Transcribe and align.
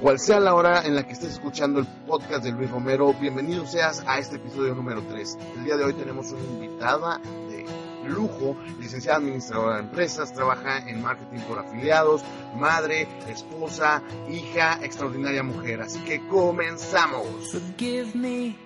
Cual 0.00 0.18
sea 0.18 0.40
la 0.40 0.54
hora 0.54 0.86
en 0.86 0.94
la 0.94 1.06
que 1.06 1.12
estés 1.12 1.32
escuchando 1.32 1.78
el 1.78 1.86
podcast 2.06 2.42
de 2.42 2.52
Luis 2.52 2.70
Romero, 2.70 3.12
bienvenido 3.12 3.66
seas 3.66 4.02
a 4.06 4.18
este 4.18 4.36
episodio 4.36 4.74
número 4.74 5.02
3. 5.02 5.38
El 5.58 5.64
día 5.64 5.76
de 5.76 5.84
hoy 5.84 5.92
tenemos 5.92 6.32
una 6.32 6.42
invitada 6.42 7.20
de 7.50 7.66
lujo, 8.08 8.56
licenciada 8.80 9.18
administradora 9.18 9.74
de 9.76 9.82
empresas, 9.82 10.32
trabaja 10.32 10.88
en 10.88 11.02
marketing 11.02 11.40
por 11.40 11.58
afiliados, 11.58 12.22
madre, 12.56 13.06
esposa, 13.28 14.02
hija, 14.30 14.78
extraordinaria 14.82 15.42
mujer. 15.42 15.82
Así 15.82 15.98
que 16.00 16.26
comenzamos. 16.28 17.52
Forgive 17.52 18.14
me 18.14 18.56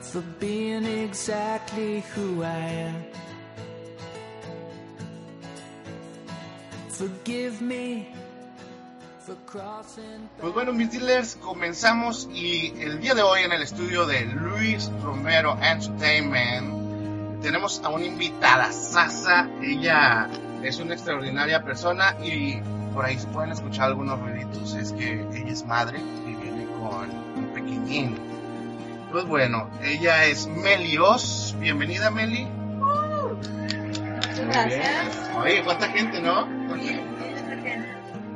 for 0.00 0.22
being 0.40 0.86
exactly 0.86 2.02
who 2.16 2.42
I 2.42 2.86
am. 2.88 3.04
Forgive 6.88 7.60
me 7.60 8.21
Pues 10.40 10.52
bueno, 10.52 10.72
mis 10.72 10.90
dealers, 10.90 11.36
comenzamos 11.36 12.28
y 12.32 12.74
el 12.80 13.00
día 13.00 13.14
de 13.14 13.22
hoy 13.22 13.42
en 13.42 13.52
el 13.52 13.62
estudio 13.62 14.06
de 14.06 14.24
Luis 14.26 14.90
Romero 15.02 15.56
Entertainment 15.62 16.82
tenemos 17.42 17.82
a 17.84 17.88
una 17.90 18.04
invitada, 18.04 18.72
Sasa. 18.72 19.48
Ella 19.60 20.28
es 20.62 20.78
una 20.78 20.94
extraordinaria 20.94 21.62
persona 21.62 22.16
y 22.22 22.60
por 22.94 23.04
ahí 23.04 23.18
se 23.18 23.26
pueden 23.26 23.50
escuchar 23.50 23.86
algunos 23.86 24.18
ruiditos. 24.20 24.74
Es 24.74 24.92
que 24.92 25.20
ella 25.20 25.52
es 25.52 25.64
madre 25.66 25.98
y 25.98 26.34
viene 26.34 26.66
con 26.78 27.10
un 27.36 27.52
pequeñín. 27.52 28.16
Pues 29.10 29.24
bueno, 29.26 29.68
ella 29.82 30.24
es 30.24 30.46
Melios. 30.46 31.54
Bienvenida, 31.58 32.10
Meli. 32.10 32.46
Gracias. 34.46 35.30
Oye, 35.36 35.62
cuánta 35.64 35.88
gente, 35.88 36.20
¿no? 36.20 36.46
Bien. 36.74 37.01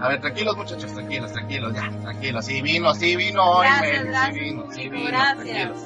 A 0.00 0.08
ver, 0.08 0.20
tranquilos 0.20 0.56
muchachos, 0.56 0.92
tranquilos, 0.92 1.32
tranquilos, 1.32 1.74
ya, 1.74 1.90
tranquilos. 2.02 2.44
Sí 2.44 2.60
vino, 2.60 2.94
sí 2.94 3.16
vino 3.16 3.42
hoy, 3.42 3.66
Gracias, 3.66 3.92
Meli, 3.92 4.08
gracias, 4.08 4.34
sí 4.34 4.40
vino, 4.40 4.66
sí 4.72 4.88
vino, 4.88 5.06
gracias. 5.06 5.36
tranquilos. 5.36 5.78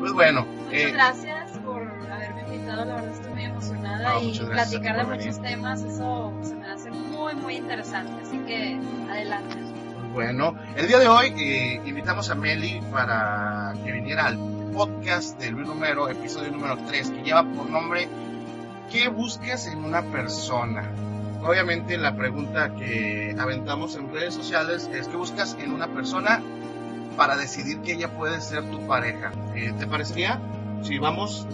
Pues 0.00 0.12
bueno, 0.12 0.42
Muchas 0.44 0.72
eh, 0.72 0.90
gracias 0.92 1.50
por 1.64 1.82
haberme 2.10 2.42
invitado, 2.42 2.84
la 2.84 2.94
verdad 2.96 3.10
estoy 3.12 3.32
muy 3.32 3.44
emocionada 3.44 4.10
Ah, 4.10 4.20
y 4.20 4.38
platicar 4.38 4.96
de 4.96 5.16
muchos 5.16 5.40
temas, 5.40 5.82
eso 5.82 6.32
se 6.42 6.54
me 6.56 6.66
hace 6.70 6.90
muy, 6.90 7.34
muy 7.36 7.56
interesante, 7.56 8.12
así 8.22 8.36
que 8.40 8.78
adelante. 9.10 9.56
bueno, 10.12 10.54
el 10.76 10.86
día 10.88 10.98
de 10.98 11.08
hoy 11.08 11.32
eh, 11.38 11.80
invitamos 11.86 12.28
a 12.28 12.34
Meli 12.34 12.82
para 12.92 13.72
que 13.82 13.92
viniera 13.92 14.26
al 14.26 14.36
podcast 14.74 15.38
de 15.40 15.50
Luis 15.52 15.66
Romero, 15.66 16.08
episodio 16.10 16.50
número 16.50 16.76
3, 16.86 17.10
que 17.10 17.22
lleva 17.22 17.44
por 17.44 17.70
nombre 17.70 18.06
¿Qué 18.92 19.08
buscas 19.08 19.66
en 19.66 19.82
una 19.82 20.02
persona? 20.02 20.90
Obviamente 21.44 21.98
la 21.98 22.16
pregunta 22.16 22.74
que 22.74 23.36
aventamos 23.38 23.96
en 23.96 24.10
redes 24.12 24.34
sociales 24.34 24.88
es 24.92 25.08
¿qué 25.08 25.16
buscas 25.16 25.56
en 25.60 25.72
una 25.72 25.88
persona 25.88 26.42
para 27.18 27.36
decidir 27.36 27.80
que 27.80 27.92
ella 27.92 28.08
puede 28.16 28.40
ser 28.40 28.64
tu 28.70 28.86
pareja? 28.86 29.30
Eh, 29.54 29.74
¿Te 29.78 29.86
parecería? 29.86 30.40
Si 30.82 30.98
vamos 30.98 31.46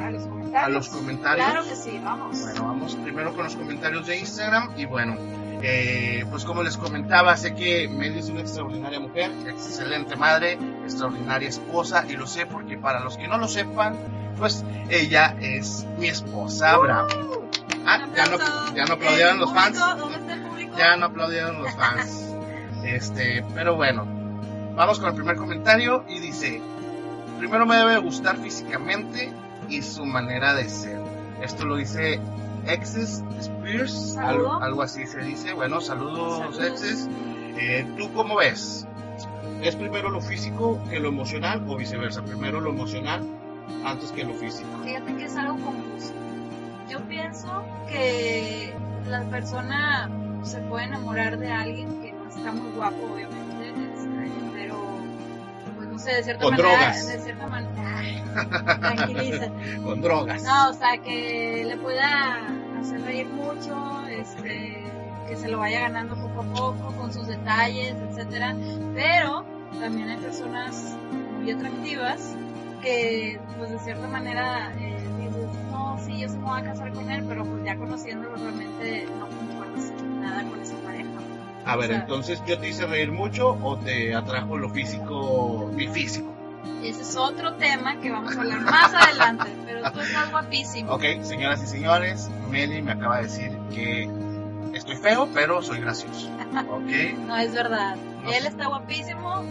A 0.00 0.10
los 0.10 0.22
comentarios. 0.26 0.64
a 0.64 0.68
los 0.70 0.88
comentarios. 0.88 1.46
Claro 1.46 1.64
que 1.68 1.76
sí, 1.76 2.00
vamos. 2.02 2.40
Bueno, 2.40 2.64
vamos 2.64 2.96
primero 2.96 3.34
con 3.34 3.44
los 3.44 3.54
comentarios 3.54 4.06
de 4.06 4.18
Instagram 4.18 4.70
y 4.78 4.86
bueno, 4.86 5.16
eh, 5.62 6.24
pues 6.30 6.44
como 6.46 6.62
les 6.62 6.78
comentaba, 6.78 7.36
sé 7.36 7.54
que 7.54 7.86
Meli 7.86 8.20
es 8.20 8.30
una 8.30 8.40
extraordinaria 8.40 8.98
mujer, 8.98 9.30
excelente 9.46 10.16
madre, 10.16 10.58
extraordinaria 10.84 11.50
esposa 11.50 12.06
y 12.08 12.14
lo 12.14 12.26
sé 12.26 12.46
porque 12.46 12.78
para 12.78 13.00
los 13.00 13.18
que 13.18 13.28
no 13.28 13.36
lo 13.36 13.48
sepan, 13.48 13.96
pues 14.38 14.64
ella 14.88 15.36
es 15.38 15.86
mi 15.98 16.08
esposa, 16.08 16.76
bravo. 16.78 17.33
Ah, 17.86 18.06
ya 18.16 18.26
no, 18.26 18.74
ya 18.74 18.84
no 18.86 18.94
aplaudieron 18.94 19.34
¿El 19.34 19.40
los 19.40 19.52
fans. 19.52 19.78
Ya 20.76 20.96
no 20.96 21.06
aplaudieron 21.06 21.62
los 21.62 21.72
fans. 21.74 22.34
Este, 22.84 23.44
pero 23.54 23.76
bueno, 23.76 24.06
vamos 24.74 24.98
con 24.98 25.08
el 25.08 25.14
primer 25.14 25.36
comentario 25.36 26.04
y 26.08 26.18
dice, 26.20 26.60
primero 27.38 27.66
me 27.66 27.76
debe 27.76 27.98
gustar 27.98 28.36
físicamente 28.36 29.32
y 29.68 29.82
su 29.82 30.04
manera 30.04 30.54
de 30.54 30.68
ser. 30.68 31.00
Esto 31.42 31.64
lo 31.66 31.76
dice 31.76 32.20
Exes 32.66 33.22
Spears, 33.40 34.16
algo 34.18 34.82
así 34.82 35.06
se 35.06 35.20
dice. 35.20 35.52
Bueno, 35.52 35.80
saludos, 35.80 36.56
Saludos. 36.56 36.82
Exes. 36.82 37.08
Eh, 37.56 37.86
¿Tú 37.96 38.12
cómo 38.12 38.36
ves? 38.36 38.86
¿Es 39.62 39.76
primero 39.76 40.10
lo 40.10 40.20
físico 40.20 40.78
que 40.90 41.00
lo 41.00 41.08
emocional 41.08 41.64
o 41.68 41.76
viceversa? 41.76 42.22
Primero 42.22 42.60
lo 42.60 42.70
emocional 42.70 43.24
antes 43.84 44.10
que 44.12 44.24
lo 44.24 44.34
físico. 44.34 44.68
Fíjate 44.84 45.14
que 45.16 45.24
es 45.24 45.36
algo 45.36 45.56
confuso. 45.56 46.12
Yo 46.88 47.00
pienso 47.08 47.64
que 47.88 48.74
la 49.08 49.22
persona 49.24 50.10
se 50.42 50.58
puede 50.60 50.84
enamorar 50.84 51.38
de 51.38 51.50
alguien 51.50 52.00
que 52.02 52.12
no 52.12 52.28
está 52.28 52.52
muy 52.52 52.70
guapo, 52.72 52.96
obviamente, 53.14 53.68
este, 53.94 54.30
pero, 54.52 54.76
pues 55.76 55.88
no 55.88 55.98
sé, 55.98 56.14
de 56.16 56.22
cierta 56.24 56.44
Con 56.44 56.50
manera, 56.56 56.68
drogas. 56.70 57.06
de 57.06 57.18
cierta 57.20 57.46
manera, 57.46 58.78
tranquilízate. 58.80 59.78
Con 59.82 60.00
drogas. 60.02 60.42
No, 60.42 60.70
o 60.70 60.72
sea, 60.74 60.98
que 60.98 61.64
le 61.66 61.76
pueda 61.78 62.38
hacer 62.80 63.00
reír 63.02 63.26
mucho, 63.28 64.02
este, 64.08 64.84
que 65.28 65.36
se 65.36 65.48
lo 65.48 65.58
vaya 65.58 65.80
ganando 65.80 66.14
poco 66.16 66.40
a 66.42 66.44
poco 66.54 66.92
con 66.98 67.12
sus 67.12 67.26
detalles, 67.26 67.94
etcétera. 68.10 68.54
Pero 68.94 69.44
también 69.80 70.10
hay 70.10 70.18
personas 70.18 70.94
muy 71.40 71.50
atractivas 71.50 72.34
que, 72.82 73.40
pues 73.56 73.70
de 73.70 73.78
cierta 73.78 74.06
manera, 74.08 74.72
eh, 74.78 75.03
sí, 76.04 76.18
yo 76.20 76.28
sí 76.28 76.36
me 76.38 76.44
voy 76.44 76.60
a 76.60 76.64
casar 76.64 76.92
con 76.92 77.10
él, 77.10 77.24
pero 77.28 77.44
pues 77.44 77.64
ya 77.64 77.76
conociéndolo 77.76 78.36
realmente 78.36 79.06
no 79.18 80.20
nada 80.20 80.42
con 80.44 80.60
esa 80.60 80.74
pareja. 80.76 81.08
A 81.66 81.76
ver, 81.76 81.84
O 81.86 81.88
sea, 81.92 82.00
entonces, 82.02 82.42
¿yo 82.46 82.58
te 82.58 82.68
hice 82.68 82.86
reír 82.86 83.10
mucho 83.12 83.50
o 83.62 83.76
te 83.78 84.14
atrajo 84.14 84.56
lo 84.58 84.68
físico, 84.70 85.70
mi 85.74 85.88
físico? 85.88 86.32
Ese 86.82 87.00
es 87.02 87.16
otro 87.16 87.54
tema 87.54 87.98
que 88.00 88.10
vamos 88.10 88.36
a 88.36 88.40
hablar 88.40 88.60
más 88.60 88.92
adelante, 88.92 89.50
pero 89.64 89.90
tú 89.92 90.00
estás 90.00 90.30
guapísimo. 90.30 90.92
Ok, 90.92 91.02
señoras 91.22 91.62
y 91.62 91.66
señores, 91.66 92.30
Meli 92.50 92.82
me 92.82 92.92
acaba 92.92 93.16
de 93.18 93.22
decir 93.24 93.50
que 93.72 94.10
estoy 94.74 94.96
feo, 94.96 95.28
pero 95.32 95.62
soy 95.62 95.80
gracioso. 95.80 96.28
Ok, 96.70 97.18
No 97.26 97.36
es 97.36 97.52
verdad. 97.54 97.96
No 98.22 98.30
Él 98.30 98.42
sé. 98.42 98.48
está 98.48 98.66
guapísimo. 98.68 99.42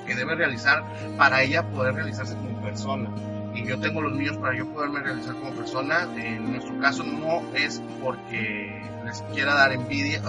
que 0.05 0.15
debe 0.15 0.35
realizar 0.35 0.85
para 1.17 1.43
ella 1.43 1.63
poder 1.71 1.95
realizarse 1.95 2.35
como 2.35 2.61
persona 2.63 3.11
y 3.55 3.65
yo 3.65 3.79
tengo 3.79 4.03
los 4.03 4.13
míos 4.15 4.37
para 4.39 4.57
yo 4.57 4.67
poderme 4.67 5.01
realizar 5.01 5.35
como 5.37 5.53
persona. 5.53 6.09
En 6.17 6.53
nuestro 6.53 6.79
caso 6.81 7.05
no 7.05 7.43
es 7.55 7.81
porque 8.03 8.83
les 9.05 9.23
quiera 9.33 9.55
dar 9.55 9.73
envidia, 9.73 10.21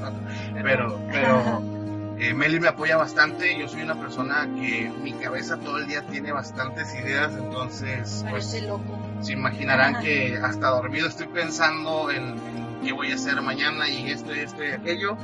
pero, 0.62 1.00
pero 1.10 1.62
Eh, 2.20 2.34
Meli 2.34 2.58
me 2.58 2.66
apoya 2.66 2.96
bastante, 2.96 3.56
yo 3.56 3.68
soy 3.68 3.82
una 3.82 3.94
persona 3.94 4.48
que 4.58 4.90
mi 5.02 5.12
cabeza 5.12 5.56
todo 5.56 5.78
el 5.78 5.86
día 5.86 6.02
tiene 6.02 6.32
bastantes 6.32 6.92
ideas, 6.96 7.32
entonces 7.38 8.24
pues 8.28 8.60
loco. 8.60 8.98
se 9.20 9.34
imaginarán 9.34 10.02
que 10.02 10.36
hasta 10.36 10.68
dormido 10.68 11.06
estoy 11.06 11.28
pensando 11.28 12.10
en, 12.10 12.24
en 12.30 12.80
qué 12.82 12.92
voy 12.92 13.12
a 13.12 13.14
hacer 13.14 13.40
mañana 13.40 13.88
y 13.88 14.10
esto 14.10 14.32
esto 14.32 14.64
y 14.64 14.72
aquello. 14.72 15.16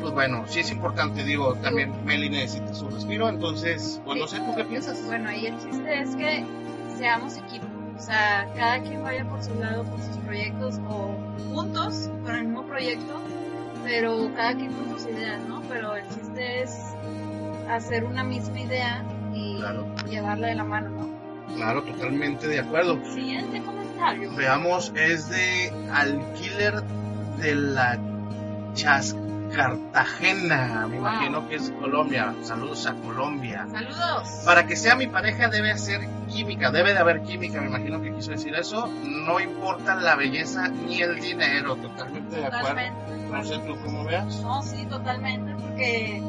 Pues 0.00 0.12
bueno, 0.14 0.44
sí 0.48 0.60
es 0.60 0.70
importante, 0.70 1.24
digo, 1.24 1.54
también 1.56 1.92
Meli 2.04 2.30
necesita 2.30 2.72
su 2.74 2.88
respiro, 2.88 3.28
entonces, 3.28 4.00
pues 4.04 4.18
no 4.18 4.26
sé, 4.26 4.38
¿tú 4.38 4.54
qué 4.56 4.64
piensas? 4.64 5.04
Bueno, 5.06 5.30
y 5.32 5.46
el 5.46 5.58
chiste 5.58 6.00
es 6.00 6.16
que 6.16 6.44
seamos 6.96 7.36
equipo. 7.36 7.66
O 7.96 8.02
sea, 8.02 8.48
cada 8.56 8.80
quien 8.80 9.02
vaya 9.02 9.24
por 9.28 9.42
su 9.42 9.54
lado 9.56 9.84
con 9.84 10.02
sus 10.02 10.16
proyectos 10.18 10.80
o 10.88 11.14
juntos 11.52 12.08
con 12.24 12.34
el 12.34 12.44
mismo 12.44 12.64
proyecto, 12.64 13.20
pero 13.84 14.30
cada 14.34 14.54
quien 14.54 14.72
con 14.72 14.88
sus 14.98 15.06
ideas, 15.06 15.42
¿no? 15.46 15.60
Pero 15.68 15.94
el 15.96 16.08
chiste 16.08 16.62
es 16.62 16.78
hacer 17.68 18.04
una 18.04 18.24
misma 18.24 18.58
idea 18.60 19.04
y 19.34 19.58
Claro. 19.58 19.86
llevarla 20.08 20.46
de 20.48 20.54
la 20.54 20.64
mano, 20.64 20.88
¿no? 20.90 21.54
Claro, 21.56 21.82
totalmente 21.82 22.48
de 22.48 22.60
acuerdo. 22.60 22.98
Siguiente 23.12 23.60
comentario. 23.62 24.30
Veamos, 24.34 24.92
es 24.96 25.28
de 25.28 25.70
Alquiler 25.92 26.82
de 27.38 27.54
la 27.54 27.98
Chas 28.74 29.14
Cartagena, 29.54 30.86
me 30.88 30.98
Wow. 30.98 31.06
imagino 31.08 31.48
que 31.48 31.56
es 31.56 31.70
Colombia. 31.80 32.34
Saludos 32.42 32.86
a 32.86 32.94
Colombia. 32.94 33.66
Saludos. 33.70 34.42
Para 34.44 34.66
que 34.66 34.76
sea 34.76 34.94
mi 34.94 35.06
pareja 35.06 35.48
debe 35.48 35.76
ser 35.78 36.08
química, 36.28 36.70
debe 36.70 36.92
de 36.92 36.98
haber 37.00 37.22
química, 37.22 37.60
me 37.60 37.66
imagino 37.68 38.00
que 38.00 38.12
quiso 38.14 38.30
decir 38.30 38.54
eso. 38.54 38.86
No 39.04 39.40
importa 39.40 39.94
la 39.96 40.14
belleza 40.16 40.68
ni 40.68 41.02
el 41.02 41.20
dinero, 41.20 41.76
totalmente 41.76 42.36
de 42.36 42.46
acuerdo. 42.46 42.68
Totalmente. 42.68 43.12
de 43.12 43.18
No 43.18 43.36
acuerdo. 43.36 43.48
sé 43.48 43.58
tú 43.66 43.76
cómo 43.84 44.04
veas. 44.04 44.40
No, 44.42 44.62
sí, 44.62 44.86
totalmente, 44.86 45.54
porque 45.60 46.22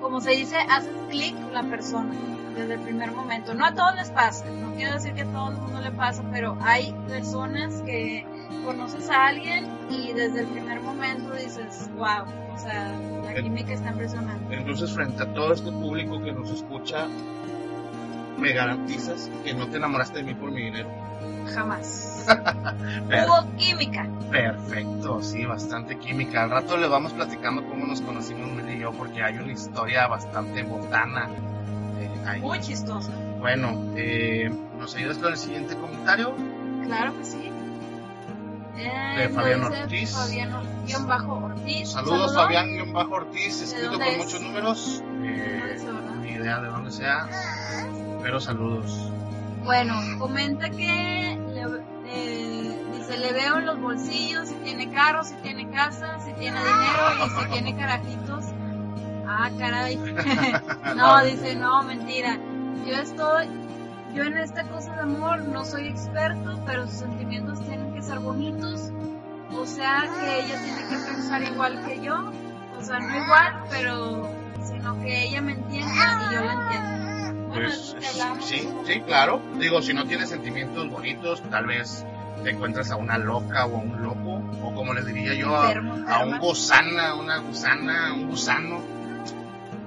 como 0.00 0.20
se 0.20 0.30
dice, 0.32 0.56
haces 0.56 0.90
clic 1.08 1.34
con 1.40 1.54
la 1.54 1.62
persona 1.64 2.12
desde 2.54 2.74
el 2.74 2.80
primer 2.80 3.10
momento. 3.12 3.54
No 3.54 3.64
a 3.66 3.74
todos 3.74 3.94
les 3.96 4.10
pasa, 4.10 4.44
no 4.46 4.74
quiero 4.74 4.92
decir 4.94 5.14
que 5.14 5.22
a 5.22 5.26
todo 5.26 5.50
el 5.50 5.56
mundo 5.56 5.80
le 5.80 5.90
pasa, 5.92 6.22
pero 6.30 6.56
hay 6.62 6.94
personas 7.08 7.82
que 7.82 8.24
conoces 8.64 9.08
a 9.10 9.26
alguien 9.26 9.66
y 9.90 10.12
desde 10.12 10.40
el 10.40 10.46
primer 10.46 10.80
momento 10.80 11.32
dices, 11.34 11.90
wow, 11.96 12.24
o 12.54 12.58
sea, 12.58 12.92
la 13.24 13.34
química 13.34 13.72
está 13.72 13.90
impresionante. 13.90 14.54
Entonces, 14.54 14.92
frente 14.92 15.22
a 15.22 15.32
todo 15.34 15.52
este 15.52 15.70
público 15.70 16.22
que 16.22 16.32
nos 16.32 16.50
escucha, 16.50 17.06
me 18.38 18.52
garantizas 18.52 19.30
que 19.44 19.54
no 19.54 19.68
te 19.68 19.76
enamoraste 19.76 20.18
de 20.18 20.24
mí 20.24 20.34
por 20.34 20.50
mi 20.50 20.62
dinero. 20.64 20.88
Jamás. 21.52 22.26
Hubo 23.06 23.56
química. 23.56 24.06
Perfecto, 24.30 25.22
sí, 25.22 25.44
bastante 25.44 25.98
química. 25.98 26.42
Al 26.44 26.50
rato 26.50 26.76
le 26.76 26.88
vamos 26.88 27.12
platicando 27.12 27.64
cómo 27.68 27.86
nos 27.86 28.00
conocimos 28.00 28.50
Mel 28.52 28.74
y 28.74 28.80
yo, 28.80 28.92
porque 28.92 29.22
hay 29.22 29.36
una 29.36 29.52
historia 29.52 30.06
bastante 30.06 30.62
botana. 30.62 31.28
eh, 32.00 32.10
ahí. 32.26 32.40
Muy 32.40 32.60
chistosa. 32.60 33.12
Bueno, 33.38 33.92
eh, 33.96 34.50
¿nos 34.78 34.94
ayudas 34.96 35.18
con 35.18 35.32
el 35.32 35.36
siguiente 35.38 35.76
comentario? 35.76 36.34
Claro 36.86 37.16
que 37.18 37.24
sí. 37.24 37.43
Eh, 38.76 39.14
De 39.18 39.28
Fabián 39.28 39.62
Ortiz. 39.64 40.12
Fabián 40.12 40.50
guion 40.86 41.06
bajo 41.06 41.32
Ortiz. 41.34 41.90
Saludos, 41.90 42.32
Saludo. 42.32 42.34
Fabián 42.34 42.92
Bajo 42.92 43.14
Ortiz, 43.14 43.62
escrito 43.62 43.92
con 43.92 44.02
es? 44.02 44.18
muchos 44.18 44.40
números. 44.40 45.02
Eh, 45.22 45.76
ni 46.22 46.30
idea 46.32 46.60
de 46.60 46.68
dónde 46.68 46.90
sea, 46.90 47.28
pero 48.22 48.40
saludos. 48.40 49.10
Bueno, 49.64 49.94
comenta 50.18 50.68
que 50.70 51.38
le- 51.54 51.84
eh, 52.06 52.84
dice, 52.92 53.16
le 53.18 53.32
veo 53.32 53.58
en 53.58 53.66
los 53.66 53.80
bolsillos, 53.80 54.48
si 54.48 54.54
tiene 54.56 54.90
carro, 54.92 55.24
si 55.24 55.34
tiene 55.36 55.70
casa, 55.70 56.18
si 56.20 56.32
tiene 56.34 56.58
dinero 56.58 57.26
y 57.26 57.30
si 57.44 57.50
tiene 57.52 57.76
carajitos. 57.80 58.44
Ah, 59.26 59.50
caray. 59.58 59.96
no, 60.96 61.24
dice, 61.24 61.54
no, 61.56 61.82
mentira. 61.84 62.38
Yo 62.86 62.94
estoy, 62.96 63.46
yo 64.14 64.22
en 64.22 64.38
esta 64.38 64.64
cosa 64.68 64.94
de 64.94 65.02
amor 65.02 65.42
no 65.42 65.64
soy 65.64 65.88
experto, 65.88 66.60
pero 66.66 66.86
sus 66.86 67.00
sentimientos 67.00 67.60
tienen 67.64 67.92
que 67.92 68.02
ser 68.02 68.18
bonitos. 68.20 68.90
O 69.52 69.66
sea 69.66 70.04
que 70.20 70.40
ella 70.40 70.60
tiene 70.62 70.82
que 70.88 70.96
pensar 71.12 71.42
igual 71.42 71.84
que 71.86 72.00
yo. 72.02 72.32
O 72.78 72.82
sea, 72.82 72.98
no 72.98 73.24
igual, 73.24 73.64
pero 73.70 74.30
sino 74.62 75.00
que 75.00 75.24
ella 75.24 75.40
me 75.40 75.52
entienda 75.52 76.28
y 76.30 76.34
yo 76.34 76.40
la 76.44 76.52
entiendo. 76.52 77.48
Bueno, 77.48 77.68
Pues 77.68 77.96
sí, 78.40 78.68
sí, 78.84 79.00
claro. 79.00 79.40
Digo, 79.58 79.80
si 79.82 79.94
no 79.94 80.04
tienes 80.06 80.28
sentimientos 80.28 80.88
bonitos, 80.90 81.42
tal 81.50 81.66
vez 81.66 82.04
te 82.42 82.50
encuentras 82.50 82.90
a 82.90 82.96
una 82.96 83.16
loca 83.16 83.64
o 83.66 83.76
a 83.76 83.80
un 83.80 84.02
loco, 84.02 84.42
o 84.62 84.74
como 84.74 84.92
les 84.92 85.06
diría 85.06 85.34
yo, 85.34 85.54
a, 85.56 85.72
a 86.08 86.24
un 86.24 86.38
gusana, 86.38 87.14
una 87.14 87.38
gusana, 87.38 88.12
un 88.14 88.28
gusano. 88.28 88.93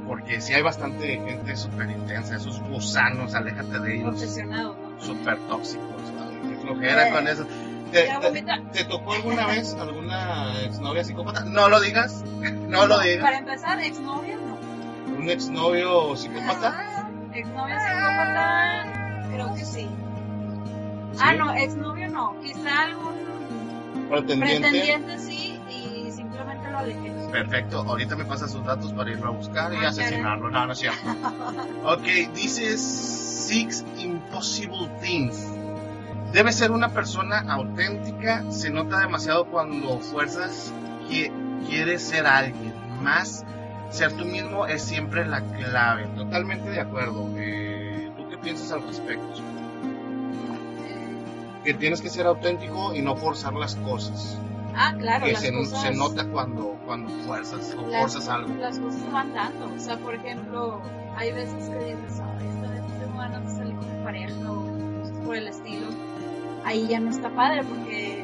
Porque 0.07 0.39
sí 0.39 0.53
hay 0.53 0.61
bastante 0.61 1.19
gente 1.19 1.55
súper 1.57 1.89
intensa, 1.89 2.37
esos 2.37 2.61
gusanos, 2.61 3.33
aléjate 3.35 3.79
de 3.79 3.95
ellos, 3.95 4.09
Obsesionado, 4.09 4.75
¿no? 4.75 5.01
súper 5.01 5.37
tóxicos. 5.47 6.01
Qué 6.49 6.55
flojera 6.61 7.11
con 7.11 7.27
eso. 7.27 7.45
¿Te, 7.91 8.83
tocó 8.85 9.13
alguna 9.13 9.47
vez 9.47 9.73
alguna 9.75 10.61
exnovia 10.61 11.03
psicópata? 11.03 11.43
No 11.45 11.69
lo 11.69 11.79
digas, 11.79 12.23
no 12.67 12.85
lo 12.85 12.99
digas. 12.99 13.23
Para 13.23 13.37
empezar, 13.37 13.79
exnovia 13.81 14.35
no. 14.35 15.17
¿Un 15.17 15.29
exnovio 15.29 16.15
psicópata? 16.15 17.09
Exnovia 17.33 17.79
psicópata, 17.79 19.29
creo 19.31 19.53
que 19.55 19.65
sí. 19.65 19.87
Ah, 21.19 21.33
no, 21.33 21.53
exnovio 21.53 22.09
no. 22.09 22.35
Quizá 22.41 22.83
algún 22.83 23.15
Pretendiente. 24.09 24.69
pretendiente 24.69 25.19
sí 25.19 25.59
y 25.69 26.11
simplemente 26.11 26.69
lo 26.71 26.77
alejé. 26.77 27.16
Perfecto, 27.31 27.79
ahorita 27.81 28.15
me 28.15 28.25
pasa 28.25 28.47
sus 28.47 28.63
datos 28.65 28.93
para 28.93 29.11
irlo 29.11 29.27
a 29.27 29.31
buscar 29.31 29.73
y 29.73 29.77
Ah, 29.77 29.89
asesinarlo. 29.89 30.49
No, 30.49 30.65
no 30.65 30.73
es 30.73 30.79
cierto. 30.79 30.99
Ok, 31.85 32.33
dice 32.33 32.77
Six 32.77 33.85
Impossible 33.97 34.89
Things. 35.01 35.47
Debe 36.33 36.51
ser 36.51 36.71
una 36.71 36.89
persona 36.89 37.39
auténtica. 37.49 38.49
Se 38.51 38.69
nota 38.69 38.99
demasiado 38.99 39.45
cuando 39.45 39.99
fuerzas 39.99 40.73
que 41.09 41.31
quieres 41.67 42.01
ser 42.01 42.25
alguien. 42.27 42.73
Más 43.01 43.45
ser 43.89 44.11
tú 44.13 44.25
mismo 44.25 44.65
es 44.65 44.81
siempre 44.81 45.25
la 45.25 45.41
clave. 45.41 46.07
Totalmente 46.15 46.69
de 46.69 46.79
acuerdo. 46.81 47.29
Eh, 47.37 48.11
¿Tú 48.17 48.27
qué 48.29 48.37
piensas 48.37 48.71
al 48.71 48.83
respecto? 48.83 49.41
Que 51.63 51.73
tienes 51.73 52.01
que 52.01 52.09
ser 52.09 52.25
auténtico 52.27 52.93
y 52.93 53.01
no 53.01 53.15
forzar 53.15 53.53
las 53.53 53.75
cosas. 53.75 54.37
Ah, 54.79 54.93
claro, 54.97 55.25
que 55.25 55.31
las 55.33 55.41
se, 55.41 55.53
cosas, 55.53 55.81
se 55.81 55.91
nota 55.95 56.25
cuando, 56.27 56.77
cuando 56.85 57.09
fuerzas 57.25 57.75
o 57.77 57.87
las, 57.87 58.01
forzas 58.01 58.29
algo. 58.29 58.53
las 58.55 58.79
cosas 58.79 59.11
van 59.11 59.33
dando. 59.33 59.73
O 59.75 59.79
sea, 59.79 59.97
por 59.97 60.13
ejemplo, 60.13 60.81
hay 61.15 61.31
veces 61.33 61.67
que 61.69 61.77
dices, 61.95 62.21
ay, 62.21 62.47
esta 62.47 62.69
vez 62.71 62.81
tengo 62.99 63.17
ganas 63.17 63.43
de 63.45 63.57
salir 63.57 63.75
con 63.75 63.97
mi 63.97 64.03
pareja 64.03 64.51
o 64.51 64.99
cosas 65.01 65.17
por 65.25 65.35
el 65.35 65.47
estilo. 65.47 65.87
Ahí 66.63 66.87
ya 66.87 66.99
no 66.99 67.09
está 67.09 67.29
padre 67.29 67.63
porque 67.63 68.23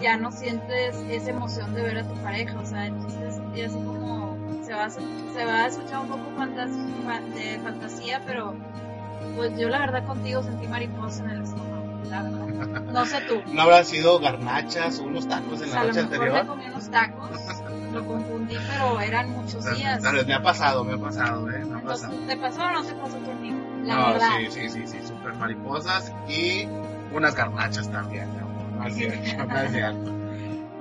ya 0.00 0.16
no 0.16 0.30
sientes 0.32 0.96
esa 1.10 1.30
emoción 1.30 1.74
de 1.74 1.82
ver 1.82 1.98
a 1.98 2.04
tu 2.08 2.14
pareja. 2.22 2.58
O 2.60 2.64
sea, 2.66 2.86
el 2.86 2.94
chiste 3.04 3.28
es 3.28 3.34
sentir 3.34 3.64
así 3.66 3.76
como 3.78 4.36
se 4.64 4.72
va 4.72 4.84
a, 4.86 4.90
se 4.90 5.44
va 5.44 5.52
a 5.60 5.66
escuchar 5.66 6.00
un 6.00 6.08
poco 6.08 6.22
fantas- 6.36 6.70
fa- 7.04 7.20
de 7.20 7.58
fantasía, 7.62 8.22
pero 8.26 8.54
pues 9.36 9.58
yo 9.58 9.68
la 9.68 9.78
verdad 9.80 10.06
contigo 10.06 10.42
sentí 10.42 10.66
mariposa 10.68 11.22
en 11.24 11.30
el 11.30 11.42
estómago. 11.42 11.75
No 12.92 13.04
sé 13.04 13.20
tú. 13.22 13.42
¿No 13.52 13.62
habrán 13.62 13.84
sido 13.84 14.18
garnachas 14.18 14.98
o 15.00 15.04
unos 15.04 15.28
tacos 15.28 15.60
en 15.60 15.70
O 15.70 15.72
la 15.72 15.72
sea, 15.72 15.80
a 15.80 15.84
lo 15.84 15.88
noche 15.88 16.02
mejor 16.02 16.18
me 16.18 16.24
anterior? 16.26 16.46
comí 16.46 16.66
unos 16.66 16.90
tacos, 16.90 17.30
lo 17.92 18.06
confundí, 18.06 18.56
pero 18.68 19.00
eran 19.00 19.30
muchos 19.30 19.76
días. 19.76 20.02
Tal 20.02 20.14
vez 20.16 20.26
me 20.26 20.34
ha 20.34 20.42
pasado, 20.42 20.84
me 20.84 20.94
ha 20.94 20.98
pasado, 20.98 21.50
¿eh? 21.50 21.64
Me 21.64 21.74
ha 21.74 21.78
Entonces, 21.78 22.06
pasado. 22.08 22.14
¿te 22.26 22.36
pasó 22.36 22.60
o 22.62 22.70
no 22.70 22.84
te 22.84 22.92
pasó 22.94 23.18
conmigo? 23.18 23.56
La 23.84 23.94
no, 23.96 24.06
verdad. 24.12 24.28
sí, 24.38 24.50
sí, 24.50 24.68
sí, 24.70 24.86
sí, 24.86 24.98
super 25.06 25.34
mariposas 25.34 26.12
y 26.28 26.66
unas 27.12 27.34
garnachas 27.34 27.90
también, 27.90 28.28
no 28.78 28.88
cierto. 29.70 30.12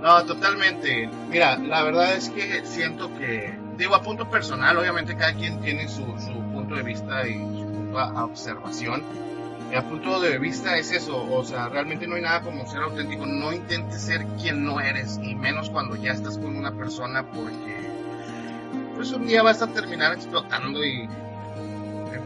No, 0.01 0.23
totalmente. 0.25 1.09
Mira, 1.29 1.57
la 1.57 1.81
verdad 1.83 2.13
es 2.13 2.29
que 2.29 2.63
siento 2.65 3.13
que, 3.17 3.57
digo, 3.77 3.95
a 3.95 4.01
punto 4.01 4.29
personal, 4.29 4.77
obviamente 4.77 5.15
cada 5.15 5.33
quien 5.33 5.59
tiene 5.61 5.87
su, 5.87 6.01
su 6.19 6.33
punto 6.51 6.75
de 6.75 6.83
vista 6.83 7.27
y 7.27 7.33
su 7.39 7.65
punto 7.65 7.99
a, 7.99 8.09
a 8.11 8.25
observación. 8.25 9.03
A 9.75 9.81
punto 9.81 10.19
de 10.21 10.37
vista 10.37 10.77
es 10.77 10.91
eso, 10.91 11.25
o 11.31 11.43
sea, 11.43 11.67
realmente 11.69 12.07
no 12.07 12.15
hay 12.15 12.21
nada 12.21 12.41
como 12.41 12.65
ser 12.65 12.81
auténtico. 12.81 13.25
No 13.25 13.51
intentes 13.51 14.01
ser 14.01 14.25
quien 14.41 14.63
no 14.63 14.79
eres, 14.79 15.19
y 15.21 15.35
menos 15.35 15.69
cuando 15.69 15.95
ya 15.95 16.11
estás 16.11 16.37
con 16.37 16.55
una 16.55 16.71
persona, 16.71 17.23
porque 17.29 17.89
pues 18.95 19.11
un 19.11 19.27
día 19.27 19.43
vas 19.43 19.61
a 19.61 19.67
terminar 19.67 20.13
explotando 20.13 20.83
y 20.85 21.07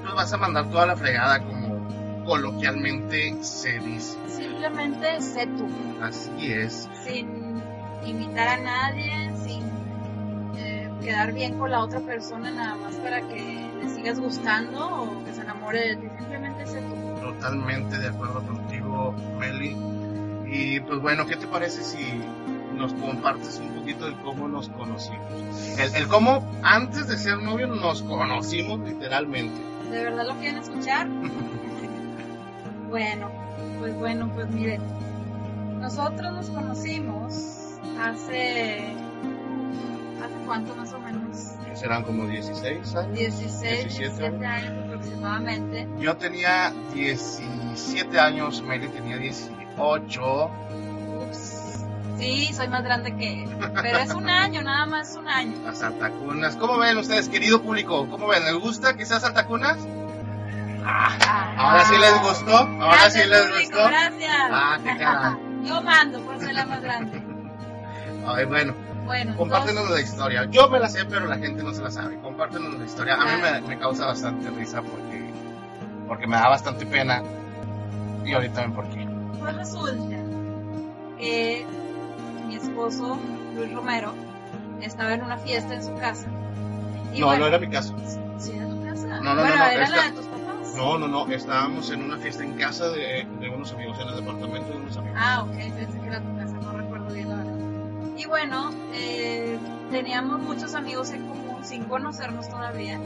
pues 0.03 0.13
vas 0.13 0.31
a 0.33 0.37
mandar 0.37 0.69
toda 0.69 0.85
la 0.85 0.95
fregada 0.95 1.39
como 1.43 2.23
coloquialmente 2.25 3.43
se 3.43 3.79
dice. 3.79 4.17
Simplemente 4.27 5.19
sé 5.21 5.47
tú, 5.47 5.67
Así 6.01 6.53
es. 6.53 6.87
sin 7.03 7.61
imitar 8.05 8.47
a 8.47 8.57
nadie, 8.57 9.31
sin 9.43 9.63
eh, 10.57 10.89
quedar 11.01 11.33
bien 11.33 11.57
con 11.57 11.71
la 11.71 11.79
otra 11.79 11.99
persona 12.01 12.51
nada 12.51 12.75
más 12.75 12.95
para 12.95 13.21
que 13.21 13.71
le 13.81 13.89
sigas 13.89 14.19
gustando 14.19 14.87
o 14.87 15.23
que 15.25 15.33
se 15.33 15.41
enamore 15.41 15.79
de 15.79 15.95
ti. 15.95 16.07
Simplemente 16.19 16.67
sé 16.67 16.81
tú. 16.81 16.98
Totalmente 17.33 17.97
de 17.97 18.07
acuerdo 18.07 18.41
contigo, 18.41 19.13
Meli. 19.37 19.75
Y 20.51 20.79
pues 20.79 20.99
bueno, 20.99 21.25
¿qué 21.25 21.35
te 21.35 21.47
parece 21.47 21.83
si 21.83 21.97
nos 22.79 22.93
compartes 22.93 23.59
un 23.59 23.69
poquito 23.75 24.05
de 24.05 24.13
cómo 24.23 24.47
nos 24.47 24.69
conocimos. 24.69 25.21
El, 25.77 25.95
el 25.95 26.07
cómo 26.07 26.49
antes 26.63 27.07
de 27.07 27.17
ser 27.17 27.37
novios 27.37 27.69
nos 27.69 28.01
conocimos 28.01 28.79
literalmente. 28.79 29.61
¿De 29.91 30.03
verdad 30.03 30.27
lo 30.27 30.35
quieren 30.35 30.57
escuchar? 30.59 31.07
bueno, 32.89 33.29
pues 33.79 33.93
bueno, 33.95 34.31
pues 34.33 34.49
miren. 34.49 34.81
Nosotros 35.79 36.33
nos 36.33 36.49
conocimos 36.49 37.33
hace. 37.99 38.93
¿Hace 40.23 40.35
cuánto 40.45 40.75
más 40.75 40.93
o 40.93 40.99
menos? 40.99 41.55
Serán 41.73 42.03
como 42.03 42.27
16 42.27 42.95
años. 42.95 43.17
16, 43.17 43.61
17 43.61 43.83
17 43.83 44.45
años 44.45 44.88
aproximadamente. 44.99 45.87
Yo 45.99 46.17
tenía 46.17 46.73
17 46.93 48.19
años, 48.19 48.61
Mary 48.61 48.87
tenía 48.89 49.17
18. 49.17 50.51
Ups. 51.21 51.85
Sí, 52.17 52.51
soy 52.53 52.67
más 52.67 52.83
grande 52.83 53.15
que 53.15 53.43
él. 53.43 53.49
Pero 53.81 53.97
es 53.99 54.13
un 54.13 54.29
año, 54.29 54.61
nada 54.61 54.85
más 54.85 55.15
un 55.15 55.27
año. 55.27 55.55
Las 55.63 55.81
altacunas. 55.81 56.55
¿Cómo 56.57 56.77
ven 56.77 56.97
ustedes, 56.97 57.29
querido 57.29 57.61
público? 57.61 58.07
¿Cómo 58.09 58.27
ven? 58.27 58.43
¿Les 58.43 58.55
gusta 58.55 58.95
que 58.97 59.05
seas 59.05 59.23
altacunas? 59.23 59.77
Ah, 60.83 61.53
ahora 61.57 61.85
sí 61.85 61.97
les 61.97 62.21
gustó. 62.21 62.57
Ahora 62.57 62.97
Gracias, 63.01 63.23
sí 63.23 63.29
les 63.29 63.41
público, 63.41 63.77
gustó. 63.77 63.87
Gracias. 63.87 64.49
Ah, 64.51 64.79
qué. 64.83 65.65
Yo 65.67 65.81
mando 65.81 66.21
por 66.21 66.39
ser 66.39 66.53
la 66.53 66.65
más 66.65 66.81
grande. 66.81 67.21
Ay, 68.25 68.45
bueno, 68.45 68.73
Bueno, 69.09 69.35
compártenos 69.37 69.81
entonces, 69.85 70.05
la 70.07 70.13
historia. 70.13 70.45
Yo 70.51 70.69
me 70.69 70.79
la 70.79 70.87
sé, 70.87 71.03
pero 71.05 71.25
la 71.25 71.37
gente 71.39 71.63
no 71.63 71.73
se 71.73 71.81
la 71.81 71.89
sabe. 71.89 72.19
Compártenos 72.19 72.75
la 72.77 72.85
historia. 72.85 73.15
A 73.15 73.25
mí 73.25 73.31
me, 73.41 73.61
me 73.67 73.79
causa 73.79 74.05
bastante 74.05 74.51
risa 74.51 74.83
porque, 74.83 75.31
porque 76.07 76.27
me 76.27 76.35
da 76.35 76.47
bastante 76.49 76.85
pena. 76.85 77.23
Y 78.23 78.33
ahorita 78.33 78.61
ven 78.61 78.73
por 78.73 78.87
qué. 78.89 79.07
pues 79.39 79.55
resulta 79.55 79.93
que 81.17 81.65
mi 82.47 82.55
esposo, 82.55 83.17
Luis 83.55 83.73
Romero, 83.73 84.13
estaba 84.81 85.13
en 85.15 85.23
una 85.23 85.37
fiesta 85.37 85.73
en 85.73 85.83
su 85.83 85.95
casa. 85.95 86.27
Y 87.11 87.19
No, 87.21 87.25
bueno, 87.27 87.41
no 87.41 87.47
era 87.47 87.57
mi 87.57 87.67
caso. 87.69 87.95
¿Sí 88.37 88.51
era 88.55 88.67
tu 88.69 88.83
casa? 88.83 89.07
No, 89.21 89.33
no, 89.33 89.41
bueno, 89.41 89.55
no, 89.55 89.57
no, 89.57 89.65
era 89.71 89.83
esta- 89.85 89.95
la 89.97 90.03
de 90.03 90.11
tus 90.11 90.25
papás. 90.27 90.75
No, 90.75 90.97
no, 90.99 91.07
no. 91.07 91.27
Estábamos 91.33 91.89
en 91.89 92.03
una 92.03 92.17
fiesta 92.17 92.43
en 92.43 92.53
casa 92.53 92.89
de, 92.89 93.25
de 93.39 93.49
unos 93.49 93.73
amigos, 93.73 93.97
en 93.99 94.07
el 94.09 94.15
departamento 94.17 94.71
de 94.71 94.77
unos 94.77 94.95
amigos. 94.97 95.17
Ah, 95.19 95.41
ok, 95.43 95.55
pensé 95.75 95.99
que 95.99 96.07
era 96.07 96.19
tu 96.21 96.37
casa, 96.37 96.58
Y 98.19 98.25
bueno, 98.25 98.71
eh, 98.93 99.57
teníamos 99.91 100.41
muchos 100.41 100.75
amigos 100.75 101.11
en 101.11 101.25
común 101.25 101.63
sin 101.63 101.85
conocernos 101.85 102.49
todavía. 102.49 102.99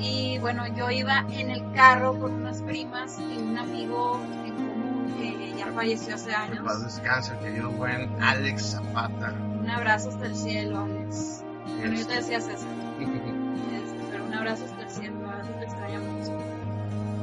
Y 0.00 0.38
bueno, 0.40 0.66
yo 0.74 0.90
iba 0.90 1.24
en 1.30 1.52
el 1.52 1.70
carro 1.70 2.18
con 2.18 2.32
unas 2.32 2.60
primas 2.62 3.20
y 3.20 3.38
un 3.38 3.56
amigo 3.56 4.20
en 4.44 4.54
común 4.54 5.14
que 5.16 5.54
ya 5.56 5.70
falleció 5.70 6.16
hace 6.16 6.34
años. 6.34 6.58
paz 6.64 6.82
descanse, 6.82 7.34
el 7.34 7.38
querido 7.38 7.70
buen 7.70 8.20
Alex 8.20 8.72
Zapata. 8.72 9.32
Un 9.60 9.70
abrazo 9.70 10.08
hasta 10.08 10.26
el 10.26 10.34
cielo, 10.34 10.80
Alex. 10.80 11.44
Bueno, 11.78 11.94
yo 11.94 12.06
te 12.08 12.14
decía 12.16 12.40
César. 12.40 12.68
Este, 12.98 14.10
pero 14.10 14.24
un 14.24 14.34
abrazo 14.34 14.64
hasta 14.64 14.82
el 14.82 14.90
cielo, 14.90 15.30
te 15.60 15.98
mucho. 15.98 16.36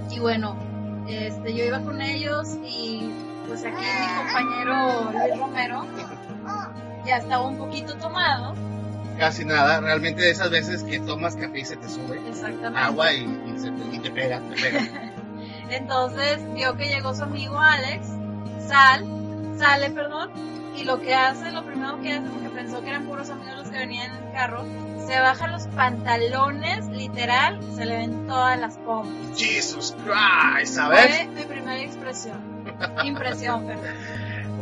Y 0.10 0.20
bueno, 0.20 0.56
este, 1.10 1.54
yo 1.54 1.66
iba 1.66 1.82
con 1.82 2.02
ellos 2.02 2.58
y 2.64 3.12
pues 3.46 3.66
aquí 3.66 3.76
mi 3.76 4.24
compañero 4.24 5.12
Luis 5.12 5.38
Romero 5.38 5.86
ya 7.06 7.18
estaba 7.18 7.46
un 7.46 7.58
poquito 7.58 7.96
tomado, 7.98 8.56
Casi 9.18 9.46
nada, 9.46 9.80
realmente 9.80 10.22
de 10.22 10.32
esas 10.32 10.50
veces 10.50 10.84
que 10.84 11.00
tomas 11.00 11.38
café 11.38 11.60
y 11.60 11.66
se 11.66 11.78
te 11.78 11.88
sube 11.88 12.20
exactamente. 12.28 12.78
agua 12.78 13.14
y, 13.14 13.24
y 13.24 13.60
se 13.60 13.72
te, 13.72 13.96
y 13.96 14.00
te 14.00 14.12
pega, 14.12 14.42
te 14.42 14.62
pega. 14.62 14.82
Entonces 15.70 16.40
vio 16.54 16.76
que 16.76 16.90
llegó 16.90 17.16
su 17.16 17.24
amigo 17.24 17.58
Alex, 17.58 18.08
sal, 18.68 19.06
sale, 19.58 19.90
perdón, 19.92 20.32
y 20.76 20.84
lo 20.84 21.00
que 21.00 21.14
hace, 21.16 21.52
lo 21.52 21.64
primero 21.64 22.02
que 22.02 22.12
hace, 22.12 22.28
porque 22.28 22.50
pensó 22.50 22.82
que 22.82 22.90
eran 22.90 23.06
puros 23.06 23.30
amigos 23.30 23.56
los 23.60 23.70
que 23.70 23.78
venían 23.78 24.12
en 24.18 24.24
el 24.26 24.32
carro, 24.34 24.66
se 25.08 25.18
baja 25.20 25.48
los 25.48 25.68
pantalones, 25.68 26.88
literal, 26.90 27.60
se 27.76 27.86
le 27.86 27.98
ven 27.98 28.28
todas 28.28 28.60
las 28.60 28.78
pompas. 28.80 29.38
Jesus 29.40 29.96
Christ, 30.04 30.76
¿sabes? 30.76 31.16
Fue 31.16 31.28
mi 31.28 31.44
primera 31.44 31.80
expresión. 31.80 32.38
Impresión, 33.06 33.66
perdón. 33.66 33.86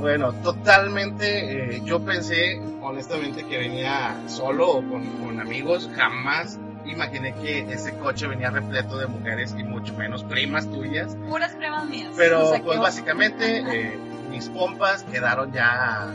Bueno, 0.03 0.33
totalmente, 0.33 1.77
eh, 1.77 1.81
yo 1.85 2.01
pensé 2.03 2.61
honestamente 2.81 3.45
que 3.45 3.57
venía 3.57 4.17
solo 4.27 4.69
o 4.69 4.75
con, 4.81 5.05
con 5.23 5.39
amigos, 5.39 5.89
jamás 5.95 6.59
imaginé 6.85 7.33
que 7.35 7.61
ese 7.71 7.97
coche 7.99 8.27
venía 8.27 8.49
repleto 8.49 8.97
de 8.97 9.07
mujeres 9.07 9.55
y 9.57 9.63
mucho 9.63 9.93
menos 9.93 10.25
primas 10.25 10.69
tuyas. 10.69 11.15
Puras 11.29 11.55
pruebas 11.55 11.85
mías. 11.85 12.11
Pero 12.17 12.49
O 12.49 12.51
sea, 12.51 12.61
pues 12.61 12.79
básicamente 12.79 13.59
eh, 13.71 13.97
mis 14.29 14.49
pompas 14.49 15.03
quedaron 15.03 15.53
ya 15.53 16.13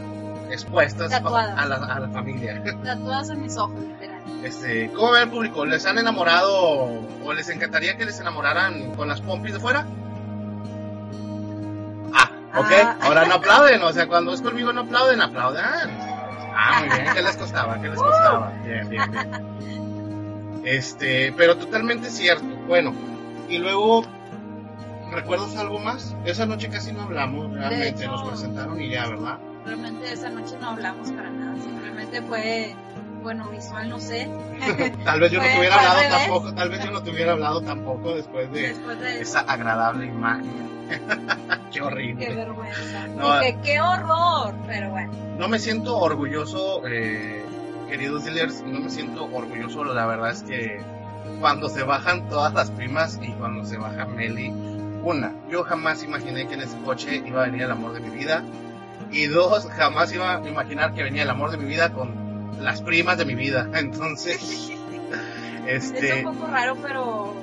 expuestas 0.51 1.11
Tatuadas. 1.11 1.59
a 1.59 1.65
la, 1.65 1.77
a 1.77 2.01
la 2.01 2.09
familia. 2.11 2.63
Tatuadas 2.85 3.31
en 3.31 3.41
mis 3.41 3.57
ojos, 3.57 3.81
literal. 3.81 4.21
Este, 4.45 4.91
¿Cómo 4.93 5.13
ve 5.13 5.23
el 5.23 5.31
público? 5.31 5.65
¿Les 5.65 5.87
han 5.87 5.97
enamorado 5.97 7.01
o 7.25 7.33
les 7.33 7.49
encantaría 7.49 7.97
que 7.97 8.05
les 8.05 8.21
enamoraran 8.21 8.95
con 8.97 9.09
las 9.09 9.23
pompis 9.23 9.55
de 9.55 9.61
fuera? 9.61 9.87
Ok. 12.57 12.73
Ah. 12.83 12.97
Ahora 13.03 13.27
no 13.27 13.35
aplauden, 13.35 13.83
o 13.83 13.93
sea, 13.93 14.07
cuando 14.09 14.33
es 14.33 14.41
conmigo 14.43 14.73
no 14.73 14.83
aplauden, 14.83 15.21
aplaudan. 15.21 15.91
Ah, 16.61 16.81
muy 16.81 16.89
bien, 16.99 17.15
¿qué 17.15 17.23
les 17.23 17.37
costaba? 17.37 17.81
¿Qué 17.81 17.89
les 17.89 17.99
costaba? 17.99 18.53
Bien, 18.65 18.89
bien, 18.89 19.11
bien. 19.11 20.61
Este, 20.65 21.33
pero 21.37 21.57
totalmente 21.57 22.11
cierto. 22.11 22.45
Bueno, 22.67 22.93
y 23.49 23.59
luego, 23.59 24.03
¿recuerdas 25.13 25.57
algo 25.57 25.79
más? 25.79 26.15
Esa 26.25 26.47
noche 26.47 26.69
casi 26.69 26.93
no 26.93 27.03
hablamos, 27.03 27.53
realmente 27.53 28.03
hecho- 28.05 28.11
nos 28.11 28.23
presentaron 28.29 28.81
y 28.81 28.91
ya, 28.91 29.07
¿verdad? 29.07 29.39
Realmente 29.65 30.13
esa 30.13 30.31
noche 30.31 30.57
no 30.61 30.71
hablamos 30.71 31.11
para 31.13 31.31
nada. 31.31 31.55
Simplemente 31.63 32.23
fue, 32.23 32.75
bueno, 33.29 33.47
visual, 33.51 33.89
no 33.91 34.01
sé. 34.01 34.27
Tal 35.05 35.21
vez 35.21 35.31
yo 35.33 35.39
no 35.41 35.45
te 35.47 35.59
hubiera 35.59 35.75
hablado 35.77 36.01
revés. 36.01 36.17
tampoco, 36.19 36.55
tal 36.55 36.71
vez 36.71 36.85
yo 36.85 36.91
no 36.91 37.03
te 37.03 37.11
hubiera 37.11 37.33
hablado 37.33 37.61
tampoco 37.61 38.15
después 38.15 38.51
de 38.53 38.69
Después 38.69 38.99
de 39.01 39.21
eso. 39.21 39.23
esa 39.23 39.41
agradable 39.41 40.07
imagen. 40.07 40.69
Qué 40.89 40.99
Qué 41.73 41.83
horrible. 41.83 42.35
vergüenza. 42.35 43.07
No, 43.09 43.39
Dije, 43.41 43.59
qué 43.63 43.81
horror. 43.83 44.55
Pero 44.67 44.91
bueno. 44.91 45.13
No 45.39 45.47
me 45.49 45.59
siento 45.59 45.99
orgulloso, 45.99 46.81
eh, 46.87 47.45
queridos 47.91 48.25
dealers, 48.25 48.63
no 48.63 48.81
me 48.81 48.89
siento 48.89 49.25
orgulloso. 49.31 49.85
La 49.85 50.07
verdad 50.07 50.31
es 50.31 50.43
que 50.45 50.81
cuando 51.41 51.69
se 51.69 51.83
bajan 51.83 52.31
todas 52.31 52.55
las 52.55 52.71
primas 52.71 53.19
y 53.23 53.33
cuando 53.33 53.67
se 53.67 53.77
baja 53.77 54.07
Meli, 54.07 54.49
una, 55.05 55.35
yo 55.51 55.65
jamás 55.65 56.03
imaginé 56.03 56.47
que 56.49 56.55
en 56.55 56.63
ese 56.63 56.79
coche 56.79 57.23
iba 57.27 57.43
a 57.43 57.45
venir 57.45 57.63
el 57.65 57.71
amor 57.71 57.93
de 57.93 58.01
mi 58.01 58.09
vida. 58.09 58.43
Y 59.13 59.27
dos, 59.27 59.67
jamás 59.77 60.13
iba 60.15 60.37
a 60.37 60.49
imaginar 60.49 60.95
que 60.95 61.03
venía 61.03 61.23
el 61.25 61.31
amor 61.31 61.51
de 61.51 61.59
mi 61.59 61.67
vida 61.67 61.93
con 61.93 62.28
las 62.61 62.83
primas 62.83 63.19
de 63.19 63.25
mi 63.25 63.35
vida. 63.35 63.69
Entonces, 63.75 64.73
Es 65.69 65.93
este, 65.93 66.25
un 66.25 66.35
poco 66.35 66.47
raro, 66.51 66.77
pero 66.77 67.35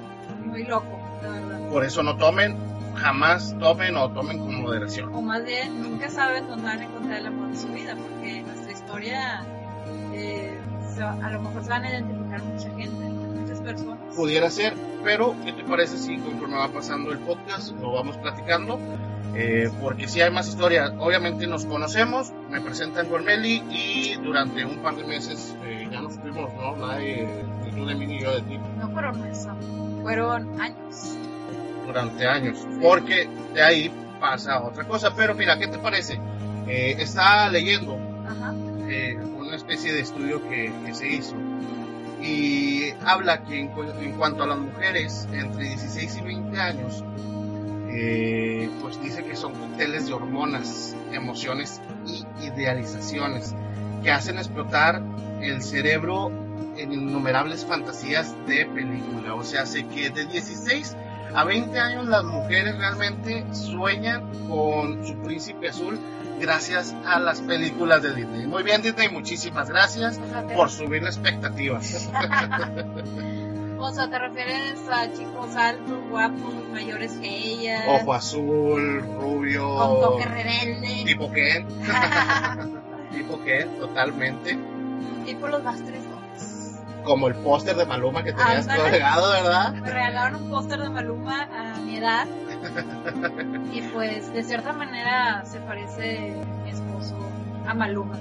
muy 0.45 0.63
loco, 0.63 1.00
la 1.22 1.29
verdad. 1.29 1.69
por 1.69 1.86
eso 1.86 2.01
no 2.01 2.17
tomen, 2.17 2.57
jamás 2.95 3.55
tomen 3.60 3.95
o 3.95 4.10
tomen 4.10 4.39
con 4.39 4.63
moderación. 4.63 5.13
O 5.13 5.22
más 5.22 5.45
bien, 5.45 5.79
nunca 5.79 6.10
saben 6.10 6.48
dónde 6.48 6.65
van 6.65 6.79
a 6.79 6.84
encontrar 6.86 7.19
el 7.19 7.27
amor 7.27 7.50
de 7.50 7.57
su 7.57 7.67
vida, 7.67 7.95
porque 7.95 8.41
nuestra 8.41 8.72
historia, 8.72 9.45
eh, 10.12 10.57
a 11.00 11.29
lo 11.29 11.41
mejor 11.41 11.63
se 11.63 11.69
van 11.69 11.84
a 11.84 11.89
identificar 11.91 12.41
mucha 12.41 12.69
gente, 12.69 13.10
muchas 13.10 13.60
personas. 13.60 14.00
pudiera 14.15 14.50
ser, 14.50 14.74
pero 15.03 15.36
¿qué 15.45 15.53
te 15.53 15.63
parece 15.63 16.00
si 16.00 16.17
conforme 16.17 16.57
va 16.57 16.69
pasando 16.69 17.12
el 17.12 17.19
podcast 17.19 17.74
lo 17.79 17.91
vamos 17.91 18.17
platicando? 18.17 18.79
Eh, 19.38 19.70
porque 19.82 20.08
si 20.08 20.22
hay 20.22 20.32
más 20.32 20.48
historias, 20.48 20.94
obviamente 20.98 21.46
nos 21.46 21.65
conocemos, 21.65 22.32
me 22.50 22.62
presentan 22.62 23.08
con 23.08 23.25
Meli 23.25 23.62
y 23.70 24.15
durante 24.24 24.63
un 24.63 24.77
par 24.77 24.96
de 24.96 25.04
meses 25.04 25.54
eh, 25.65 25.88
ya 25.92 26.00
nos 26.01 26.13
fuimos, 26.20 26.54
¿no? 26.54 26.75
Nadie, 26.77 27.27
ni 27.65 27.72
tú 27.72 27.86
de 27.86 27.96
mí 27.96 28.08
ni 28.08 28.22
yo 28.22 28.32
de 28.34 28.42
ti, 28.44 28.58
No 28.80 28.89
fueron 28.92 29.22
meses, 29.22 29.48
fueron 30.04 30.62
años. 30.62 31.18
durante 31.86 32.25
años, 32.27 32.65
porque 32.82 33.27
de 33.54 33.62
ahí 33.62 33.92
pasa 34.22 34.63
otra 34.63 34.86
cosa. 34.86 35.13
Pero 35.15 35.36
mira, 35.36 35.60
¿qué 35.60 35.68
te 35.68 35.77
parece? 35.80 36.18
Eh, 36.68 36.96
está 37.00 37.50
leyendo 37.50 37.98
Ajá. 38.25 38.54
eh, 38.89 39.18
una 39.38 39.56
especie 39.58 39.92
de 39.94 40.00
estudio 40.00 40.42
que, 40.50 40.72
que 40.86 40.94
se 40.94 41.08
hizo 41.10 41.36
y 42.22 42.92
habla 43.06 43.44
que 43.44 43.60
en, 43.60 43.72
en 44.01 44.13
cuanto 44.13 44.44
a 44.44 44.48
las 44.48 44.58
mujeres 44.58 45.27
entre 45.32 45.65
16 45.65 46.18
y 46.18 46.22
20 46.22 46.60
años, 46.60 47.04
eh, 47.98 48.70
pues 48.82 49.02
dice 49.02 49.24
que 49.24 49.38
son 49.38 49.54
cócteles 49.54 50.08
de 50.08 50.14
hormonas, 50.14 50.96
emociones 51.14 51.82
y 52.06 52.46
idealizaciones 52.46 53.56
que 54.04 54.12
hacen 54.12 54.38
explotar 54.38 55.02
el 55.42 55.64
cerebro 55.64 56.30
en 56.78 56.92
innumerables 56.92 57.66
fantasías 57.66 58.36
de 58.48 58.66
película. 58.66 59.34
O 59.36 59.44
sea, 59.44 59.62
hace 59.62 59.88
que 59.88 60.10
de 60.10 60.25
16 60.25 60.96
a 61.34 61.44
20 61.46 61.80
años 61.80 62.08
las 62.08 62.25
mujeres 62.25 62.78
realmente 62.78 63.46
sueñan 63.54 64.30
con 64.50 65.06
su 65.08 65.16
príncipe 65.20 65.70
azul 65.70 65.98
gracias 66.40 66.94
a 67.06 67.20
las 67.20 67.40
películas 67.42 68.02
de 68.02 68.14
Disney. 68.14 68.46
Muy 68.46 68.64
bien 68.64 68.82
Disney, 68.82 69.08
muchísimas 69.10 69.70
gracias 69.70 70.20
te, 70.20 70.54
por 70.54 70.70
subir 70.70 71.02
las 71.02 71.16
expectativas. 71.16 72.10
o 73.86 73.92
sea, 73.94 74.10
te 74.10 74.20
refieres 74.20 74.80
a 74.92 75.12
chicos 75.13 75.56
altos, 75.56 76.00
guapos, 76.10 76.54
mayores 76.72 77.13
que 77.13 77.27
ella, 77.27 77.84
Ojo 77.88 78.13
azul, 78.13 79.01
rubio, 79.20 79.75
con 79.77 80.01
toque 80.01 80.25
rebelde. 80.25 81.04
tipo 81.06 81.32
Ken. 81.32 81.68
tipo 83.12 83.42
que 83.44 83.63
totalmente 83.80 84.58
Tipo 85.25 85.48
los 85.48 85.63
Backstreet 85.63 86.04
Boys. 86.04 86.75
como 87.04 87.27
el 87.27 87.36
póster 87.36 87.75
de 87.75 87.86
Maluma 87.86 88.24
que 88.24 88.34
tenías 88.34 88.68
colgado, 88.68 89.32
¿verdad? 89.32 89.74
Me 89.74 89.89
regalaron 89.89 90.44
un 90.44 90.50
póster 90.50 90.80
de 90.82 90.89
Maluma 90.89 91.44
a 91.44 91.80
mi 91.80 91.98
edad. 91.98 92.27
Y 93.74 93.82
pues, 93.94 94.32
de 94.34 94.44
cierta 94.44 94.72
manera, 94.74 95.44
se 95.46 95.60
parece 95.60 96.34
mi 96.63 96.70
esposo 96.70 97.15
a 97.68 97.74
Maluma. 97.74 98.18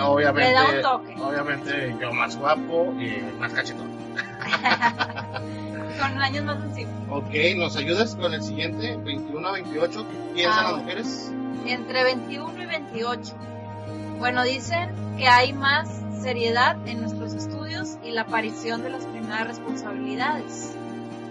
Obviamente, 0.00 0.52
da 0.52 0.66
un 0.68 0.82
toque. 0.82 1.14
obviamente 1.20 1.96
yo 2.00 2.12
más 2.12 2.36
guapo 2.36 2.94
y 2.98 3.20
más 3.38 3.52
cachetón. 3.52 3.88
Con 5.98 6.22
años 6.22 6.44
más 6.44 6.62
encima. 6.62 6.90
Ok, 7.10 7.30
¿nos 7.56 7.76
ayudas 7.76 8.14
con 8.14 8.32
el 8.34 8.42
siguiente? 8.42 8.96
21 8.96 9.48
a 9.48 9.52
28, 9.52 10.06
¿qué 10.08 10.34
piensan 10.34 10.64
Ah, 10.66 10.70
las 10.72 10.80
mujeres? 10.82 11.32
Entre 11.66 12.04
21 12.04 12.62
y 12.62 12.66
28. 12.66 13.34
Bueno, 14.18 14.44
dicen 14.44 14.90
que 15.16 15.26
hay 15.28 15.52
más 15.52 15.88
seriedad 16.22 16.76
en 16.86 17.00
nuestros 17.00 17.34
estudios 17.34 17.98
y 18.04 18.10
la 18.12 18.22
aparición 18.22 18.82
de 18.82 18.90
las 18.90 19.04
primeras 19.06 19.46
responsabilidades. 19.48 20.74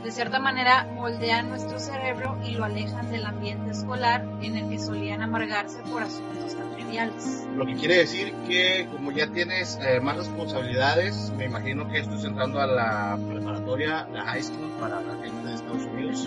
De 0.07 0.13
cierta 0.13 0.39
manera, 0.39 0.87
moldean 0.95 1.49
nuestro 1.49 1.79
cerebro 1.79 2.37
y 2.41 2.51
lo 2.51 2.63
alejan 2.63 3.11
del 3.11 3.25
ambiente 3.25 3.71
escolar 3.71 4.25
en 4.41 4.55
el 4.55 4.69
que 4.69 4.79
solían 4.79 5.21
amargarse 5.21 5.79
por 5.91 6.01
asuntos 6.01 6.55
tan 6.55 6.71
triviales. 6.75 7.45
Lo 7.57 7.65
que 7.65 7.75
quiere 7.75 7.97
decir 7.97 8.33
que 8.47 8.87
como 8.89 9.11
ya 9.11 9.27
tienes 9.27 9.77
eh, 9.81 9.99
más 9.99 10.15
responsabilidades, 10.15 11.33
me 11.35 11.43
imagino 11.43 11.89
que 11.89 11.99
estás 11.99 12.23
entrando 12.23 12.61
a 12.61 12.67
la 12.67 13.19
preparatoria, 13.29 14.07
la 14.13 14.23
high 14.23 14.43
school 14.43 14.71
para 14.79 15.01
la 15.01 15.13
gente 15.21 15.45
de 15.45 15.55
Estados 15.55 15.83
Unidos, 15.83 16.25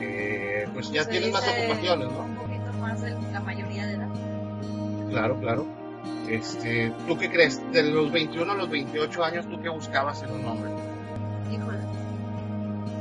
eh, 0.00 0.68
pues 0.72 0.92
ya 0.92 1.02
Se 1.02 1.10
tienes 1.10 1.32
más 1.32 1.48
ocupaciones, 1.48 2.12
¿no? 2.12 2.20
Un 2.20 2.36
poquito 2.36 2.72
más 2.74 3.02
de 3.02 3.10
la 3.32 3.40
mayoría 3.40 3.86
de 3.88 3.94
edad. 3.94 4.08
Claro, 5.10 5.40
claro. 5.40 5.66
Este, 6.28 6.92
¿Tú 7.08 7.18
qué 7.18 7.28
crees? 7.28 7.60
De 7.72 7.82
los 7.82 8.12
21 8.12 8.52
a 8.52 8.54
los 8.54 8.70
28 8.70 9.24
años, 9.24 9.48
¿tú 9.48 9.60
qué 9.60 9.68
buscabas 9.68 10.22
en 10.22 10.30
un 10.30 10.44
hombre? 10.44 10.70
Híjole. 11.50 11.79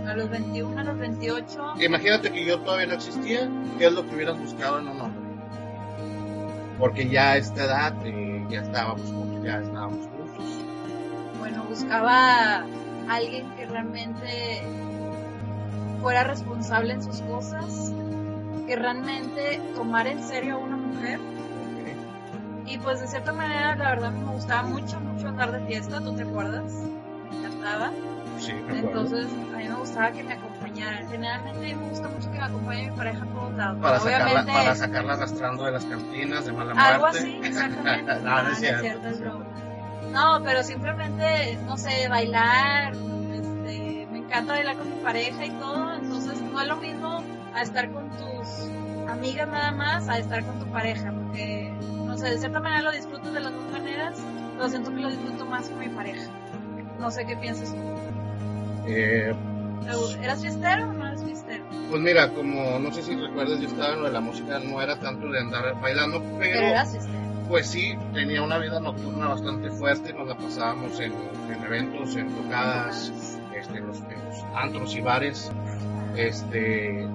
A 0.10 0.16
los 0.16 0.28
21, 0.28 0.80
a 0.80 0.84
los 0.84 0.98
28. 0.98 1.74
Imagínate 1.82 2.32
que 2.32 2.44
yo 2.44 2.60
todavía 2.62 2.88
no 2.88 2.94
existía, 2.96 3.48
¿qué 3.78 3.86
es 3.86 3.94
lo 3.94 4.08
que 4.08 4.16
hubieras 4.16 4.40
buscado 4.40 4.80
en 4.80 4.88
un 4.88 5.02
hombre? 5.02 5.22
Porque 6.80 7.08
ya 7.08 7.34
a 7.34 7.38
esta 7.38 7.66
edad 7.66 7.94
eh, 8.06 8.44
ya 8.50 8.62
estábamos 8.62 9.02
juntos, 9.12 9.44
ya 9.44 9.60
estábamos 9.60 10.08
juntos. 10.08 10.46
Bueno, 11.38 11.64
buscaba 11.66 12.62
a 12.62 12.66
alguien 13.08 13.52
que 13.56 13.68
realmente 13.68 14.64
fuera 16.02 16.24
responsable 16.24 16.94
en 16.94 17.04
sus 17.04 17.22
cosas, 17.22 17.94
que 18.66 18.76
realmente 18.76 19.62
tomara 19.76 20.10
en 20.12 20.24
serio 20.24 20.56
a 20.56 20.58
una 20.58 20.78
mujer. 20.78 21.20
Y 22.66 22.80
pues 22.80 23.00
de 23.00 23.08
cierta 23.08 23.32
manera, 23.32 23.76
la 23.76 23.90
verdad 23.92 24.12
me 24.12 24.32
gustaba 24.32 24.64
mucho, 24.64 25.00
mucho 25.00 25.28
andar 25.28 25.52
de 25.52 25.60
fiesta, 25.68 26.02
¿tú 26.02 26.16
te 26.16 26.24
acuerdas? 26.24 26.74
Me 27.30 27.38
encantaba. 27.38 27.92
Sí. 28.40 28.54
Entonces, 28.70 29.28
a 29.54 29.58
mí 29.58 29.68
me 29.68 29.76
gustaba 29.76 30.12
que 30.12 30.24
me 30.24 30.34
acompañaran. 30.34 31.10
Generalmente 31.10 31.76
me 31.76 31.90
gusta 31.90 32.08
mucho 32.08 32.32
que 32.32 32.38
me 32.38 32.44
acompañe 32.46 32.90
mi 32.90 32.98
pareja 32.98 33.24
a 33.24 33.28
todos 33.28 33.54
lados. 33.54 33.78
para, 33.82 34.00
sacarla, 34.00 34.46
para 34.46 34.76
sacarla 34.76 35.14
arrastrando 35.14 35.64
de 35.66 35.72
las 35.72 35.86
cantinas 35.86 36.46
de 36.46 36.52
mala 36.54 36.72
algo 36.74 37.02
muerte. 37.08 37.20
así, 37.20 37.40
exactamente. 37.44 38.14
No, 38.16 38.22
no 38.22 38.38
es 38.40 38.44
no 38.44 38.52
es 38.52 38.58
cierto, 38.60 38.82
cierto, 38.82 39.08
es 39.08 39.12
es 39.14 39.18
cierto. 39.18 39.38
broma. 39.40 39.46
No, 40.12 40.44
pero 40.44 40.64
simplemente, 40.64 41.60
no 41.66 41.78
sé, 41.78 42.08
bailar, 42.08 42.94
este, 43.34 44.08
me 44.12 44.20
encanta 44.20 44.54
bailar 44.54 44.78
con 44.78 44.90
mi 44.90 45.04
pareja 45.04 45.46
y 45.46 45.52
todo, 45.52 45.94
entonces 45.96 46.42
no 46.42 46.60
es 46.62 46.68
lo 46.68 46.78
mismo 46.78 47.24
a 47.54 47.62
estar 47.62 47.92
con 47.92 48.10
tus 48.12 48.70
amigas 49.10 49.48
nada 49.48 49.72
más 49.72 50.08
a 50.10 50.18
estar 50.18 50.44
con 50.46 50.60
tu 50.60 50.66
pareja, 50.72 51.12
porque, 51.12 51.74
no 52.06 52.18
sé, 52.18 52.30
de 52.30 52.38
cierta 52.40 52.60
manera 52.60 52.84
lo 52.84 52.92
disfruto 52.92 53.32
de 53.32 53.40
las 53.40 53.54
dos 53.54 53.72
maneras, 53.72 54.16
pero 54.56 54.70
siento 54.70 54.90
que 54.94 55.02
lo 55.02 55.10
disfruto 55.10 55.46
más 55.46 55.70
con 55.70 55.80
mi 55.80 55.90
pareja. 55.90 56.30
No 57.00 57.12
sé 57.12 57.26
qué 57.26 57.36
piensas 57.38 57.70
tú. 57.74 57.78
Eh, 58.90 59.34
¿Eras 60.22 60.42
fiestero 60.42 60.90
o 60.90 60.94
no 60.94 61.08
eras 61.08 61.24
fiestero? 61.24 61.64
pues 61.90 62.02
mira, 62.02 62.30
como 62.30 62.78
no 62.80 62.92
sé 62.94 63.02
si 63.02 63.16
recuerdas, 63.16 63.60
yo 63.60 63.68
estaba 63.68 63.94
en 63.94 64.00
lo 64.02 64.06
de 64.08 64.12
la 64.12 64.20
música, 64.20 64.60
no 64.60 64.82
era 64.82 64.96
tanto 65.00 65.28
de 65.30 65.40
andar 65.40 65.80
bailando, 65.82 66.20
Pero 66.22 66.38
pero 66.40 66.60
eras 66.68 66.92
fiestero. 66.92 67.18
pues 67.48 67.68
sí, 67.68 67.96
tenía 68.14 68.42
una 68.44 68.58
vida 68.60 68.80
nocturna 68.80 69.30
bastante 69.30 69.72
fuerte, 69.72 70.14
nos 70.14 70.28
la 70.28 70.36
pasábamos 70.36 71.00
en, 71.00 71.14
en 71.52 71.64
eventos, 71.64 72.16
en 72.16 72.30
tocadas, 72.36 73.12
este, 73.56 73.78
en, 73.80 73.88
los, 73.88 73.98
en 73.98 74.26
los 74.26 74.44
antros 74.56 74.96
y 74.96 75.02
bares. 75.02 75.52
Este, 76.16 77.08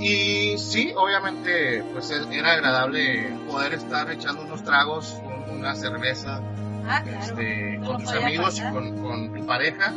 y 0.00 0.56
sí, 0.58 0.92
obviamente, 0.96 1.84
pues 1.92 2.10
era 2.10 2.52
agradable 2.54 3.28
poder 3.48 3.74
estar 3.74 4.10
echando 4.10 4.42
unos 4.42 4.64
tragos, 4.64 5.16
un- 5.24 5.58
una 5.58 5.74
cerveza, 5.76 6.40
Ah, 6.84 7.00
claro. 7.04 7.18
este, 7.20 7.78
No 7.78 7.86
con 7.92 8.02
tus 8.02 8.12
amigos 8.14 8.58
y 8.58 8.72
con 8.72 9.32
tu 9.34 9.46
pareja. 9.46 9.92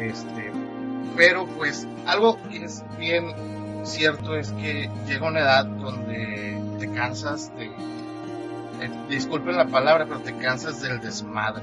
Este, 0.00 0.52
pero 1.16 1.46
pues 1.46 1.86
algo 2.06 2.38
que 2.48 2.64
es 2.64 2.84
bien 2.98 3.32
cierto 3.84 4.36
es 4.36 4.52
que 4.52 4.90
llega 5.06 5.26
una 5.28 5.40
edad 5.40 5.64
donde 5.64 6.60
te 6.78 6.90
cansas 6.92 7.50
de, 7.56 7.66
eh, 7.66 8.90
disculpen 9.08 9.56
la 9.56 9.66
palabra, 9.66 10.04
pero 10.06 10.20
te 10.20 10.34
cansas 10.36 10.80
del 10.80 11.00
desmadre. 11.00 11.62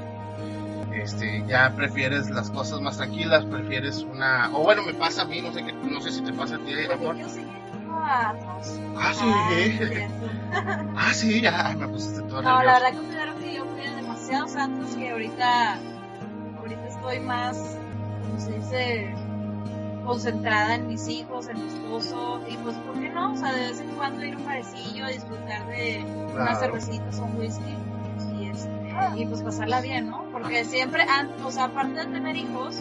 Este, 0.93 1.43
ya 1.47 1.73
prefieres 1.75 2.29
las 2.29 2.49
cosas 2.49 2.79
más 2.81 2.97
tranquilas, 2.97 3.45
prefieres 3.45 4.03
una, 4.03 4.49
o 4.53 4.63
bueno, 4.63 4.81
me 4.83 4.93
pasa 4.93 5.23
a 5.23 5.25
mí, 5.25 5.41
no 5.41 5.51
sé 5.53 5.63
qué, 5.65 5.73
no 5.73 5.99
sé 6.01 6.11
si 6.11 6.21
te 6.23 6.31
pasa 6.33 6.55
a 6.55 6.59
ti, 6.59 6.73
amor. 6.91 7.17
Yo 7.17 7.27
seguí 7.29 7.45
a 8.01 8.29
antros. 8.29 8.79
Ah, 8.97 9.11
sí, 9.13 9.23
Ah, 9.25 9.49
eh. 9.51 10.07
ah, 10.95 11.13
sí, 11.13 11.41
ya, 11.41 11.75
me 11.77 11.87
pusiste 11.89 12.21
todo 12.23 12.41
No, 12.41 12.63
la 12.63 12.79
nervioso. 12.79 12.83
verdad 12.83 12.97
considero 12.99 13.35
que 13.39 13.53
yo 13.55 13.65
fui 13.65 13.85
a 13.85 13.95
demasiados 13.95 14.55
antros 14.55 14.95
que 14.95 15.09
ahorita, 15.11 15.77
ahorita 16.59 16.87
estoy 16.87 17.19
más, 17.19 17.74
dice, 18.33 19.13
concentrada 20.05 20.75
en 20.75 20.87
mis 20.87 21.07
hijos, 21.07 21.47
en 21.49 21.57
mi 21.61 21.67
esposo, 21.67 22.39
y 22.49 22.57
pues, 22.57 22.75
¿por 22.77 22.99
qué 22.99 23.09
no? 23.09 23.33
O 23.33 23.37
sea, 23.37 23.53
de 23.53 23.61
vez 23.67 23.79
en 23.79 23.89
cuando 23.91 24.23
ir 24.23 24.35
a 24.35 24.37
un 24.37 24.43
parecillo, 24.43 25.07
disfrutar 25.07 25.67
de 25.67 26.03
unas 26.05 26.33
Claro. 26.33 26.59
cervecitas 26.59 27.19
o 27.19 27.23
un 27.25 27.37
whisky, 27.39 27.75
y, 28.39 28.45
este, 28.47 28.69
y 29.21 29.25
pues 29.25 29.41
pasarla 29.41 29.81
bien, 29.81 30.09
¿no? 30.09 30.23
Porque 30.31 30.63
siempre, 30.65 31.05
o 31.43 31.51
sea, 31.51 31.65
aparte 31.65 31.99
de 31.99 32.05
tener 32.05 32.35
hijos, 32.35 32.77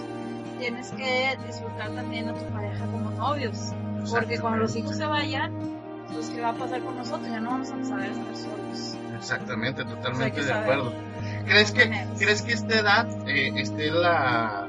tienes 0.59 0.91
que 0.93 1.37
disfrutar 1.47 1.91
también 1.91 2.29
a 2.29 2.35
tu 2.35 2.45
pareja 2.53 2.85
como 2.87 3.11
novios, 3.11 3.73
porque 4.11 4.39
cuando 4.39 4.59
los 4.61 4.77
hijos 4.77 4.97
se 4.97 5.07
vayan, 5.07 5.53
pues, 6.13 6.29
¿qué 6.29 6.41
va 6.43 6.51
a 6.51 6.55
pasar 6.55 6.81
con 6.83 6.97
nosotros? 6.97 7.27
Ya 7.29 7.41
no 7.41 7.51
vamos 7.51 7.71
a 7.71 7.85
saber 7.85 8.11
estar 8.11 8.37
solos. 8.37 8.97
Exactamente, 9.17 9.83
O 9.83 9.85
sea, 9.87 9.95
hay 9.95 10.03
totalmente 10.03 10.33
que 10.33 10.43
de 10.43 10.49
saber 10.49 10.63
acuerdo. 10.73 10.93
¿Crees 11.47 11.73
que. 11.73 12.07
¿Crees 12.19 12.43
que 12.43 12.53
esta 12.53 12.79
edad 12.79 13.07
eh, 13.27 13.53
esté 13.57 13.91
la, 13.91 14.69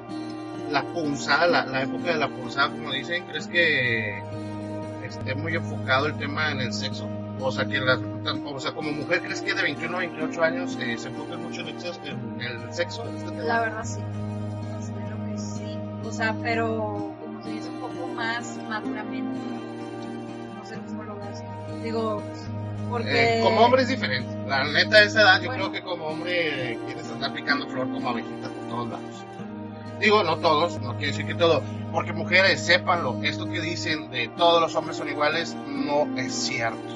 la 0.72 0.84
punzada, 0.84 1.48
la, 1.48 1.66
la 1.66 1.84
época 1.84 2.12
de 2.12 2.18
la 2.18 2.28
punzada, 2.28 2.70
como 2.70 2.92
dicen? 2.92 3.26
¿Crees 3.28 3.48
que 3.48 4.22
esté 5.06 5.36
muy 5.36 5.56
enfocado 5.56 6.08
el 6.08 6.18
tema 6.18 6.52
en 6.52 6.62
el 6.62 6.74
sexo? 6.74 7.08
O 7.40 7.52
sea, 7.52 7.66
que 7.66 7.80
las, 7.80 8.00
o 8.46 8.60
sea, 8.60 8.72
como 8.72 8.92
mujer, 8.92 9.22
¿crees 9.22 9.42
que 9.42 9.54
de 9.54 9.62
21 9.62 9.96
a 9.96 10.00
28 10.00 10.44
años 10.44 10.78
eh, 10.82 10.98
se 10.98 11.10
enfoque 11.10 11.36
mucho 11.38 11.62
en 11.62 11.68
el, 11.68 11.76
sexo- 11.78 12.00
en 12.06 12.42
el 12.42 12.74
sexo? 12.74 13.04
este? 13.16 13.36
La 13.44 13.60
verdad 13.62 13.84
sí. 13.84 14.00
Considero 14.72 15.18
que 15.32 15.38
sí. 15.38 15.78
O 16.08 16.12
sea, 16.12 16.34
pero 16.42 17.14
como 17.24 17.44
se 17.44 17.50
dice 17.52 17.70
un 17.70 17.80
poco 17.82 18.08
más 18.16 18.58
maduramente. 18.70 19.38
No 20.58 20.66
sé 20.66 20.80
cómo 20.88 21.04
lo 21.04 21.16
ves. 21.18 21.44
Digo, 21.84 22.24
porque... 22.90 23.40
Eh, 23.40 23.44
como 23.44 23.62
hombre 23.62 23.82
es 23.84 23.90
diferente. 23.90 24.34
La 24.48 24.64
neta, 24.64 24.98
a 24.98 25.04
esa 25.04 25.22
edad, 25.22 25.42
yo 25.42 25.48
Bueno. 25.50 25.70
creo 25.70 25.72
que 25.74 25.82
como 25.88 26.06
hombre 26.08 26.72
eh, 26.74 26.80
quieres 26.86 27.12
andar 27.12 27.34
picando 27.34 27.68
flor 27.68 27.92
como 27.92 28.10
abejita 28.10 28.48
por 28.48 28.70
todos 28.70 28.90
lados. 28.90 29.26
Digo, 30.00 30.24
no 30.24 30.38
todos, 30.38 30.82
no 30.82 30.94
quiere 30.98 31.08
decir 31.08 31.26
que 31.26 31.36
todo. 31.36 31.62
Porque 31.92 32.14
mujeres, 32.14 32.66
sépanlo, 32.66 33.20
esto 33.24 33.48
que 33.48 33.62
dicen 33.62 34.12
de 34.12 34.28
todos 34.30 34.62
los 34.62 34.76
hombres 34.76 34.98
son 34.98 35.10
iguales, 35.10 35.56
no 35.68 36.18
es 36.18 36.34
cierto. 36.34 36.94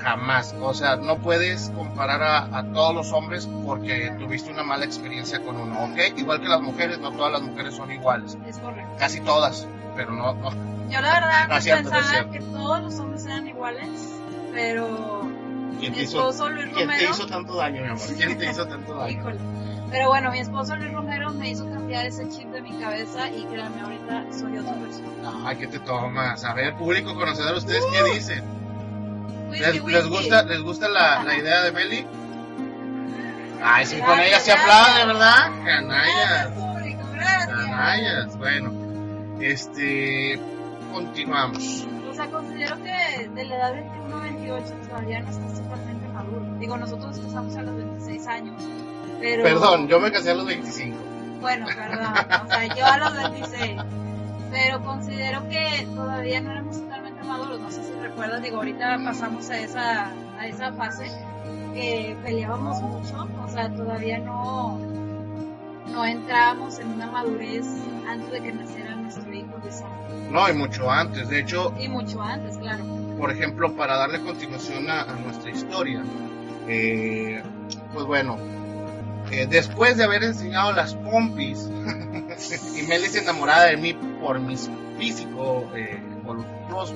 Jamás. 0.00 0.54
O 0.60 0.74
sea, 0.74 0.96
no 0.96 1.16
puedes 1.18 1.70
comparar 1.74 2.22
a, 2.22 2.58
a 2.58 2.64
todos 2.72 2.94
los 2.94 3.12
hombres 3.12 3.48
porque 3.64 4.12
tuviste 4.18 4.50
una 4.50 4.62
mala 4.62 4.84
experiencia 4.84 5.40
con 5.40 5.56
uno, 5.56 5.84
¿ok? 5.84 6.18
Igual 6.18 6.40
que 6.40 6.48
las 6.48 6.60
mujeres, 6.60 6.98
no 6.98 7.10
todas 7.12 7.32
las 7.32 7.42
mujeres 7.42 7.74
son 7.74 7.90
iguales. 7.90 8.36
Es 8.46 8.58
correcto. 8.58 8.92
Casi 8.98 9.20
todas, 9.20 9.66
pero 9.96 10.12
no, 10.12 10.34
no. 10.34 10.50
Yo 10.90 11.00
la 11.02 11.12
verdad 11.14 11.48
No 11.48 11.60
cierto, 11.60 11.90
pensaba 11.90 12.30
que 12.30 12.40
todos 12.40 12.82
los 12.82 12.98
hombres 12.98 13.24
eran 13.26 13.46
iguales, 13.46 14.10
pero 14.52 15.28
¿Quién 15.78 15.92
mi 15.92 15.98
te 15.98 16.04
hizo, 16.04 16.30
quién 16.74 16.88
te 16.88 17.26
tanto 17.28 17.54
daño, 17.56 17.82
mi 17.82 17.88
amor? 17.88 18.06
¿Quién 18.16 18.38
te 18.38 18.50
hizo 18.50 18.66
tanto 18.66 18.94
daño? 18.94 19.18
Híjole. 19.18 19.38
Pero 19.90 20.08
bueno, 20.08 20.30
mi 20.30 20.38
esposo 20.38 20.76
Luis 20.76 20.92
Romero 20.92 21.32
me 21.32 21.50
hizo 21.50 21.64
cambiar 21.70 22.06
ese 22.06 22.28
chip 22.28 22.48
de 22.50 22.60
mi 22.60 22.72
cabeza 22.78 23.30
y 23.30 23.44
créanme, 23.44 23.80
ahorita 23.80 24.24
soy 24.38 24.58
otra 24.58 24.74
persona. 24.74 25.32
Ay, 25.46 25.56
¿qué 25.56 25.66
te 25.66 25.78
tomas? 25.80 26.44
A 26.44 26.52
ver, 26.54 26.74
público 26.76 27.14
conocedor, 27.14 27.56
¿ustedes 27.56 27.84
qué 27.92 28.14
dicen? 28.14 28.44
Whisky, 29.50 29.64
¿Les, 29.64 29.74
les 29.74 29.82
whisky. 30.04 30.08
gusta, 30.10 30.42
¿Les 30.42 30.60
gusta 30.62 30.88
la, 30.88 31.22
la 31.24 31.36
idea 31.38 31.62
de 31.62 31.70
Belly? 31.70 32.06
Ay, 33.62 33.86
sí, 33.86 33.98
con 34.00 34.20
ella 34.20 34.38
se 34.40 34.52
aplaude, 34.52 35.06
¿verdad? 35.06 35.50
Canallas, 35.64 36.48
público, 36.52 37.00
canallas. 37.12 38.36
Bueno, 38.36 38.72
este, 39.40 40.38
continuamos. 40.92 41.86
O 42.10 42.14
sea, 42.14 42.26
considero 42.30 42.76
que 42.82 43.28
de 43.34 43.44
la 43.44 43.56
edad 43.56 43.72
21 43.72 44.16
a 44.16 44.20
28 44.22 44.74
todavía 44.88 45.20
no 45.20 45.30
está 45.30 45.46
totalmente 45.62 46.08
maduro. 46.08 46.44
Digo, 46.58 46.76
nosotros 46.76 47.16
nos 47.16 47.26
casamos 47.26 47.56
a 47.56 47.62
los 47.62 47.76
26 47.76 48.26
años, 48.26 48.62
pero... 49.20 49.42
Perdón, 49.42 49.88
yo 49.88 50.00
me 50.00 50.10
casé 50.10 50.30
a 50.30 50.34
los 50.34 50.46
25. 50.46 50.96
Bueno, 51.40 51.66
perdón, 51.66 52.12
o 52.44 52.48
sea, 52.48 52.74
yo 52.74 52.84
a 52.86 52.98
los 52.98 53.14
26. 53.14 53.80
Pero 54.50 54.82
considero 54.82 55.46
que 55.48 55.86
todavía 55.94 56.40
no 56.40 56.50
éramos 56.52 56.80
totalmente 56.80 57.22
maduros. 57.22 57.60
No 57.60 57.70
sé 57.70 57.82
si 57.84 57.92
recuerdas, 58.00 58.42
digo, 58.42 58.56
ahorita 58.56 58.98
pasamos 59.04 59.48
a 59.50 59.58
esa, 59.60 60.10
a 60.38 60.46
esa 60.46 60.72
fase 60.72 61.10
que 61.74 62.16
peleábamos 62.24 62.80
mucho. 62.80 63.28
O 63.44 63.48
sea, 63.50 63.68
todavía 63.70 64.18
no, 64.18 64.78
no 65.92 66.04
entrábamos 66.04 66.78
en 66.78 66.88
una 66.88 67.06
madurez 67.10 67.66
antes 68.08 68.30
de 68.30 68.40
que 68.40 68.52
naciera 68.52 68.94
nuestro 68.96 69.30
hijo 69.32 69.58
de 69.62 69.70
sangre. 69.70 70.30
No, 70.30 70.48
y 70.48 70.54
mucho 70.54 70.90
antes. 70.90 71.28
De 71.28 71.40
hecho, 71.40 71.74
Y 71.78 71.88
mucho 71.88 72.22
antes, 72.22 72.56
claro. 72.56 72.84
por 73.18 73.30
ejemplo, 73.30 73.74
para 73.74 73.96
darle 73.98 74.20
continuación 74.22 74.88
a, 74.88 75.02
a 75.02 75.12
nuestra 75.12 75.50
historia, 75.50 76.02
eh, 76.66 77.42
pues 77.92 78.06
bueno, 78.06 78.38
eh, 79.30 79.46
después 79.48 79.96
de 79.96 80.04
haber 80.04 80.24
enseñado 80.24 80.72
las 80.72 80.94
pompis 80.94 81.68
y 82.76 82.82
Melis 82.86 83.14
enamorada 83.16 83.66
de 83.66 83.76
mí 83.76 83.94
por 84.20 84.38
mi 84.40 84.56
físico 84.98 85.70
eh, 85.74 86.00
voluptuoso, 86.24 86.94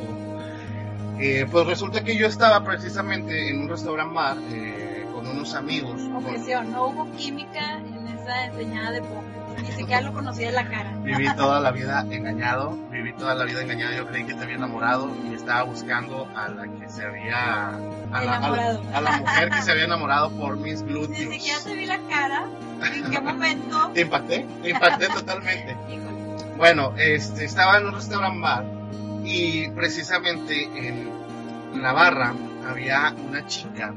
eh, 1.19 1.47
pues 1.51 1.67
resulta 1.67 2.03
que 2.03 2.17
yo 2.17 2.27
estaba 2.27 2.65
precisamente 2.65 3.51
en 3.51 3.63
un 3.63 3.69
restaurant 3.69 4.13
bar 4.13 4.37
eh, 4.51 5.07
con 5.15 5.27
unos 5.27 5.55
amigos. 5.55 6.01
con- 6.03 6.17
Objeción, 6.17 6.73
no 6.73 6.87
hubo 6.89 7.11
química 7.17 7.79
en 7.79 8.09
esa 8.09 8.47
enseñada 8.47 8.91
de 8.93 9.03
pompis. 9.03 9.63
Ni 9.63 9.73
siquiera 9.73 10.01
lo 10.01 10.13
conocía 10.13 10.47
de 10.47 10.53
la 10.55 10.69
cara. 10.69 10.93
Viví 11.05 11.27
toda 11.37 11.61
la 11.61 11.71
vida 11.71 12.05
engañado, 12.11 12.77
viví 13.13 13.19
toda 13.19 13.35
la 13.35 13.45
vida 13.45 13.63
engañado. 13.63 13.93
Yo 13.95 14.07
creí 14.07 14.25
que 14.25 14.35
te 14.35 14.43
había 14.43 14.57
enamorado 14.57 15.11
y 15.31 15.35
estaba 15.35 15.63
buscando 15.63 16.29
a 16.35 16.49
la 16.49 16.65
que 16.65 16.89
se 16.89 17.05
había. 17.05 17.69
A 17.69 17.73
la, 17.73 18.19
a 18.19 18.25
la- 18.25 18.37
Enamorado. 18.37 18.83
a 18.95 19.01
la 19.01 19.13
mujer 19.19 19.51
que 19.51 19.63
se 19.63 19.71
había 19.73 19.85
enamorado 19.85 20.31
por 20.33 20.57
mis 20.57 20.83
Ni 20.83 20.93
glúteos. 20.93 21.33
siquiera 21.35 21.59
te 21.65 21.75
vi 21.75 21.87
la 21.87 21.99
cara. 22.09 22.47
¿En 22.95 23.11
qué 23.11 23.21
momento? 23.23 23.91
Te 23.95 24.01
impacté, 24.03 24.47
te 24.63 24.71
impacté 24.71 25.09
totalmente. 25.09 25.77
Bueno, 26.55 26.93
este, 26.97 27.45
estaba 27.47 27.79
en 27.79 27.87
un 27.87 27.95
restaurant 27.95 28.41
bar 28.41 28.65
y 29.25 29.69
precisamente 29.71 30.65
en 30.65 31.11
la 31.83 31.93
barra 31.93 32.35
había 32.69 33.13
una 33.27 33.45
chica. 33.47 33.93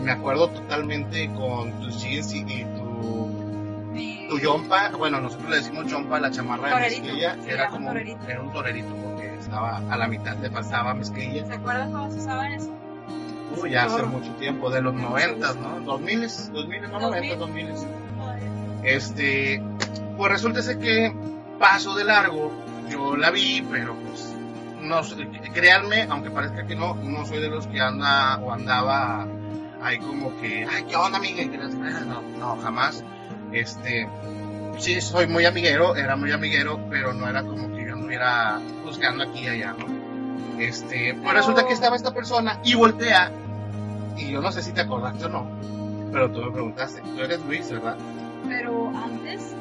Me 0.00 0.12
acuerdo 0.12 0.48
totalmente 0.48 1.28
con 1.34 1.72
tus 1.80 2.00
jeans 2.02 2.32
y, 2.32 2.38
y 2.38 2.64
tu, 4.30 4.38
yompa. 4.38 4.90
Bueno, 4.96 5.20
nosotros 5.20 5.50
le 5.50 5.56
decimos 5.56 5.86
yompa 5.86 6.16
a 6.16 6.20
la 6.20 6.30
chamarra 6.30 6.68
de 6.68 6.80
mezclilla, 6.80 7.36
era 7.46 7.68
como 7.68 7.88
torerito. 7.88 8.28
era 8.28 8.40
un 8.40 8.52
torerito 8.52 8.94
porque 8.96 9.34
estaba 9.38 9.78
a 9.90 9.96
la 9.96 10.06
mitad, 10.08 10.36
le 10.38 10.50
pasaba 10.50 10.94
mezclilla. 10.94 11.46
¿Se 11.46 11.54
acuerdan 11.54 11.92
cómo 11.92 12.10
se 12.10 12.18
usaba 12.18 12.48
eso? 12.48 12.74
Uy, 13.60 13.70
ya 13.70 13.84
hace 13.84 14.02
mucho 14.04 14.30
tiempo, 14.34 14.70
de 14.70 14.80
los 14.80 14.94
noventas, 14.94 15.56
¿no? 15.56 15.80
Dos 15.80 16.00
miles, 16.00 16.50
dos 16.52 16.66
miles, 16.68 16.88
no 16.88 17.00
noventas, 17.00 17.38
dos 17.38 17.50
miles. 17.50 17.86
Este, 18.82 19.62
pues 20.16 20.32
resulta 20.32 20.62
ser 20.62 20.78
que 20.78 21.12
paso 21.58 21.94
de 21.94 22.04
largo, 22.04 22.52
yo 22.88 23.16
la 23.16 23.30
vi, 23.30 23.66
pero 23.70 23.94
pues, 23.94 24.34
no, 24.80 25.00
créanme, 25.52 26.02
aunque 26.08 26.30
parezca 26.30 26.66
que 26.66 26.74
no, 26.74 26.94
no 26.94 27.26
soy 27.26 27.40
de 27.40 27.48
los 27.50 27.66
que 27.66 27.80
anda 27.80 28.38
o 28.38 28.52
andaba 28.52 29.26
ahí 29.82 29.98
como 29.98 30.34
que, 30.40 30.66
ay, 30.70 30.84
¿qué 30.84 30.96
onda, 30.96 31.18
las- 31.18 31.74
No, 32.06 32.22
no, 32.38 32.56
jamás. 32.62 33.04
Este, 33.52 34.08
sí, 34.78 35.00
soy 35.00 35.26
muy 35.26 35.44
amiguero, 35.44 35.96
era 35.96 36.16
muy 36.16 36.32
amiguero, 36.32 36.80
pero 36.88 37.12
no 37.12 37.28
era 37.28 37.42
como 37.42 37.72
que 37.72 37.86
yo 37.86 37.94
anduviera 37.94 38.60
buscando 38.84 39.24
aquí 39.24 39.40
y 39.40 39.48
allá, 39.48 39.74
¿no? 39.78 40.00
Este, 40.60 41.14
pues 41.14 41.34
resulta 41.34 41.66
que 41.66 41.72
estaba 41.72 41.96
esta 41.96 42.12
persona 42.12 42.60
y 42.64 42.74
voltea, 42.74 43.32
y 44.16 44.30
yo 44.30 44.40
no 44.40 44.52
sé 44.52 44.62
si 44.62 44.72
te 44.72 44.82
acordaste 44.82 45.24
o 45.24 45.28
no, 45.28 45.50
pero 46.12 46.30
tú 46.30 46.42
me 46.42 46.50
preguntaste, 46.50 47.00
tú 47.00 47.20
eres 47.20 47.40
Luis, 47.44 47.70
¿verdad? 47.70 47.96
Pero 48.46 48.88
antes, 48.94 49.54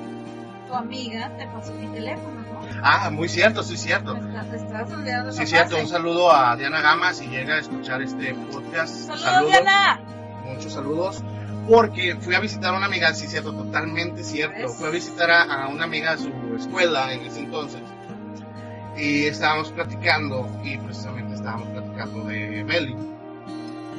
tu 0.67 0.73
amiga 0.73 1.31
te 1.37 1.47
pasó 1.47 1.73
mi 1.73 1.87
teléfono, 1.87 2.41
¿no? 2.41 2.61
Ah, 2.83 3.09
muy 3.09 3.29
cierto, 3.29 3.63
sí, 3.63 3.77
cierto. 3.77 4.13
Te 4.13 4.19
estás, 4.19 4.49
te 4.49 4.55
estás 4.57 4.91
olvidando 4.91 5.31
Sí, 5.31 5.47
cierto. 5.47 5.77
Un 5.77 5.87
saludo 5.87 6.31
a 6.31 6.55
Diana 6.55 6.81
Gama 6.81 7.13
si 7.13 7.27
llega 7.27 7.55
a 7.55 7.59
escuchar 7.59 8.01
este 8.01 8.33
podcast. 8.51 9.07
¡Saludos, 9.07 9.51
Diana! 9.51 9.99
Muchos 10.45 10.73
saludos. 10.73 11.23
Porque 11.69 12.15
fui 12.19 12.35
a 12.35 12.39
visitar 12.39 12.73
a 12.73 12.77
una 12.77 12.87
amiga, 12.87 13.13
sí, 13.13 13.27
cierto, 13.27 13.53
totalmente 13.53 14.23
cierto. 14.23 14.57
¿Ves? 14.59 14.75
Fui 14.75 14.87
a 14.87 14.91
visitar 14.91 15.29
a, 15.29 15.65
a 15.65 15.67
una 15.67 15.83
amiga 15.85 16.13
a 16.13 16.17
su 16.17 16.31
escuela 16.57 17.13
en 17.13 17.21
ese 17.21 17.39
entonces. 17.41 17.81
Y 18.97 19.25
estábamos 19.25 19.71
platicando, 19.71 20.49
y 20.63 20.77
precisamente 20.77 21.35
estábamos 21.35 21.67
platicando 21.69 22.23
de 22.25 22.63
Meli. 22.65 22.95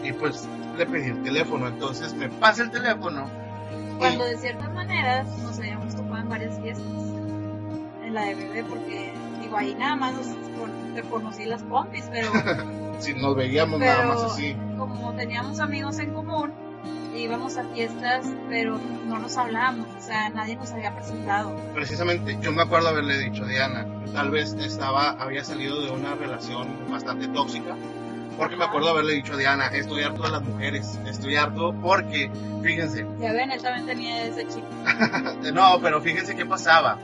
Y 0.03 0.13
pues 0.13 0.47
le 0.77 0.87
pedí 0.87 1.11
el 1.11 1.23
teléfono, 1.23 1.69
entonces 1.69 2.13
me 2.15 2.29
pasa 2.29 2.63
el 2.65 2.71
teléfono. 2.71 3.27
y- 3.27 3.99
Cuando 3.99 4.25
de 4.25 4.37
ciertas 4.39 4.73
maneras 4.75 5.27
nos 5.39 5.59
habíamos 5.59 5.95
topado 5.95 6.19
en 6.19 6.29
varias 6.29 6.59
fiestas. 6.61 6.87
En 8.05 8.15
la 8.15 8.25
de 8.25 8.35
bebé, 8.35 8.65
porque 8.65 9.13
digo, 9.41 9.57
ahí 9.57 9.75
nada 9.79 9.95
más 9.97 10.15
nos, 10.15 10.27
con- 10.27 10.95
te 10.95 11.03
conocí 11.03 11.45
las 11.45 11.63
pompis, 11.63 12.05
pero 12.11 12.29
si 12.99 13.15
nos 13.15 13.37
veíamos 13.37 13.79
nada 13.79 14.07
más 14.07 14.23
así. 14.25 14.57
como 14.77 15.13
teníamos 15.15 15.61
amigos 15.61 15.99
en 16.01 16.13
común, 16.13 16.53
íbamos 17.23 17.57
a 17.57 17.65
fiestas, 17.65 18.27
pero 18.49 18.79
no 19.07 19.19
nos 19.19 19.37
hablábamos, 19.37 19.87
o 19.97 20.01
sea, 20.01 20.29
nadie 20.31 20.57
nos 20.57 20.71
había 20.73 20.95
presentado. 20.95 21.55
precisamente 21.75 22.39
yo 22.41 22.53
me 22.53 22.63
acuerdo 22.63 22.89
haberle 22.89 23.19
dicho 23.19 23.45
a 23.45 23.47
Diana, 23.47 23.87
tal 24.13 24.31
vez 24.31 24.55
estaba, 24.55 25.11
había 25.11 25.45
salido 25.45 25.81
de 25.81 25.91
una 25.91 26.15
relación 26.15 26.91
bastante 26.91 27.29
tóxica, 27.29 27.77
porque 28.37 28.57
me 28.57 28.65
acuerdo 28.65 28.91
haberle 28.91 29.15
dicho 29.15 29.35
a 29.35 29.37
Diana, 29.37 29.67
estoy 29.67 30.03
harto 30.03 30.23
de 30.23 30.31
las 30.31 30.43
mujeres, 30.43 30.99
estoy 31.07 31.37
harto 31.37 31.75
porque, 31.81 32.31
fíjense, 32.63 33.07
Ya 33.21 33.33
ven, 33.33 33.51
él 33.51 33.63
también 33.63 33.87
tenía 33.87 34.25
ese 34.25 34.47
chico. 34.47 34.67
no, 35.53 35.79
pero 35.81 36.01
fíjense 36.01 36.35
qué 36.35 36.47
pasaba. 36.47 36.99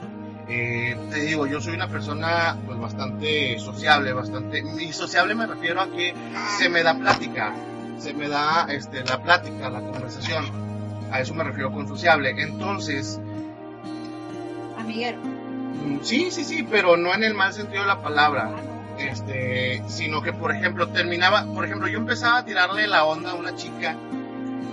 Eh, 0.48 0.96
te 1.10 1.20
digo, 1.20 1.46
yo 1.46 1.60
soy 1.60 1.74
una 1.74 1.88
persona 1.88 2.56
pues 2.64 2.78
bastante 2.78 3.58
sociable, 3.58 4.12
bastante, 4.12 4.62
y 4.78 4.92
sociable 4.92 5.34
me 5.34 5.46
refiero 5.46 5.80
a 5.80 5.90
que 5.90 6.14
se 6.56 6.68
me 6.68 6.84
da 6.84 6.96
plática, 6.96 7.52
se 7.98 8.14
me 8.14 8.28
da 8.28 8.66
este, 8.70 9.04
la 9.04 9.22
plática, 9.22 9.70
la 9.70 9.80
conversación, 9.80 10.44
a 11.10 11.20
eso 11.20 11.34
me 11.34 11.44
refiero 11.44 11.72
con 11.72 11.86
sociable, 11.88 12.34
entonces 12.38 13.20
Amiguero. 14.78 15.18
Mm, 15.18 16.00
Sí, 16.02 16.30
sí, 16.30 16.44
sí, 16.44 16.66
pero 16.68 16.96
no 16.96 17.14
en 17.14 17.24
el 17.24 17.34
mal 17.34 17.52
sentido 17.52 17.82
de 17.82 17.88
la 17.88 18.02
palabra. 18.02 18.50
Ah. 18.54 18.60
Este, 18.98 19.82
sino 19.88 20.22
que, 20.22 20.32
por 20.32 20.52
ejemplo, 20.52 20.88
terminaba, 20.88 21.44
por 21.44 21.64
ejemplo, 21.66 21.86
yo 21.86 21.98
empezaba 21.98 22.38
a 22.38 22.44
tirarle 22.44 22.86
la 22.86 23.04
onda 23.04 23.32
a 23.32 23.34
una 23.34 23.54
chica 23.54 23.94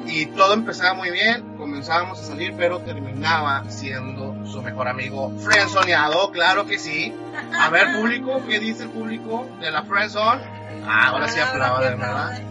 y 0.05 0.27
todo 0.27 0.53
empezaba 0.53 0.93
muy 0.93 1.11
bien, 1.11 1.57
comenzábamos 1.57 2.19
a 2.21 2.23
salir, 2.23 2.53
pero 2.57 2.79
terminaba 2.79 3.63
siendo 3.69 4.45
su 4.45 4.61
mejor 4.61 4.87
amigo 4.87 5.31
friendzoneado, 5.39 6.31
claro 6.31 6.65
que 6.65 6.77
sí. 6.77 7.13
A 7.59 7.69
ver, 7.69 7.93
público, 7.93 8.41
¿qué 8.47 8.59
dice 8.59 8.83
el 8.83 8.89
público 8.89 9.47
de 9.59 9.71
la 9.71 9.83
friendzone? 9.83 10.41
Ah, 10.85 11.07
ahora 11.09 11.27
sí 11.27 11.39
aplauden, 11.39 11.99
¿verdad? 11.99 12.41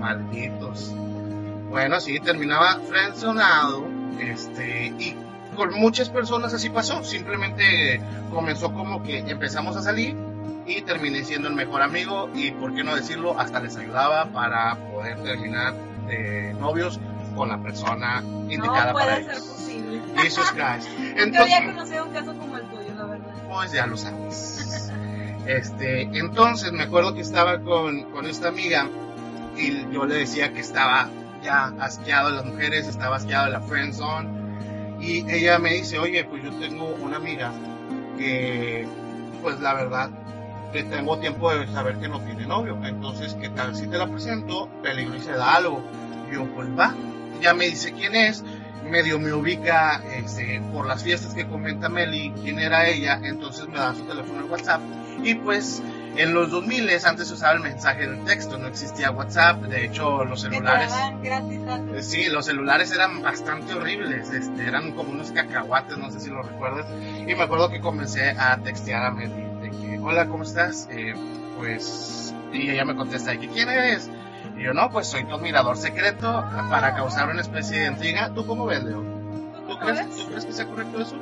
Malditos. 0.00 0.92
Bueno, 1.68 2.00
sí, 2.00 2.18
terminaba 2.18 2.80
friendzonado, 2.88 3.86
este, 4.18 4.86
y 4.98 5.14
con 5.54 5.72
muchas 5.74 6.08
personas 6.08 6.52
así 6.54 6.70
pasó. 6.70 7.04
Simplemente 7.04 8.00
comenzó 8.32 8.72
como 8.72 9.02
que 9.02 9.18
empezamos 9.18 9.76
a 9.76 9.82
salir 9.82 10.16
y 10.66 10.82
terminé 10.82 11.22
siendo 11.24 11.48
el 11.48 11.54
mejor 11.54 11.82
amigo 11.82 12.28
y, 12.34 12.50
por 12.52 12.74
qué 12.74 12.82
no 12.82 12.96
decirlo, 12.96 13.38
hasta 13.38 13.60
les 13.60 13.76
ayudaba 13.76 14.26
para 14.26 14.74
poder 14.90 15.22
terminar 15.22 15.74
de 16.08 16.54
novios 16.54 16.98
con 17.36 17.48
la 17.48 17.58
persona 17.62 18.22
indicada 18.48 18.92
No 18.92 18.98
para 18.98 19.16
puede 19.20 19.24
ser 19.24 19.32
ellos. 19.34 19.44
posible. 19.44 20.00
Jesus 20.16 20.50
Christ. 20.52 20.88
Entonces, 21.16 21.54
había 21.56 21.72
conocido 21.72 22.04
un 22.06 22.12
caso 22.12 22.34
como 22.36 22.56
el 22.56 22.64
tuyo, 22.64 22.94
la 22.96 23.04
verdad. 23.04 23.26
pues 23.48 23.72
ya 23.72 23.86
lo 23.86 23.96
sabes. 23.96 24.90
Este, 25.46 26.02
entonces 26.02 26.70
me 26.70 26.84
acuerdo 26.84 27.14
que 27.14 27.22
estaba 27.22 27.58
con, 27.60 28.04
con 28.12 28.26
esta 28.26 28.48
amiga 28.48 28.86
y 29.60 29.92
yo 29.92 30.06
le 30.06 30.16
decía 30.16 30.52
que 30.52 30.60
estaba 30.60 31.08
ya 31.42 31.72
asqueado 31.80 32.30
de 32.30 32.36
las 32.36 32.44
mujeres, 32.44 32.86
estaba 32.86 33.16
asqueado 33.16 33.46
de 33.46 33.52
la 33.52 33.60
friend 33.60 33.92
zone 33.94 34.28
y 35.00 35.30
ella 35.30 35.58
me 35.58 35.74
dice, 35.74 35.98
oye, 35.98 36.24
pues 36.24 36.42
yo 36.42 36.50
tengo 36.58 36.94
una 37.00 37.16
amiga 37.16 37.52
que, 38.18 38.86
pues 39.42 39.60
la 39.60 39.74
verdad, 39.74 40.10
que 40.72 40.84
tengo 40.84 41.18
tiempo 41.18 41.52
de 41.52 41.66
saber 41.68 41.96
que 41.98 42.08
no 42.08 42.20
tiene 42.20 42.46
novio, 42.46 42.78
entonces, 42.84 43.34
¿qué 43.40 43.48
tal 43.48 43.74
si 43.74 43.86
te 43.86 43.96
la 43.96 44.06
presento? 44.06 44.68
Peligro 44.82 45.16
y 45.16 45.20
se 45.20 45.32
da 45.32 45.56
algo. 45.56 45.82
Y 46.30 46.34
yo, 46.34 46.44
pues 46.54 46.68
va, 46.78 46.94
ya 47.40 47.54
me 47.54 47.66
dice 47.66 47.92
quién 47.92 48.14
es, 48.14 48.44
medio 48.88 49.18
me 49.18 49.32
ubica 49.32 50.02
este, 50.14 50.60
por 50.72 50.86
las 50.86 51.02
fiestas 51.02 51.34
que 51.34 51.46
comenta 51.46 51.88
Meli, 51.88 52.32
quién 52.42 52.58
era 52.58 52.86
ella, 52.86 53.20
entonces 53.22 53.66
me 53.68 53.78
da 53.78 53.94
su 53.94 54.02
teléfono 54.02 54.40
en 54.40 54.50
WhatsApp. 54.50 54.82
Y 55.22 55.34
pues 55.34 55.82
en 56.16 56.34
los 56.34 56.50
2000 56.50 56.90
antes 57.04 57.28
se 57.28 57.34
usaba 57.34 57.52
el 57.52 57.60
mensaje 57.60 58.06
del 58.06 58.24
texto, 58.24 58.58
no 58.58 58.66
existía 58.66 59.10
WhatsApp, 59.10 59.62
de 59.62 59.84
hecho 59.84 60.24
los 60.24 60.40
celulares... 60.42 60.90
daban 60.90 61.22
gratis 61.22 61.60
antes. 61.68 62.06
Sí, 62.06 62.28
los 62.28 62.46
celulares 62.46 62.92
eran 62.92 63.22
bastante 63.22 63.74
horribles, 63.74 64.30
este, 64.30 64.66
eran 64.66 64.92
como 64.92 65.10
unos 65.10 65.32
cacahuates, 65.32 65.96
no 65.98 66.10
sé 66.10 66.20
si 66.20 66.30
lo 66.30 66.42
recuerdas. 66.42 66.86
Y 67.26 67.34
me 67.34 67.42
acuerdo 67.42 67.70
que 67.70 67.80
comencé 67.80 68.30
a 68.30 68.56
textear 68.58 69.06
a 69.06 69.10
Meli 69.10 69.44
de 69.62 69.70
que, 69.70 69.98
hola, 70.02 70.26
¿cómo 70.26 70.42
estás? 70.42 70.88
Eh, 70.90 71.14
pues, 71.58 72.34
y 72.52 72.70
ella 72.70 72.84
me 72.84 72.96
contesta 72.96 73.30
de 73.30 73.40
que, 73.40 73.48
¿quién 73.48 73.68
eres? 73.68 74.10
Y 74.56 74.64
yo, 74.64 74.74
no, 74.74 74.90
pues 74.90 75.06
soy 75.06 75.24
tu 75.24 75.34
admirador 75.34 75.76
secreto 75.76 76.44
para 76.68 76.94
causar 76.94 77.30
una 77.30 77.40
especie 77.40 77.80
de 77.80 77.86
intriga. 77.86 78.30
¿Tú 78.34 78.46
cómo 78.46 78.66
ves, 78.66 78.82
Leo? 78.82 79.02
¿Tú 79.68 79.78
crees? 79.78 80.10
¿Tú 80.16 80.26
crees 80.26 80.44
que 80.44 80.52
sea 80.52 80.66
correcto 80.66 81.00
eso? 81.00 81.16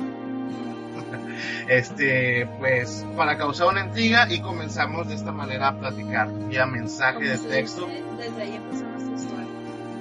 Este, 1.69 2.47
pues, 2.59 3.07
para 3.17 3.37
causar 3.37 3.69
una 3.69 3.85
intriga 3.85 4.27
y 4.31 4.41
comenzamos 4.41 5.09
de 5.09 5.15
esta 5.15 5.33
manera 5.33 5.69
a 5.69 5.79
platicar 5.79 6.29
vía 6.49 6.67
mensaje 6.67 7.25
de 7.25 7.39
texto. 7.39 7.87
Desde 8.17 8.43
ahí 8.43 8.55
empezó 8.57 8.85
nuestra 8.85 9.15
historia. 9.15 9.47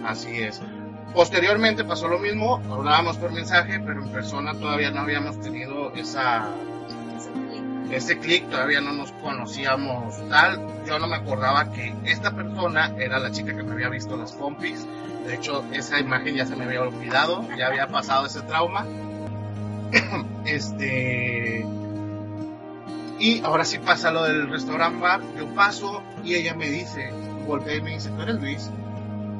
Así 0.05 0.41
es. 0.41 0.61
Posteriormente 1.13 1.83
pasó 1.83 2.07
lo 2.07 2.19
mismo, 2.19 2.61
hablábamos 2.71 3.17
por 3.17 3.31
mensaje, 3.31 3.79
pero 3.79 4.03
en 4.03 4.09
persona 4.09 4.53
todavía 4.53 4.91
no 4.91 5.01
habíamos 5.01 5.39
tenido 5.41 5.91
esa, 5.93 6.47
Ese 7.17 7.31
clic. 7.31 7.91
ese 7.91 8.19
clic, 8.19 8.49
todavía 8.49 8.81
no 8.81 8.93
nos 8.93 9.11
conocíamos 9.13 10.15
tal. 10.29 10.61
Yo 10.85 10.99
no 10.99 11.07
me 11.07 11.15
acordaba 11.15 11.71
que 11.71 11.93
esta 12.05 12.31
persona 12.31 12.93
era 12.97 13.19
la 13.19 13.31
chica 13.31 13.55
que 13.55 13.63
me 13.63 13.73
había 13.73 13.89
visto 13.89 14.15
las 14.15 14.33
pompis. 14.33 14.85
De 15.25 15.35
hecho, 15.35 15.65
esa 15.73 15.99
imagen 15.99 16.35
ya 16.35 16.45
se 16.45 16.55
me 16.55 16.65
había 16.65 16.81
olvidado, 16.81 17.45
ya 17.57 17.67
había 17.67 17.87
pasado 17.87 18.27
ese 18.27 18.41
trauma. 18.41 18.85
este. 20.45 21.65
Y 23.19 23.41
ahora 23.43 23.65
sí 23.65 23.79
pasa 23.79 24.11
lo 24.11 24.23
del 24.23 24.49
restaurant 24.49 24.99
bar. 25.01 25.21
Yo 25.37 25.47
paso 25.55 26.03
y 26.23 26.35
ella 26.35 26.53
me 26.53 26.69
dice, 26.69 27.11
voltea 27.47 27.75
y 27.75 27.81
me 27.81 27.91
dice, 27.91 28.09
¿tú 28.11 28.21
eres 28.21 28.35
Luis? 28.39 28.69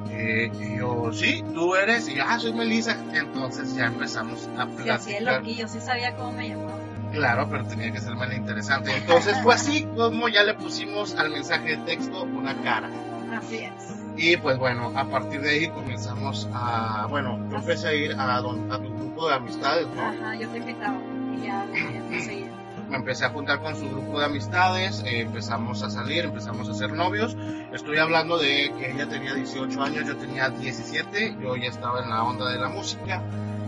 Eh, 0.09 0.51
y 0.59 0.77
yo, 0.79 1.11
sí, 1.13 1.43
tú 1.53 1.75
eres. 1.75 2.07
Y 2.07 2.15
yo, 2.15 2.23
ah, 2.27 2.39
soy 2.39 2.53
Melissa. 2.53 2.97
Entonces 3.13 3.75
ya 3.75 3.85
empezamos 3.85 4.47
a 4.57 4.65
Sí, 4.65 4.89
así 4.89 5.11
platicar. 5.13 5.33
loquillo, 5.37 5.67
sí 5.67 5.79
sabía 5.79 6.15
cómo 6.15 6.31
me 6.31 6.49
llamaba. 6.49 6.79
Claro, 7.11 7.47
pero 7.49 7.63
tenía 7.65 7.91
que 7.91 8.01
ser 8.01 8.15
más 8.15 8.33
interesante. 8.33 8.95
Entonces 8.97 9.37
fue 9.43 9.53
así 9.53 9.83
como 9.95 10.27
ya 10.27 10.43
le 10.43 10.55
pusimos 10.55 11.15
al 11.15 11.29
mensaje 11.29 11.77
de 11.77 11.77
texto 11.77 12.23
una 12.23 12.55
cara. 12.63 12.89
Así 13.31 13.59
es. 13.59 13.96
Y 14.17 14.35
pues 14.37 14.57
bueno, 14.57 14.91
a 14.95 15.05
partir 15.05 15.41
de 15.41 15.49
ahí 15.51 15.67
comenzamos 15.69 16.49
a, 16.53 17.05
bueno, 17.09 17.39
yo 17.51 17.57
empecé 17.57 17.87
a 17.87 17.93
ir 17.93 18.15
a, 18.17 18.41
don- 18.41 18.71
a 18.71 18.79
tu 18.79 18.89
grupo 18.93 19.27
de 19.27 19.35
amistades, 19.35 19.87
¿no? 19.95 20.01
Ajá, 20.01 20.35
yo 20.35 20.47
te 20.49 20.57
invitaba 20.57 20.97
y 21.37 21.45
ya 21.45 21.65
me 22.09 22.19
seguía. 22.21 22.47
Me 22.89 22.95
empecé 22.95 23.25
a 23.25 23.29
juntar 23.29 23.61
con 23.61 23.75
su 23.75 23.87
grupo 23.89 24.17
de 24.19 24.25
amistades, 24.25 25.03
eh, 25.05 25.19
empezamos 25.21 25.83
a 25.83 25.89
salir, 25.89 26.23
empezamos 26.25 26.69
a 26.69 26.73
ser 26.73 26.93
novios. 26.93 27.35
Estoy 27.73 27.97
hablando 27.97 28.37
de 28.37 28.71
que 28.79 28.91
ella 28.91 29.07
tenía 29.09 29.33
18 29.35 29.81
años, 29.83 30.07
yo 30.07 30.15
tenía 30.15 30.49
17, 30.49 31.35
yo 31.41 31.55
ya 31.57 31.67
estaba 31.67 32.01
en 32.01 32.09
la 32.09 32.23
onda 32.23 32.49
de 32.49 32.57
la 32.59 32.69
música. 32.69 33.21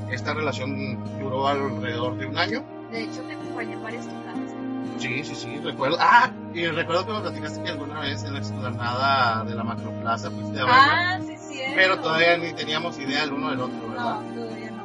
Esta 0.09 0.33
relación 0.33 0.97
duró 1.19 1.47
alrededor 1.47 2.17
de 2.17 2.25
un 2.27 2.37
año. 2.37 2.63
De 2.91 3.03
hecho, 3.03 3.21
te 3.23 3.33
acompañé 3.33 3.75
varias 3.75 4.05
tocadas. 4.07 4.51
Sí, 4.97 5.23
sí, 5.23 5.35
sí, 5.35 5.57
recuerdo. 5.63 5.97
Ah, 5.99 6.31
y 6.53 6.65
recuerdo 6.67 7.05
que 7.05 7.13
me 7.13 7.21
platicaste 7.21 7.61
que 7.63 7.69
alguna 7.69 7.99
vez 8.01 8.23
en 8.23 8.33
la 8.33 8.39
explanada 8.39 9.43
de 9.43 9.55
la 9.55 9.63
Macroplaza 9.63 10.31
fuiste 10.31 10.59
a 10.59 10.65
verla, 10.65 11.15
Ah, 11.15 11.19
sí, 11.25 11.37
sí. 11.37 11.61
pero 11.75 11.99
todavía 11.99 12.37
ni 12.37 12.53
teníamos 12.53 12.97
idea 12.99 13.23
el 13.23 13.33
uno 13.33 13.49
del 13.51 13.61
otro, 13.61 13.89
¿verdad? 13.89 14.21
No, 14.21 14.33
todavía 14.43 14.71
no. 14.71 14.83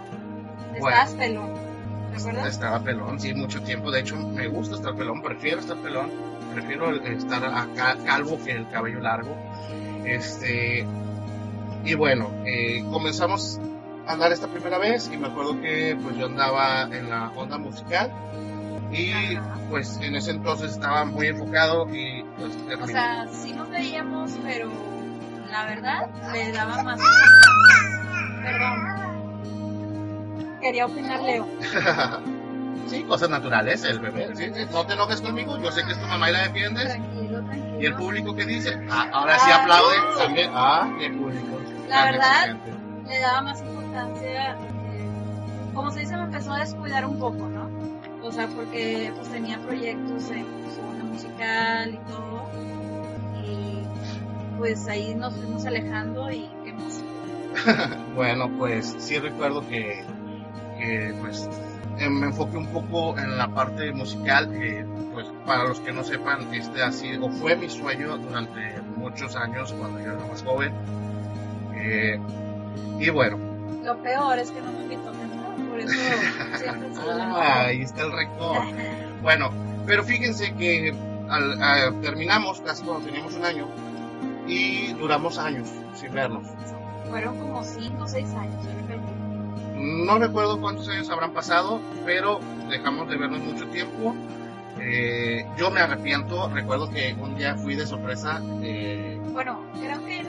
Bueno. 0.79 0.88
Estabas 0.88 1.11
pelón. 1.14 1.50
¿Recuerdas? 2.14 2.46
Estaba 2.48 2.81
pelón, 2.81 3.18
sí, 3.20 3.35
mucho 3.35 3.61
tiempo. 3.62 3.90
De 3.90 4.00
hecho, 4.00 4.16
me 4.16 4.46
gusta 4.46 4.77
estar 4.77 4.94
pelón, 4.94 5.20
prefiero 5.22 5.59
estar 5.61 5.77
pelón, 5.79 6.11
prefiero 6.53 6.90
estar 6.94 7.44
acá 7.44 7.96
calvo 8.05 8.38
que 8.44 8.53
el 8.53 8.68
cabello 8.68 9.00
largo. 9.00 9.35
Este, 10.05 10.87
y 11.85 11.94
bueno, 11.94 12.31
eh, 12.44 12.85
comenzamos 12.90 13.59
a 14.07 14.12
andar 14.12 14.31
esta 14.33 14.46
primera 14.48 14.79
vez 14.79 15.11
y 15.12 15.16
me 15.16 15.27
acuerdo 15.29 15.61
que 15.61 15.96
pues 16.03 16.16
yo 16.16 16.27
andaba 16.27 16.83
en 16.85 17.09
la 17.11 17.31
onda 17.31 17.59
musical 17.59 18.12
y 18.92 19.37
Ajá. 19.37 19.57
pues 19.70 19.99
en 20.01 20.14
ese 20.14 20.31
entonces 20.33 20.73
estaba 20.73 21.05
muy 21.05 21.27
enfocado 21.29 21.88
y 21.94 22.25
pues 22.38 22.53
O 22.83 22.87
sea, 22.87 23.27
sí 23.33 23.53
nos 23.53 23.68
veíamos, 23.70 24.33
pero 24.42 24.70
la 25.51 25.64
verdad 25.66 26.09
le 26.33 26.53
daba 26.53 26.83
más. 26.83 27.01
Perdón. 28.42 28.94
Quería 30.61 30.87
opinar, 30.87 31.20
Leo. 31.23 31.47
sí, 32.88 33.03
cosas 33.05 33.29
naturales, 33.31 33.85
el 33.85 33.99
bebé. 33.99 34.31
sí, 34.35 34.51
sí, 34.55 34.64
No 34.73 34.87
te 34.87 34.94
enojes 34.94 35.20
conmigo, 35.20 35.59
yo 35.59 35.70
sé 35.70 35.85
que 35.85 35.92
es 35.92 36.01
tu 36.01 36.07
mamá 36.07 36.31
y 36.31 36.33
la 36.33 36.42
defiendes. 36.44 36.85
Tranquilo, 36.87 37.42
tranquilo. 37.44 37.81
¿Y 37.81 37.87
el 37.87 37.94
público 37.94 38.35
qué 38.35 38.44
dice? 38.47 38.81
Ah, 38.90 39.09
ahora 39.12 39.38
sí 39.38 39.51
aplaude 39.51 39.97
también. 40.18 40.51
Ah, 40.55 40.88
el 41.01 41.16
público. 41.18 41.59
La 41.88 41.97
tan 41.97 42.12
verdad, 42.12 42.44
exigente. 42.51 42.73
le 43.09 43.18
daba 43.20 43.42
más 43.42 43.61
importancia. 43.61 44.53
eh, 44.53 45.09
como 45.75 45.90
se 45.90 46.01
dice, 46.01 46.16
me 46.16 46.23
empezó 46.25 46.53
a 46.53 46.59
descuidar 46.61 47.05
un 47.05 47.18
poco, 47.18 47.47
¿no? 47.49 47.63
O 48.25 48.33
sea, 48.33 48.49
porque 48.49 49.13
pues 49.15 49.29
tenía 49.29 49.59
proyectos 49.61 50.31
en 50.31 50.47
su 50.75 50.81
onda 50.81 51.05
musical 51.05 51.95
y 51.95 51.99
todo. 52.11 52.49
Y 53.45 53.83
pues 54.57 54.89
ahí 54.89 55.15
nos 55.15 55.35
fuimos 55.35 55.67
alejando 55.67 56.31
y 56.31 56.49
qué 56.65 56.73
más. 56.73 57.03
Bueno, 58.15 58.51
pues 58.59 58.95
sí 58.99 59.19
recuerdo 59.19 59.67
que, 59.69 60.05
que, 60.79 61.15
pues 61.21 61.49
eh, 61.99 62.09
me 62.09 62.27
enfoqué 62.27 62.57
un 62.57 62.69
poco 62.69 63.19
en 63.19 63.37
la 63.37 63.49
parte 63.49 63.93
musical, 63.93 64.51
que 64.51 64.87
pues 65.13 65.27
para 65.45 65.65
los 65.65 65.81
que 65.81 65.93
no 65.93 66.03
sepan, 66.03 66.53
este 66.55 66.83
ha 66.83 66.93
sido, 66.93 67.29
fue 67.29 67.57
mi 67.57 67.69
sueño 67.69 68.17
durante 68.17 68.81
muchos 68.97 69.37
años 69.37 69.73
cuando 69.73 70.01
yo 70.01 70.13
era 70.13 70.27
más 70.27 70.43
joven. 70.43 70.73
Eh, 71.77 72.19
y 72.99 73.11
bueno, 73.11 73.37
Lo 73.85 73.97
peor 73.99 74.39
es 74.39 74.51
que 74.51 74.61
no 74.61 74.73
me 74.73 74.83
invitó 74.85 75.13
por 75.75 75.81
eso 75.81 75.93
siempre 76.59 76.95
se 76.95 77.01
ah, 77.11 77.65
ahí 77.67 77.83
está 77.83 78.03
el 78.03 78.13
rector. 78.13 78.59
Bueno, 79.23 79.51
pero 79.87 80.05
fíjense 80.05 80.55
que 80.55 80.95
al- 81.29 82.01
terminamos 82.01 82.61
casi 82.61 82.85
cuando 82.85 83.07
teníamos 83.07 83.35
un 83.35 83.45
año 83.45 83.67
y 84.47 84.93
duramos 84.95 85.39
años 85.39 85.69
sin 85.95 86.13
vernos. 86.13 86.47
Fueron 87.09 87.39
como 87.39 87.63
5 87.65 88.05
o 88.05 88.09
6 88.09 88.27
años. 88.35 88.65
No 89.77 90.19
recuerdo 90.19 90.61
cuántos 90.61 90.89
años 90.89 91.11
habrán 91.11 91.33
pasado, 91.33 91.81
pero 92.07 92.41
dejamos 92.71 93.09
de 93.09 93.17
vernos 93.17 93.41
mucho 93.41 93.67
tiempo. 93.69 94.15
Eh, 94.81 95.47
yo 95.57 95.71
me 95.71 95.81
arrepiento, 95.81 96.49
recuerdo 96.49 96.91
que 96.91 97.15
un 97.21 97.37
día 97.37 97.57
fui 97.57 97.75
de 97.75 97.87
sorpresa. 97.87 98.41
eh, 98.63 99.19
Bueno, 99.33 99.61
creo 99.81 100.05
que 100.05 100.25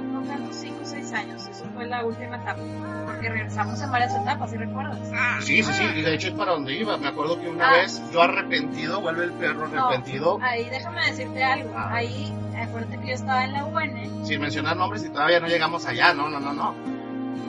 no, 0.00 0.20
no 0.20 0.22
tanto 0.26 0.52
5 0.52 0.76
o 0.82 0.84
6 0.86 1.12
años, 1.12 1.46
eso 1.48 1.64
fue 1.74 1.86
la 1.86 2.04
última 2.04 2.36
etapa, 2.36 2.60
porque 3.06 3.28
regresamos 3.28 3.80
en 3.80 3.90
varias 3.90 4.14
etapas, 4.14 4.50
¿sí 4.50 4.56
recuerdas? 4.56 4.98
sí, 5.44 5.62
sí, 5.62 5.72
sí, 5.72 5.84
y 5.96 6.02
de 6.02 6.14
hecho 6.14 6.28
es 6.28 6.34
para 6.34 6.52
donde 6.52 6.74
iba. 6.74 6.96
Me 6.96 7.08
acuerdo 7.08 7.40
que 7.40 7.48
una 7.48 7.68
Ah. 7.70 7.72
vez 7.72 8.02
yo 8.12 8.22
arrepentido, 8.22 9.00
vuelve 9.00 9.24
el 9.24 9.32
perro 9.32 9.68
No. 9.68 9.86
arrepentido, 9.88 10.38
Ahí 10.42 10.68
déjame 10.70 11.04
decirte 11.06 11.42
algo, 11.44 11.70
Ah. 11.76 11.94
ahí 11.94 12.34
acuérdate 12.60 12.98
que 13.00 13.06
yo 13.08 13.14
estaba 13.14 13.44
en 13.44 13.52
la 13.52 13.64
UN, 13.66 14.24
sin 14.26 14.40
mencionar 14.40 14.76
nombres 14.76 15.04
y 15.04 15.08
todavía 15.10 15.40
no 15.40 15.46
llegamos 15.48 15.86
allá. 15.86 16.12
No, 16.14 16.28
no, 16.28 16.40
no, 16.40 16.52
no. 16.52 16.74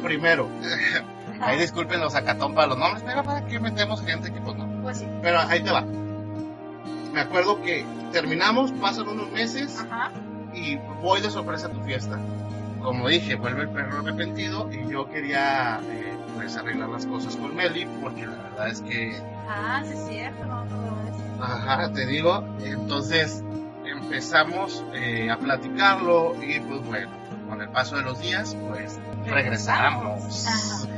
Primero, 0.04 0.48
ahí 1.42 1.58
disculpen 1.60 2.00
los 2.00 2.14
sacatón 2.14 2.54
para 2.54 2.68
los 2.68 2.78
nombres, 2.78 3.04
pero 3.06 3.24
para 3.24 3.46
qué 3.46 3.60
metemos 3.60 4.02
gente 4.06 4.32
que 4.32 4.40
pues 4.42 4.56
no. 4.56 4.68
pues 4.84 5.00
sí, 5.00 5.08
Pero 5.22 5.40
ahí 5.40 5.62
te 5.62 5.72
va. 5.72 5.84
Me 7.14 7.22
acuerdo 7.22 7.62
que 7.62 7.86
terminamos, 8.12 8.72
pasan 8.74 9.08
unos 9.08 9.32
meses. 9.32 9.80
ajá, 9.90 10.12
y 10.56 10.78
voy 11.02 11.22
de 11.22 11.30
sorpresa 11.30 11.68
a 11.68 11.72
tu 11.72 11.82
fiesta. 11.82 12.20
Como 12.82 13.08
dije, 13.08 13.36
vuelve 13.36 13.64
el 13.64 13.70
perro 13.70 14.00
arrepentido 14.00 14.70
y 14.72 14.88
yo 14.92 15.10
quería 15.10 15.80
eh, 15.90 16.14
pues 16.36 16.56
arreglar 16.56 16.90
las 16.90 17.06
cosas 17.06 17.36
con 17.36 17.56
Meli 17.56 17.88
porque 18.02 18.28
la 18.28 18.36
verdad 18.36 18.68
es 18.70 18.82
que, 18.82 19.20
ah, 19.50 19.82
sí 19.84 19.94
es 19.94 20.08
cierto, 20.08 20.44
ajá, 21.42 21.92
te 21.92 22.06
digo, 22.06 22.44
entonces 22.64 23.44
empezamos 23.86 24.84
eh, 24.94 25.32
a 25.32 25.38
platicarlo 25.38 26.36
y 26.42 26.60
pues 26.60 26.86
bueno, 26.86 27.10
con 27.50 27.62
el 27.62 27.70
paso 27.70 27.98
de 27.98 28.04
los 28.04 28.20
días 28.20 28.56
pues 28.68 29.00
regresamos. 29.26 30.46
Ajá. 30.48 30.92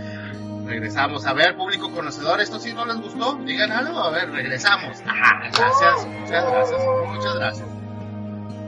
Regresamos. 0.65 1.25
A 1.25 1.31
ver, 1.31 1.55
público 1.55 1.89
conocedor, 1.91 2.41
esto 2.41 2.59
sí 2.59 2.73
no 2.73 2.85
les 2.85 2.97
gustó, 2.97 3.35
digan 3.35 3.71
algo, 3.71 3.99
a 3.99 4.09
ver, 4.09 4.29
regresamos. 4.31 5.01
Ajá, 5.05 5.49
gracias, 5.57 6.05
muchas 6.05 6.51
gracias, 6.51 6.81
muchas 7.07 7.35
gracias. 7.35 7.76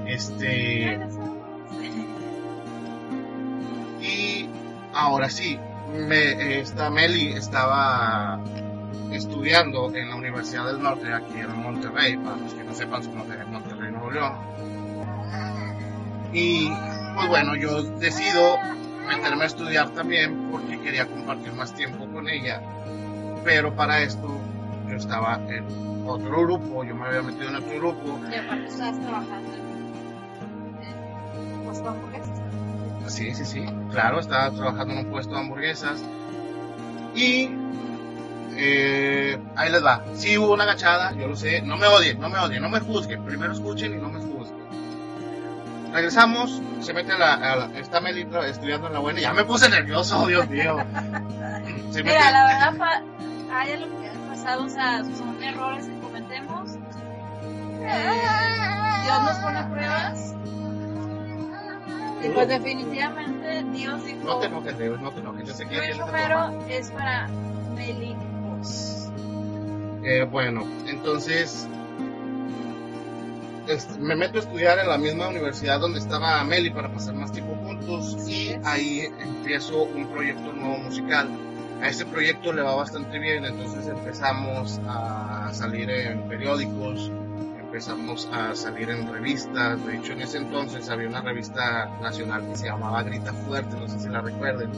Este... 0.09 0.99
Y 4.01 4.49
ahora 4.93 5.29
sí, 5.29 5.59
me, 5.93 6.59
esta 6.59 6.89
Meli 6.89 7.33
estaba 7.33 8.39
estudiando 9.11 9.93
en 9.93 10.09
la 10.09 10.15
Universidad 10.15 10.65
del 10.67 10.81
Norte, 10.81 11.13
aquí 11.13 11.39
en 11.39 11.61
Monterrey, 11.61 12.17
para 12.17 12.37
los 12.37 12.53
que 12.53 12.63
no 12.63 12.73
sepan, 12.73 13.03
somos 13.03 13.27
de 13.27 13.43
Monterrey, 13.45 13.91
Nuevo 13.91 14.11
León. 14.11 14.33
Y 16.31 16.71
pues 17.15 17.27
bueno, 17.27 17.55
yo 17.55 17.83
decido 17.83 18.57
meterme 19.07 19.43
a 19.43 19.47
estudiar 19.47 19.89
también 19.89 20.49
porque 20.51 20.79
quería 20.79 21.07
compartir 21.07 21.53
más 21.53 21.73
tiempo 21.73 22.05
con 22.07 22.29
ella. 22.29 22.61
Pero 23.43 23.75
para 23.75 24.01
esto 24.01 24.27
yo 24.87 24.95
estaba 24.95 25.39
en 25.47 26.05
otro 26.07 26.41
grupo, 26.41 26.83
yo 26.83 26.95
me 26.95 27.07
había 27.07 27.21
metido 27.21 27.49
en 27.49 27.55
otro 27.55 27.79
grupo. 27.79 28.19
Y 28.31 28.35
aparte 28.35 28.67
estabas 28.67 28.99
trabajando 29.01 29.58
puesto 31.69 31.83
de 31.83 31.89
hamburguesas. 31.89 32.39
Sí, 33.07 33.33
sí, 33.35 33.45
sí, 33.45 33.65
claro, 33.91 34.19
estaba 34.19 34.51
trabajando 34.51 34.93
en 34.93 34.99
un 35.05 35.11
puesto 35.11 35.33
de 35.33 35.39
hamburguesas. 35.39 36.01
Y 37.15 37.49
eh, 38.55 39.39
ahí 39.55 39.71
les 39.71 39.83
va. 39.83 40.03
Sí 40.13 40.37
hubo 40.37 40.53
una 40.53 40.63
agachada, 40.63 41.11
yo 41.13 41.27
lo 41.27 41.35
sé. 41.35 41.61
No 41.61 41.77
me 41.77 41.87
odien, 41.87 42.19
no 42.19 42.29
me 42.29 42.37
odien, 42.39 42.61
no 42.61 42.69
me 42.69 42.79
juzguen. 42.79 43.23
Primero 43.23 43.53
escuchen 43.53 43.93
y 43.93 43.97
no 44.01 44.09
me 44.09 44.19
juzguen. 44.19 44.59
regresamos, 45.91 46.61
se 46.81 46.93
mete 46.93 47.13
a 47.13 47.17
la, 47.17 47.33
a 47.33 47.55
la- 47.55 47.79
está 47.79 47.99
Meli 47.99 48.23
tra- 48.25 48.45
estudiando 48.45 48.87
en 48.87 48.93
la 48.93 48.99
buena, 48.99 49.19
ya 49.19 49.33
me 49.33 49.43
puse 49.43 49.67
nervioso, 49.69 50.27
Dios 50.27 50.47
mío. 50.49 50.77
Se 51.91 52.03
mete- 52.03 52.15
Mira, 52.17 52.31
la 52.31 52.45
verdad, 52.45 52.77
pa, 52.77 53.59
haya 53.59 53.77
lo 53.77 53.87
que 53.99 54.07
haya 54.09 54.19
pasado, 54.29 54.65
o 54.65 54.69
sea, 54.69 55.03
son 55.03 55.41
errores 55.41 55.87
que 55.87 55.99
cometemos. 55.99 56.71
Eh, 57.81 58.21
Dios 59.03 59.23
nos 59.23 59.37
pone 59.37 59.63
pruebas. 59.63 60.35
Y 62.23 62.29
pues 62.29 62.47
definitivamente 62.47 63.63
Dios 63.71 64.05
dijo, 64.05 64.19
no 64.25 64.39
te 64.39 64.47
enojes, 64.47 64.77
Leo, 64.77 64.97
no 64.97 65.11
te 65.11 65.19
enojes, 65.21 65.47
yo 65.47 65.53
sé 65.53 65.67
que 65.67 65.93
Romero 65.93 66.27
trabajo. 66.27 66.65
es 66.69 66.91
para 66.91 67.27
Meli 67.75 68.15
Voz. 68.41 69.09
Eh, 70.03 70.27
bueno, 70.29 70.65
entonces 70.87 71.67
me 73.99 74.15
meto 74.15 74.37
a 74.37 74.41
estudiar 74.41 74.79
en 74.79 74.87
la 74.87 74.97
misma 74.97 75.27
universidad 75.27 75.79
donde 75.79 75.99
estaba 75.99 76.43
Meli 76.43 76.71
para 76.71 76.91
pasar 76.91 77.13
más 77.15 77.31
tiempo 77.31 77.55
juntos 77.63 78.17
y 78.27 78.55
ahí 78.63 79.07
empiezo 79.19 79.83
un 79.83 80.07
proyecto 80.07 80.51
nuevo 80.53 80.79
musical. 80.79 81.29
A 81.81 81.87
ese 81.87 82.05
proyecto 82.05 82.51
le 82.51 82.61
va 82.61 82.75
bastante 82.75 83.19
bien, 83.19 83.45
entonces 83.45 83.87
empezamos 83.87 84.81
a 84.87 85.49
salir 85.53 85.89
en 85.89 86.27
periódicos, 86.27 87.09
empezamos 87.69 88.27
a 88.33 88.55
salir 88.55 88.89
en 88.89 89.11
revistas. 89.13 89.85
De 89.85 89.95
hecho, 89.97 90.13
en 90.13 90.21
ese 90.21 90.37
entonces 90.39 90.89
había 90.89 91.07
una 91.07 91.21
revista 91.21 91.85
nacional 92.01 92.43
que 92.49 92.55
se 92.57 92.65
llamaba 92.65 93.03
Grita 93.03 93.31
Fuerte, 93.31 93.75
no 93.79 93.87
sé 93.87 93.99
si 93.99 94.09
la 94.09 94.21
recuerden. 94.21 94.71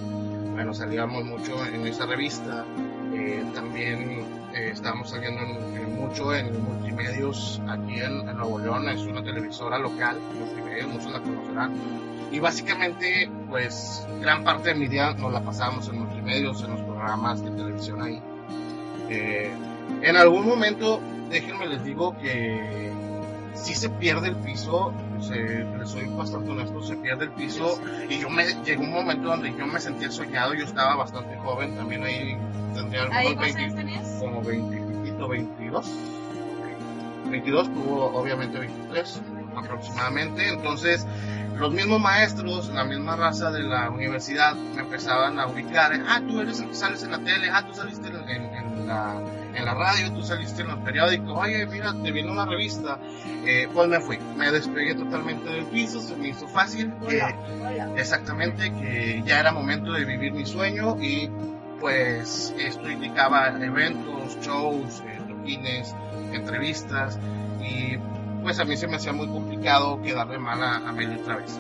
Bueno, 0.54 0.74
salíamos 0.74 1.24
mucho 1.24 1.66
en 1.66 1.88
esa 1.88 2.06
revista. 2.06 2.66
Eh, 3.14 3.46
también 3.56 4.26
eh, 4.54 4.72
estábamos 4.74 5.10
saliendo 5.10 5.42
en- 5.42 5.78
en 5.78 5.96
mucho 5.96 6.34
en 6.36 6.62
multimedios 6.64 7.62
aquí 7.70 8.02
en, 8.02 8.28
en 8.28 8.36
Nuevo 8.38 8.60
León, 8.60 8.90
es 8.90 9.02
una 9.06 9.24
televisora 9.24 9.78
local, 9.80 10.18
multimedios, 10.38 10.88
muchos 10.90 11.12
la 11.14 11.20
conocerán. 11.22 11.72
Y 12.30 12.40
básicamente, 12.40 13.30
pues, 13.50 14.06
gran 14.20 14.44
parte 14.44 14.70
de 14.70 14.76
mi 14.76 14.88
día 14.90 15.14
nos 15.14 15.32
la 15.32 15.42
pasábamos 15.42 15.88
en 15.88 16.00
multimedios, 16.00 16.62
en 16.64 16.72
los 16.72 16.82
programas 16.82 17.42
de 17.42 17.52
televisión 17.52 18.02
ahí. 18.02 18.22
Eh, 19.10 19.52
en 20.02 20.16
algún 20.18 20.46
momento, 20.48 21.02
déjenme 21.32 21.68
les 21.68 21.84
digo 21.84 22.16
que 22.18 22.92
si 23.54 23.74
se 23.76 23.90
pierde 23.90 24.30
el 24.30 24.36
piso, 24.38 24.94
se- 25.22 25.64
les 25.78 25.90
soy 25.90 26.06
bastante 26.16 26.52
honesto, 26.52 26.82
se 26.84 26.96
pierde 26.98 27.26
el 27.26 27.32
piso 27.32 27.80
y 28.10 28.20
yo 28.20 28.30
me 28.30 28.46
llegó 28.64 28.84
un 28.84 28.92
momento 28.94 29.30
donde 29.30 29.54
yo 29.58 29.66
me 29.68 29.80
sentía 29.80 30.10
soñado, 30.12 30.54
yo 30.54 30.66
estaba 30.66 30.96
bastante 30.96 31.36
joven, 31.38 31.76
también 31.76 32.04
ahí 32.04 32.38
tendría 32.74 33.04
¿Ahí 33.12 33.28
algunos 33.28 33.34
cuántos 33.36 33.44
20, 33.56 33.60
años 33.62 33.76
tenías? 33.76 34.18
como 34.20 34.42
20, 34.42 34.76
y 34.78 35.04
piquito, 35.04 35.28
22. 35.28 35.90
22 37.30 37.74
tuvo 37.74 38.06
obviamente 38.20 38.60
23 38.60 39.22
aproximadamente, 39.56 40.48
entonces 40.50 41.06
los 41.58 41.72
mismos 41.74 42.00
maestros, 42.02 42.70
la 42.70 42.84
misma 42.84 43.16
raza 43.16 43.52
de 43.52 43.64
la 43.64 43.90
universidad 43.90 44.56
me 44.56 44.82
empezaban 44.82 45.40
a 45.40 45.48
ubicar, 45.48 45.92
ah, 46.08 46.22
tú 46.28 46.40
eres 46.42 46.60
el 46.62 46.70
que 46.70 46.76
sales 46.76 47.04
en 47.04 47.12
la 47.12 47.20
tele, 47.20 47.50
ah, 47.52 47.66
tú 47.68 47.74
saliste 47.76 48.08
en, 48.10 48.16
en- 48.30 48.56
en 48.56 48.88
la, 48.88 49.22
en 49.56 49.66
la 49.66 49.74
radio, 49.74 50.12
tú 50.14 50.22
saliste 50.24 50.62
en 50.62 50.70
los 50.70 50.80
periódicos, 50.80 51.32
oye, 51.38 51.66
mira, 51.68 51.94
te 52.04 52.12
viene 52.12 52.32
una 52.32 52.46
revista, 52.46 52.98
Eh, 53.46 53.68
pues 53.74 53.88
me 53.90 54.00
fui, 54.00 54.20
me 54.38 54.52
despegué 54.52 54.94
totalmente 54.94 55.50
del 55.50 55.66
piso, 55.66 56.00
se 56.00 56.16
me 56.16 56.28
hizo 56.30 56.48
fácil, 56.48 56.94
que- 57.08 57.18
exactamente 57.98 58.72
que 58.72 59.24
ya 59.26 59.40
era 59.40 59.52
momento 59.52 59.92
de 59.94 60.06
vivir 60.06 60.32
mi 60.34 60.46
sueño 60.46 60.96
y 61.02 61.28
pues 61.80 62.54
esto 62.60 62.88
indicaba 62.90 63.48
eventos, 63.60 64.38
shows, 64.42 65.02
eh, 65.08 65.20
toquines, 65.28 65.96
entrevistas 66.34 67.18
y 67.62 67.98
pues 68.44 68.60
a 68.60 68.66
mí 68.66 68.78
se 68.78 68.88
me 68.88 68.98
hacía 68.98 69.14
muy 69.14 69.28
complicado 69.28 70.00
quedarle 70.02 70.38
mal 70.38 70.62
a, 70.64 70.76
a 70.88 70.92
Meli 70.92 71.16
otra 71.20 71.38
vez. 71.38 71.60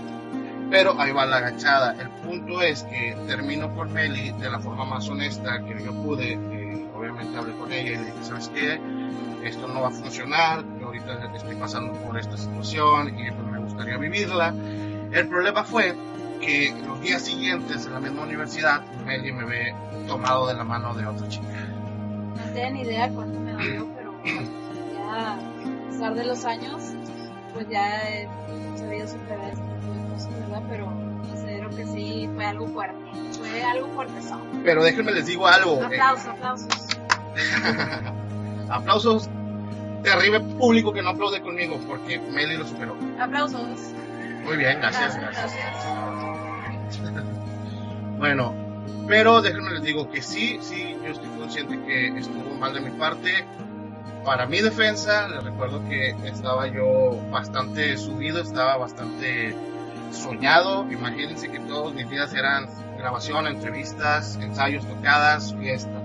Pero 0.69 0.99
ahí 1.01 1.12
va 1.12 1.25
la 1.25 1.38
agachada. 1.38 1.95
El 1.99 2.10
punto 2.10 2.62
es 2.62 2.84
que 2.84 3.15
termino 3.27 3.73
con 3.75 3.91
Meli 3.91 4.32
de 4.32 4.49
la 4.49 4.60
forma 4.60 4.86
más 4.86 5.10
honesta 5.10 5.63
que 5.65 5.84
yo 5.84 5.93
pude. 5.93 6.34
eh, 6.34 6.61
obviamente 7.01 7.37
hablé 7.37 7.53
con 7.57 7.71
ella 7.71 7.91
y 7.91 7.95
le 7.97 8.05
dije, 8.05 8.23
¿sabes 8.23 8.49
qué? 8.53 8.79
Esto 9.43 9.67
no 9.67 9.81
va 9.81 9.87
a 9.87 9.91
funcionar. 9.91 10.63
Yo 10.79 10.87
ahorita 10.87 11.33
estoy 11.35 11.55
pasando 11.55 11.93
por 11.93 12.17
esta 12.17 12.37
situación 12.37 13.09
y 13.19 13.31
pues 13.31 13.47
me 13.51 13.59
gustaría 13.59 13.97
vivirla. 13.97 14.53
El 15.11 15.27
problema 15.27 15.63
fue 15.63 15.95
que 16.39 16.73
los 16.87 17.01
días 17.01 17.23
siguientes 17.23 17.85
en 17.85 17.93
la 17.93 17.99
misma 17.99 18.23
universidad, 18.23 18.81
Meli 19.05 19.31
me 19.31 19.45
ve 19.45 19.75
tomado 20.07 20.47
de 20.47 20.53
la 20.53 20.63
mano 20.63 20.93
de 20.93 21.05
otra 21.05 21.27
chica. 21.27 21.45
No 22.37 22.43
tenía 22.53 22.69
ni 22.69 22.81
idea 22.81 23.09
cuánto 23.09 23.39
me 23.39 23.51
dolió, 23.53 23.87
pero 23.95 24.13
ya 24.95 25.33
a 25.33 25.37
pesar 25.89 26.13
de 26.15 26.25
los 26.25 26.45
años, 26.45 26.81
pues 27.53 27.67
ya 27.69 28.09
he 28.09 28.27
sabido 28.77 29.07
superar 29.07 29.51
este 29.51 29.63
tipo 29.63 29.93
de 29.93 30.13
cosas, 30.13 30.39
¿verdad? 30.39 30.61
Pero 30.69 30.85
considero 31.29 31.69
que 31.71 31.85
sí 31.87 32.29
fue 32.35 32.45
algo 32.45 32.67
fuerte. 32.67 32.97
Fue 33.39 33.63
algo 33.63 33.87
fuerte. 33.89 34.13
Pero 34.63 34.83
déjenme 34.83 35.11
les 35.11 35.25
digo 35.25 35.47
algo. 35.47 35.81
eh, 35.81 35.85
Aplausos, 35.85 36.27
aplausos. 38.70 38.70
aplausos. 38.70 39.30
Terrible 40.04 40.39
público 40.39 40.91
que 40.91 41.02
no 41.02 41.10
aplaude 41.10 41.41
conmigo 41.41 41.80
porque 41.88 42.20
Meli 42.20 42.58
lo 42.58 42.65
superó. 42.67 42.96
Aplausos. 43.20 43.94
Muy 44.44 44.58
bien, 44.58 44.80
gracias, 44.80 45.15
Gracias, 45.15 45.54
gracias. 45.54 47.22
Bueno, 48.17 48.54
pero 49.08 49.41
déjenme 49.41 49.72
les 49.72 49.84
digo 49.84 50.10
que 50.10 50.22
sí, 50.22 50.58
sí, 50.62 50.96
yo 51.04 51.12
estoy 51.12 51.30
consciente 51.38 51.80
que 51.86 52.08
estuvo 52.17 52.56
mal 52.56 52.74
de 52.74 52.82
mi 52.82 52.91
parte. 52.91 53.46
Para 54.26 54.46
mi 54.46 54.62
defensa, 54.62 55.28
les 55.28 55.44
recuerdo 55.44 55.84
que 55.89 56.15
estaba 56.26 56.67
yo 56.67 57.20
bastante 57.32 57.98
subido, 57.98 58.41
estaba 58.41 58.78
bastante 58.78 59.56
soñado. 60.12 60.86
Imagínense 60.91 61.52
que 61.52 61.60
todos 61.60 61.94
mis 61.94 62.10
días 62.10 62.34
eran 62.34 62.67
grabación, 62.98 63.48
entrevistas, 63.48 64.38
ensayos, 64.41 64.88
tocadas, 64.88 65.56
fiesta. 65.56 66.00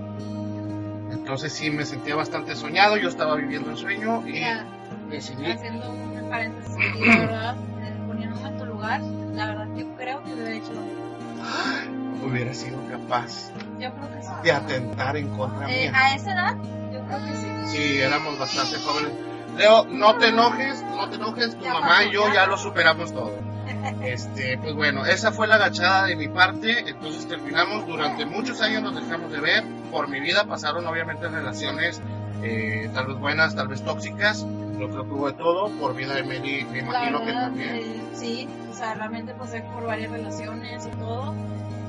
Entonces 1.27 1.51
sí 1.51 1.69
me 1.69 1.83
sentía 1.83 2.15
bastante 2.15 2.55
soñado, 2.55 2.95
yo 2.95 3.09
estaba 3.09 3.35
viviendo 3.35 3.69
el 3.71 3.75
sueño 3.75 4.21
y 4.25 4.31
Mira, 4.31 4.63
decidí 5.09 5.45
haciendo 5.51 5.91
un 5.91 6.29
paréntesis, 6.29 6.77
la 7.05 7.17
verdad, 7.17 7.55
eh, 7.83 7.93
poniéndome 8.07 8.47
en 8.47 8.57
tu 8.57 8.65
lugar, 8.65 9.01
la 9.01 9.47
verdad 9.47 9.67
yo 9.75 9.93
creo 9.97 10.23
que 10.23 10.31
hubiera 10.33 10.51
hecho 10.53 10.71
hubiera 12.25 12.53
sido 12.53 12.77
capaz 12.89 13.51
Yo 13.77 13.91
creo 13.93 14.09
que 14.15 14.23
sí. 14.23 14.29
de 14.41 14.51
atentar 14.53 15.17
en 15.17 15.27
contra 15.35 15.69
Eh, 15.69 15.89
mía. 15.89 15.99
a 15.99 16.15
esa 16.15 16.31
edad, 16.31 16.55
yo 16.93 17.01
creo 17.05 17.19
que 17.25 17.35
sí. 17.35 17.47
Sí, 17.77 17.97
éramos 17.99 18.39
bastante 18.39 18.77
jóvenes. 18.77 19.11
Leo, 19.57 19.85
no 19.89 20.15
te 20.15 20.29
enojes, 20.29 20.81
no 20.83 21.09
te 21.09 21.17
enojes, 21.17 21.57
tu 21.57 21.65
Ya 21.65 21.73
mamá 21.73 22.05
y 22.05 22.13
yo 22.13 22.33
ya 22.33 22.45
lo 22.47 22.57
superamos 22.57 23.11
todo. 23.11 23.37
Este, 24.01 24.57
pues 24.57 24.73
bueno, 24.75 25.05
esa 25.05 25.31
fue 25.31 25.47
la 25.47 25.55
agachada 25.55 26.05
de 26.05 26.15
mi 26.15 26.27
parte, 26.27 26.89
entonces 26.89 27.27
terminamos, 27.27 27.87
durante 27.87 28.25
muchos 28.25 28.61
años 28.61 28.83
nos 28.83 28.95
dejamos 28.95 29.31
de 29.31 29.39
ver, 29.39 29.63
por 29.91 30.07
mi 30.07 30.19
vida 30.19 30.45
pasaron 30.45 30.85
obviamente 30.87 31.27
relaciones, 31.27 32.01
eh, 32.43 32.89
tal 32.93 33.07
vez 33.07 33.17
buenas, 33.17 33.55
tal 33.55 33.67
vez 33.67 33.81
tóxicas, 33.83 34.45
yo 34.79 34.89
creo 34.89 35.03
que 35.05 35.13
hubo 35.13 35.27
de 35.27 35.33
todo, 35.33 35.69
por 35.79 35.95
vida 35.95 36.13
de 36.15 36.23
Meli, 36.23 36.65
me 36.65 36.79
imagino 36.79 37.23
que 37.25 37.31
también. 37.33 37.69
eh, 37.75 38.01
sí, 38.13 38.47
o 38.69 38.73
sea, 38.73 38.93
realmente 38.93 39.33
pasé 39.33 39.61
por 39.61 39.85
varias 39.85 40.11
relaciones 40.11 40.85
y 40.85 40.89
todo, 40.97 41.33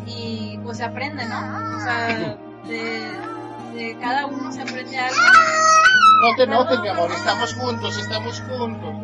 y 0.06 0.58
pues 0.62 0.78
se 0.78 0.84
aprende, 0.84 1.24
¿no? 1.26 1.76
O 1.76 1.80
sea, 1.80 2.36
de, 2.66 3.02
de 3.74 3.98
cada 4.00 4.26
uno 4.26 4.50
se 4.52 4.62
aprende 4.62 4.98
algo. 4.98 5.16
No 6.20 6.34
te 6.36 6.42
enojes, 6.44 6.80
mi 6.80 6.88
amor, 6.88 7.10
estamos 7.12 7.54
juntos, 7.54 7.96
estamos 7.98 8.40
juntos, 8.40 8.94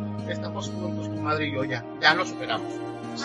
estamos 0.61 0.71
juntos, 0.71 1.09
tu 1.15 1.21
madre 1.23 1.49
y 1.49 1.53
yo 1.53 1.65
ya, 1.65 1.85
ya 2.01 2.15
lo 2.15 2.25
superamos. 2.25 2.73
Sí. 3.17 3.25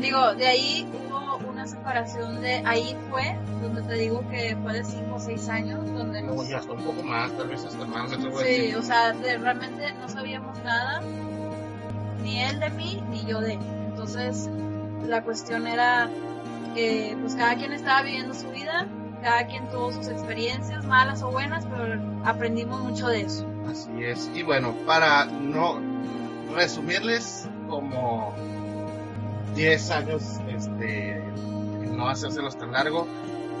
Digo, 0.00 0.34
de 0.34 0.46
ahí 0.46 0.86
hubo 1.10 1.50
una 1.50 1.66
separación 1.66 2.40
de, 2.42 2.62
ahí 2.66 2.96
fue, 3.10 3.36
donde 3.62 3.82
te 3.82 3.94
digo 3.94 4.22
que 4.30 4.56
fue 4.62 4.74
de 4.74 4.84
5 4.84 5.14
o 5.14 5.20
6 5.20 5.48
años, 5.48 5.84
donde 5.92 6.22
No, 6.22 6.34
nos... 6.34 6.48
ya 6.48 6.58
hasta 6.58 6.72
un 6.72 6.82
poco 6.84 7.02
más, 7.02 7.32
tal 7.32 7.48
vez 7.48 7.64
hasta 7.64 7.84
más, 7.86 8.10
me 8.10 8.16
atrevo 8.16 8.38
a 8.38 8.42
Sí, 8.42 8.46
decir. 8.48 8.76
o 8.76 8.82
sea, 8.82 9.12
de- 9.12 9.38
realmente 9.38 9.92
no 9.94 10.08
sabíamos 10.08 10.58
nada, 10.62 11.00
ni 12.22 12.42
él 12.42 12.60
de 12.60 12.70
mí, 12.70 13.02
ni 13.10 13.24
yo 13.24 13.40
de 13.40 13.54
él. 13.54 13.60
Entonces, 13.88 14.48
la 15.06 15.22
cuestión 15.22 15.66
era 15.66 16.08
que 16.74 17.16
pues 17.20 17.34
cada 17.34 17.54
quien 17.56 17.72
estaba 17.72 18.02
viviendo 18.02 18.34
su 18.34 18.50
vida, 18.50 18.86
cada 19.22 19.46
quien 19.46 19.66
tuvo 19.70 19.92
sus 19.92 20.08
experiencias, 20.08 20.84
malas 20.84 21.22
o 21.22 21.30
buenas, 21.30 21.64
pero 21.64 21.98
aprendimos 22.24 22.80
mucho 22.82 23.08
de 23.08 23.22
eso. 23.22 23.46
Así 23.70 23.90
es. 24.04 24.30
Y 24.34 24.42
bueno, 24.42 24.74
para 24.86 25.24
no 25.24 25.80
resumirles 26.56 27.48
como 27.68 28.34
10 29.54 29.90
años, 29.90 30.22
este, 30.48 31.22
no 31.92 32.08
hacérselos 32.08 32.58
tan 32.58 32.72
largo, 32.72 33.06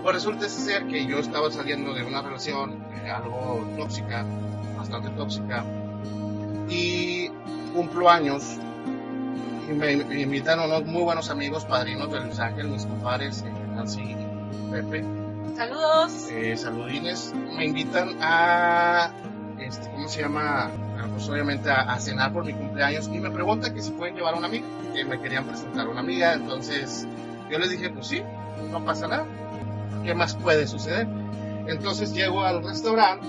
pues 0.02 0.14
resulta 0.14 0.48
ser 0.48 0.86
que 0.86 1.06
yo 1.06 1.18
estaba 1.18 1.50
saliendo 1.50 1.94
de 1.94 2.04
una 2.04 2.22
relación 2.22 2.84
eh, 3.04 3.10
algo 3.10 3.66
tóxica, 3.76 4.24
bastante 4.76 5.10
tóxica, 5.10 5.64
y 6.68 7.28
cumplo 7.74 8.10
años 8.10 8.56
y 9.68 9.72
me, 9.72 9.96
me 9.96 10.20
invitan 10.20 10.60
unos 10.60 10.84
muy 10.84 11.02
buenos 11.02 11.30
amigos, 11.30 11.64
padrinos 11.64 12.10
del 12.10 12.24
Luis 12.24 12.38
Ángel, 12.38 12.68
mis 12.68 12.86
compadres, 12.86 13.42
eh, 13.42 13.52
Nancy 13.74 14.02
y 14.02 14.70
Pepe, 14.70 15.04
Saludos. 15.56 16.28
eh, 16.30 16.56
saludines, 16.56 17.32
me 17.56 17.64
invitan 17.64 18.16
a, 18.20 19.10
este, 19.58 19.90
¿cómo 19.90 20.08
se 20.08 20.22
llama? 20.22 20.70
pues 21.12 21.28
obviamente 21.28 21.70
a, 21.70 21.92
a 21.92 21.98
cenar 22.00 22.32
por 22.32 22.44
mi 22.44 22.52
cumpleaños 22.52 23.08
y 23.08 23.18
me 23.18 23.30
pregunta 23.30 23.72
que 23.72 23.82
si 23.82 23.90
pueden 23.92 24.16
llevar 24.16 24.34
a 24.34 24.38
una 24.38 24.48
amiga, 24.48 24.66
que 24.94 25.04
me 25.04 25.20
querían 25.20 25.44
presentar 25.44 25.88
una 25.88 26.00
amiga, 26.00 26.34
entonces 26.34 27.06
yo 27.50 27.58
les 27.58 27.70
dije, 27.70 27.90
pues 27.90 28.08
sí, 28.08 28.22
no 28.70 28.84
pasa 28.84 29.08
nada, 29.08 29.24
¿qué 30.04 30.14
más 30.14 30.34
puede 30.34 30.66
suceder? 30.66 31.06
Entonces 31.66 32.12
llego 32.12 32.42
al 32.44 32.62
restaurante 32.62 33.26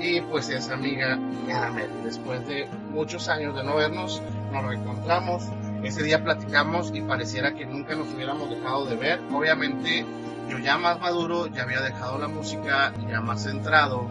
y 0.00 0.20
pues 0.22 0.48
esa 0.48 0.74
amiga 0.74 1.18
Meli. 1.46 1.92
Después 2.04 2.46
de 2.46 2.68
muchos 2.90 3.28
años 3.28 3.54
de 3.54 3.62
no 3.62 3.76
vernos, 3.76 4.22
nos 4.52 4.64
reencontramos. 4.64 5.44
Ese 5.82 6.02
día 6.02 6.22
platicamos 6.24 6.90
y 6.94 7.02
pareciera 7.02 7.54
que 7.54 7.66
nunca 7.66 7.94
nos 7.94 8.12
hubiéramos 8.12 8.50
dejado 8.50 8.86
de 8.86 8.96
ver. 8.96 9.20
Obviamente 9.32 10.04
yo 10.48 10.58
ya 10.58 10.76
más 10.78 11.00
maduro, 11.00 11.46
ya 11.46 11.62
había 11.62 11.80
dejado 11.80 12.18
la 12.18 12.28
música, 12.28 12.92
ya 13.08 13.20
más 13.20 13.44
centrado. 13.44 14.08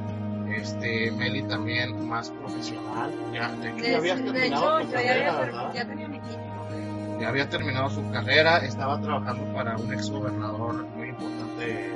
Este, 0.55 1.11
Meli 1.11 1.43
también 1.43 2.07
más 2.07 2.29
profesional. 2.29 3.11
Ya, 3.33 3.51
de 3.51 3.69
hecho, 3.71 3.83
ya 3.85 3.97
habías 3.97 4.17
De, 4.17 4.23
de 4.23 4.31
terminado 4.31 4.79
hecho, 4.79 4.87
tu 4.87 4.91
ya, 4.93 4.97
carrera, 5.03 5.31
había, 5.33 5.45
¿verdad? 5.45 5.73
ya 5.73 5.85
tenía 5.85 6.05
un 6.07 6.15
equipo. 6.15 7.17
ya 7.19 7.27
había 7.29 7.49
terminado 7.49 7.89
su 7.89 8.11
carrera, 8.11 8.57
estaba 8.59 9.01
trabajando 9.01 9.53
para 9.53 9.77
un 9.77 9.93
ex 9.93 10.09
gobernador 10.09 10.85
muy 10.95 11.09
importante 11.09 11.91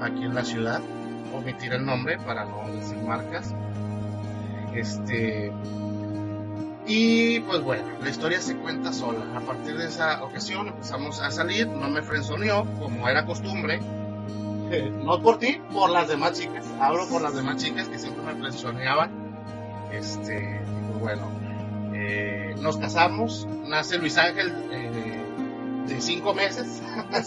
aquí 0.00 0.24
en 0.24 0.34
la 0.34 0.44
ciudad, 0.44 0.80
omitir 1.34 1.72
el 1.72 1.84
nombre 1.84 2.18
para 2.18 2.44
no 2.44 2.68
decir 2.72 2.98
marcas. 2.98 3.54
Este 4.74 5.52
y 6.86 7.40
pues 7.40 7.60
bueno, 7.62 7.84
la 8.02 8.08
historia 8.08 8.40
se 8.40 8.56
cuenta 8.56 8.92
sola. 8.92 9.20
A 9.36 9.40
partir 9.40 9.76
de 9.76 9.86
esa 9.86 10.24
ocasión 10.24 10.68
empezamos 10.68 11.20
a 11.20 11.30
salir, 11.30 11.68
no 11.68 11.88
me 11.90 12.00
frenzoneó 12.02 12.64
como 12.78 13.08
era 13.08 13.26
costumbre. 13.26 13.80
No 15.04 15.22
por 15.22 15.38
ti, 15.38 15.60
por 15.72 15.90
las 15.90 16.08
demás 16.08 16.38
chicas. 16.38 16.66
Hablo 16.80 17.08
por 17.08 17.22
las 17.22 17.34
demás 17.34 17.62
chicas 17.62 17.88
que 17.88 17.98
siempre 17.98 18.22
me 18.22 18.34
frenzoneaban. 18.34 19.10
Este, 19.92 20.60
pues 20.88 21.00
bueno, 21.00 21.30
eh, 21.94 22.54
nos 22.60 22.76
casamos, 22.76 23.46
nace 23.66 23.98
Luis 23.98 24.18
Ángel 24.18 24.52
eh, 24.70 25.24
de 25.86 26.00
cinco 26.00 26.34
meses, 26.34 26.82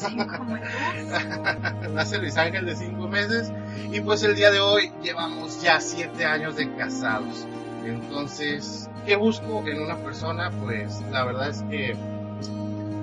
nace 1.94 2.18
Luis 2.20 2.38
Ángel 2.38 2.66
de 2.66 2.76
cinco 2.76 3.08
meses 3.08 3.52
y 3.92 4.00
pues 4.02 4.22
el 4.24 4.36
día 4.36 4.52
de 4.52 4.60
hoy 4.60 4.92
llevamos 5.02 5.62
ya 5.62 5.82
siete 5.82 6.26
años 6.26 6.56
de 6.56 6.72
casados. 6.76 7.48
Entonces, 7.84 8.90
¿qué 9.06 9.16
busco 9.16 9.64
en 9.66 9.82
una 9.82 9.98
persona? 9.98 10.52
Pues 10.52 11.02
la 11.12 11.26
verdad 11.26 11.50
es 11.50 11.64
que 11.64 11.96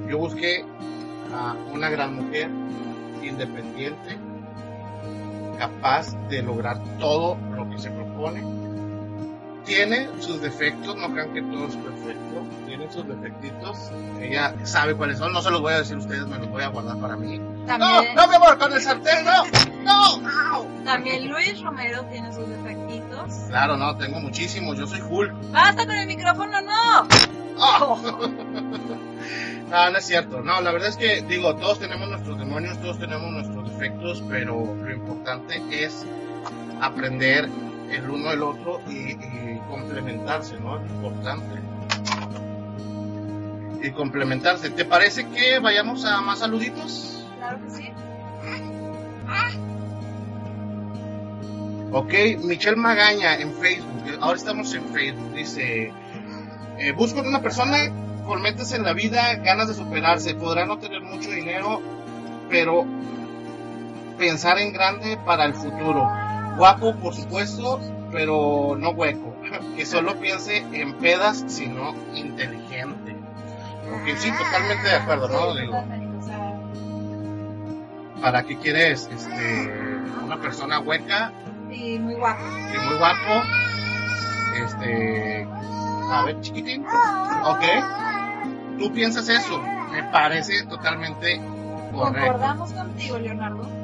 yo 0.09 0.19
busqué 0.19 0.65
a 1.35 1.57
una 1.73 1.91
gran 1.91 2.15
mujer 2.15 2.49
independiente, 3.23 4.17
capaz 5.59 6.15
de 6.29 6.43
lograr 6.43 6.79
todo 6.99 7.37
lo 7.55 7.69
que 7.71 7.79
se 7.79 7.91
propone. 7.91 8.43
Tiene 9.65 10.09
sus 10.21 10.41
defectos, 10.41 10.97
no 10.97 11.13
crean 11.13 11.35
que 11.35 11.43
todo 11.43 11.67
es 11.67 11.77
perfecto, 11.77 12.43
tiene 12.67 12.91
sus 12.91 13.07
defectitos. 13.07 13.91
Ella 14.19 14.55
sabe 14.65 14.95
cuáles 14.95 15.19
son, 15.19 15.33
no 15.33 15.43
se 15.43 15.51
los 15.51 15.61
voy 15.61 15.75
a 15.75 15.79
decir 15.81 15.97
a 15.97 15.99
ustedes, 15.99 16.27
me 16.27 16.39
los 16.39 16.49
voy 16.49 16.63
a 16.63 16.69
guardar 16.69 16.99
para 16.99 17.17
mí. 17.17 17.39
No, 17.39 17.67
También, 17.67 18.15
no, 18.15 18.29
mi 18.29 18.35
amor, 18.37 18.59
con 18.59 18.73
el 18.73 18.81
sartén, 18.81 19.27
no, 19.85 20.17
no, 20.17 20.67
también 20.85 21.29
Luis 21.29 21.61
Romero 21.61 22.03
tiene 22.11 22.33
sus 22.33 22.49
defectitos. 22.49 23.35
Claro, 23.49 23.77
no, 23.77 23.95
tengo 23.99 24.21
muchísimos, 24.21 24.79
yo 24.79 24.87
soy 24.87 25.03
Hulk. 25.03 25.35
¡Basta 25.51 25.85
con 25.85 25.95
el 25.95 26.07
micrófono, 26.07 26.61
no! 26.63 27.09
¡Oh! 27.59 27.99
No, 29.69 29.91
no 29.91 29.99
es 29.99 30.07
cierto. 30.07 30.41
No, 30.41 30.61
la 30.63 30.73
verdad 30.73 30.89
es 30.89 30.97
que, 30.97 31.21
digo, 31.23 31.55
todos 31.57 31.79
tenemos 31.79 32.09
nuestros 32.09 32.39
demonios, 32.39 32.81
todos 32.81 32.99
tenemos 32.99 33.31
nuestros 33.31 33.58
pero 34.29 34.75
lo 34.75 34.91
importante 34.91 35.63
es 35.71 36.05
aprender 36.81 37.49
el 37.91 38.11
uno 38.11 38.31
del 38.31 38.43
otro 38.43 38.81
y, 38.89 39.13
y 39.13 39.61
complementarse, 39.69 40.59
¿no? 40.61 40.79
Es 40.79 40.91
importante. 40.91 41.61
Y 43.83 43.91
complementarse. 43.93 44.71
¿Te 44.71 44.85
parece 44.85 45.27
que 45.29 45.59
vayamos 45.61 46.05
a 46.05 46.21
más 46.21 46.41
saluditos? 46.41 47.25
Claro 47.39 47.59
que 47.65 47.71
sí. 47.71 47.93
Ok, 51.91 52.45
Michelle 52.45 52.77
Magaña 52.77 53.37
en 53.37 53.55
Facebook. 53.55 54.19
Ahora 54.21 54.37
estamos 54.37 54.75
en 54.75 54.85
Facebook. 54.87 55.33
Dice: 55.35 55.93
eh, 56.79 56.93
Busco 56.93 57.21
una 57.21 57.41
persona 57.41 57.77
con 58.27 58.43
metas 58.43 58.73
en 58.73 58.83
la 58.83 58.93
vida, 58.93 59.37
ganas 59.37 59.69
de 59.69 59.75
superarse. 59.75 60.35
Podrá 60.35 60.67
no 60.67 60.79
tener 60.79 61.01
mucho 61.01 61.31
dinero, 61.31 61.81
pero 62.51 62.85
pensar 64.19 64.59
en 64.59 64.73
grande 64.73 65.17
para 65.25 65.45
el 65.45 65.55
futuro. 65.55 66.09
Guapo, 66.57 66.95
por 66.97 67.15
supuesto, 67.15 67.81
pero 68.13 68.77
no 68.77 68.91
hueco. 68.91 69.35
Que 69.77 69.87
solo 69.87 70.17
piense 70.17 70.59
en 70.73 70.95
pedas, 70.95 71.45
sino 71.47 71.95
inteligente. 72.15 73.17
Ok, 73.95 74.17
sí, 74.17 74.31
totalmente 74.33 74.89
de 74.89 74.97
acuerdo, 74.97 75.29
¿no? 75.29 75.55
Digo, 75.55 75.73
¿para 78.21 78.43
qué 78.43 78.59
quieres 78.59 79.09
este, 79.11 79.73
una 80.25 80.41
persona 80.41 80.81
hueca 80.81 81.33
y 81.71 81.99
muy 81.99 82.15
guapo. 82.15 82.43
y 82.45 82.87
muy 82.87 82.99
guapo. 82.99 83.43
Este, 84.65 85.49
a 86.11 86.23
ver, 86.25 86.41
chiquitín. 86.41 86.85
Ok. 87.45 87.63
Tú 88.79 88.93
piensas 88.93 89.29
eso. 89.29 89.63
Me 89.93 90.03
parece 90.05 90.65
totalmente 90.67 91.41
correcto. 91.93 92.27
Concordamos 92.27 92.73
contigo, 92.73 93.19
Leonardo. 93.19 93.78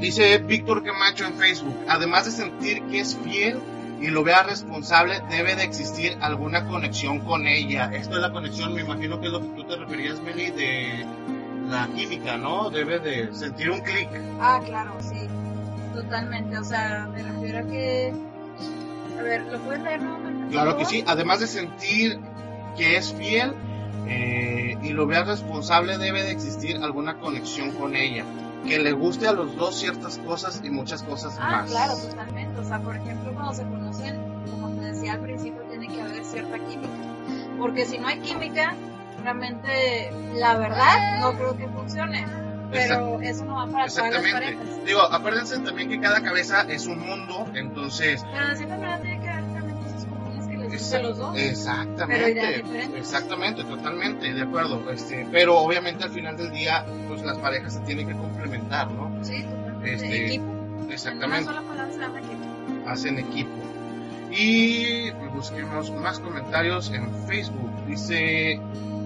Dice 0.00 0.38
Víctor 0.38 0.82
Camacho 0.84 1.24
en 1.24 1.34
Facebook. 1.34 1.76
Además 1.88 2.26
de 2.26 2.30
sentir 2.30 2.82
que 2.84 3.00
es 3.00 3.16
fiel 3.16 3.60
y 4.00 4.08
lo 4.08 4.22
vea 4.24 4.42
responsable, 4.42 5.22
debe 5.30 5.56
de 5.56 5.64
existir 5.64 6.18
alguna 6.20 6.66
conexión 6.66 7.20
con 7.20 7.46
ella. 7.46 7.90
Esto 7.92 8.16
es 8.16 8.22
la 8.22 8.30
conexión, 8.30 8.74
me 8.74 8.82
imagino 8.82 9.20
que 9.20 9.26
es 9.26 9.32
lo 9.32 9.40
que 9.40 9.48
tú 9.48 9.64
te 9.64 9.76
referías, 9.76 10.20
Meli, 10.20 10.50
de 10.50 11.06
la 11.68 11.88
química, 11.88 12.36
¿no? 12.36 12.70
Debe 12.70 12.98
de 12.98 13.34
sentir 13.34 13.70
un 13.70 13.80
clic. 13.80 14.08
Ah, 14.40 14.60
claro, 14.64 14.92
sí. 15.00 15.26
Totalmente. 15.94 16.58
O 16.58 16.64
sea, 16.64 17.08
me 17.12 17.22
refiero 17.22 17.58
a 17.58 17.62
que. 17.62 18.12
A 19.18 19.22
ver, 19.22 19.42
¿lo 19.50 19.58
puedes 19.60 19.82
leer 19.82 20.02
nuevamente? 20.02 20.52
Claro 20.52 20.76
que 20.76 20.84
sí, 20.84 21.02
además 21.06 21.40
de 21.40 21.46
sentir 21.46 22.20
que 22.76 22.96
es 22.96 23.14
fiel 23.14 23.54
eh, 24.06 24.76
y 24.82 24.90
lo 24.90 25.06
vea 25.06 25.24
responsable, 25.24 25.96
debe 25.96 26.22
de 26.22 26.32
existir 26.32 26.76
alguna 26.76 27.18
conexión 27.18 27.72
con 27.72 27.96
ella. 27.96 28.24
Que 28.66 28.78
le 28.78 28.92
guste 28.92 29.26
a 29.28 29.32
los 29.32 29.54
dos 29.56 29.78
ciertas 29.78 30.18
cosas 30.18 30.60
y 30.64 30.70
muchas 30.70 31.02
cosas 31.02 31.36
Ah, 31.40 31.50
más. 31.62 31.70
claro, 31.70 31.96
totalmente. 31.96 32.58
O 32.60 32.64
sea, 32.64 32.80
por 32.80 32.96
ejemplo, 32.96 33.32
cuando 33.32 33.54
se 33.54 33.62
conocen, 33.62 34.20
como 34.50 34.70
te 34.80 34.86
decía 34.92 35.12
al 35.14 35.20
principio, 35.20 35.62
tiene 35.70 35.88
que 35.88 36.00
haber 36.02 36.24
cierta 36.24 36.58
química. 36.58 36.88
Porque 37.58 37.84
si 37.86 37.98
no 37.98 38.08
hay 38.08 38.18
química, 38.20 38.74
realmente, 39.22 40.12
la 40.34 40.56
verdad, 40.56 41.20
no 41.20 41.32
creo 41.34 41.56
que 41.56 41.68
funcione. 41.68 42.26
Pero 42.70 43.20
eso 43.20 43.44
no 43.44 43.54
va 43.54 43.66
para 43.68 43.86
todas 43.86 43.96
las 43.96 44.24
Exactamente. 44.24 44.56
parejas. 44.56 44.84
Digo, 44.84 45.00
acuérdense 45.00 45.58
también 45.60 45.88
que 45.88 46.00
cada 46.00 46.20
cabeza 46.20 46.62
es 46.62 46.86
un 46.86 46.98
mundo, 46.98 47.46
entonces... 47.54 48.24
Pero 48.32 48.48
de 48.98 49.15
los 51.02 51.18
dos. 51.18 51.36
Exactamente, 51.36 52.64
exactamente, 52.96 53.64
totalmente, 53.64 54.32
de 54.32 54.42
acuerdo. 54.42 54.90
Este, 54.90 55.26
pero 55.30 55.58
obviamente 55.58 56.04
al 56.04 56.10
final 56.10 56.36
del 56.36 56.50
día, 56.52 56.84
pues 57.08 57.22
las 57.22 57.38
parejas 57.38 57.74
se 57.74 57.80
tienen 57.80 58.08
que 58.08 58.14
complementar, 58.14 58.90
¿no? 58.90 59.12
Sí, 59.22 59.42
totalmente. 59.42 59.94
Este, 59.94 60.26
equipo. 60.26 60.44
En 60.44 60.84
una 60.84 60.94
Exactamente. 60.94 61.44
sola 61.44 61.62
palabra 61.62 61.92
se 61.92 61.98
llama 61.98 62.18
equipo. 62.18 62.88
hacen 62.90 63.18
equipo. 63.18 63.50
Y 64.30 65.10
busquemos 65.34 65.90
más 65.92 66.18
comentarios 66.18 66.90
en 66.90 67.10
Facebook. 67.26 67.70
Dice, 67.86 68.60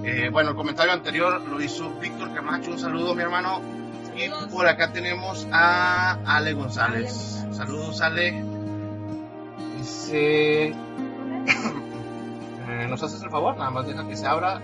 eh, 0.04 0.28
bueno, 0.32 0.50
el 0.50 0.56
comentario 0.56 0.92
anterior 0.92 1.40
lo 1.42 1.60
hizo 1.60 1.90
Víctor 2.00 2.34
Camacho. 2.34 2.70
Un 2.70 2.78
saludo, 2.78 3.14
mi 3.14 3.22
hermano. 3.22 3.60
Y 4.16 4.28
por 4.50 4.66
acá 4.66 4.92
tenemos 4.92 5.46
a 5.52 6.18
Ale 6.24 6.52
González. 6.54 7.36
Ale 7.40 7.44
González. 7.44 7.56
Saludos, 7.56 8.00
Ale. 8.00 8.44
Dice, 9.78 10.74
¿nos 12.90 13.02
haces 13.02 13.22
el 13.22 13.30
favor? 13.30 13.56
Nada 13.56 13.70
más 13.70 13.86
deja 13.86 14.06
que 14.06 14.16
se 14.16 14.26
abra. 14.26 14.60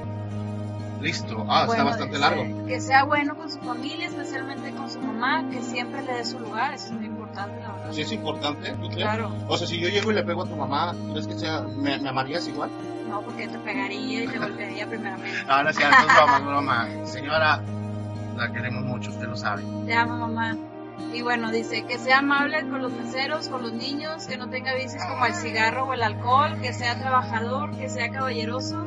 Listo. 1.00 1.44
Ah, 1.48 1.60
está 1.62 1.66
Bueno, 1.66 1.84
bastante 1.84 2.16
dice, 2.16 2.20
largo. 2.20 2.66
Que 2.66 2.80
sea 2.80 3.04
bueno 3.04 3.36
con 3.36 3.50
su 3.50 3.58
familia, 3.60 4.06
especialmente 4.06 4.72
con 4.72 4.90
su 4.90 4.98
mamá, 5.00 5.44
que 5.50 5.60
siempre 5.62 6.02
le 6.02 6.14
dé 6.14 6.24
su 6.24 6.38
lugar, 6.40 6.72
eso 6.72 6.86
es 6.86 6.92
muy 6.92 7.06
importante, 7.06 7.60
la 7.60 7.72
verdad. 7.72 7.92
Sí, 7.92 8.00
es 8.00 8.12
importante. 8.12 8.70
¿tú 8.72 8.88
crees? 8.88 9.02
Claro, 9.02 9.30
O 9.46 9.56
sea, 9.58 9.66
si 9.66 9.78
yo 9.78 9.88
llego 9.88 10.10
y 10.10 10.14
le 10.14 10.22
pego 10.24 10.42
a 10.42 10.46
tu 10.46 10.56
mamá, 10.56 10.94
¿crees 11.12 11.26
que 11.26 11.38
sea, 11.38 11.60
me, 11.62 11.98
me 11.98 12.08
amarías 12.08 12.48
igual? 12.48 12.70
no, 13.08 13.20
porque 13.20 13.46
te 13.46 13.58
pegaría 13.58 14.24
y 14.24 14.26
te 14.26 14.36
golpearía 14.38 14.86
primeramente. 14.88 15.38
Ahora 15.48 15.72
sí, 15.72 15.80
esto 15.82 15.96
es 16.08 16.14
broma, 16.16 16.36
es 16.38 16.44
broma. 16.44 16.88
Señora, 17.04 17.62
la 18.36 18.52
queremos 18.52 18.82
mucho, 18.82 19.10
usted 19.10 19.26
lo 19.28 19.36
sabe. 19.36 19.62
Te 19.86 19.94
amo, 19.94 20.16
mamá. 20.16 20.56
Y 21.12 21.22
bueno, 21.22 21.50
dice 21.50 21.84
que 21.84 21.98
sea 21.98 22.18
amable 22.18 22.60
con 22.68 22.82
los 22.82 22.92
meseros, 22.92 23.48
con 23.48 23.62
los 23.62 23.72
niños, 23.72 24.26
que 24.26 24.36
no 24.36 24.48
tenga 24.48 24.74
vicios 24.74 25.02
como 25.08 25.24
el 25.26 25.34
cigarro 25.34 25.84
o 25.86 25.94
el 25.94 26.02
alcohol, 26.02 26.60
que 26.60 26.72
sea 26.72 26.98
trabajador, 26.98 27.70
que 27.76 27.88
sea 27.88 28.10
caballeroso, 28.10 28.84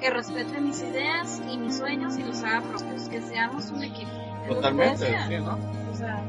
que 0.00 0.10
respete 0.10 0.60
mis 0.60 0.80
ideas 0.80 1.40
y 1.48 1.56
mis 1.58 1.78
sueños 1.78 2.18
y 2.18 2.22
los 2.24 2.42
haga 2.44 2.60
propios, 2.62 3.08
que 3.08 3.20
seamos 3.22 3.70
un 3.70 3.82
equipo. 3.84 4.10
Totalmente, 4.48 5.06
sí, 5.28 5.36
¿no? 5.38 5.58
O 5.92 5.96
sea, 5.96 6.20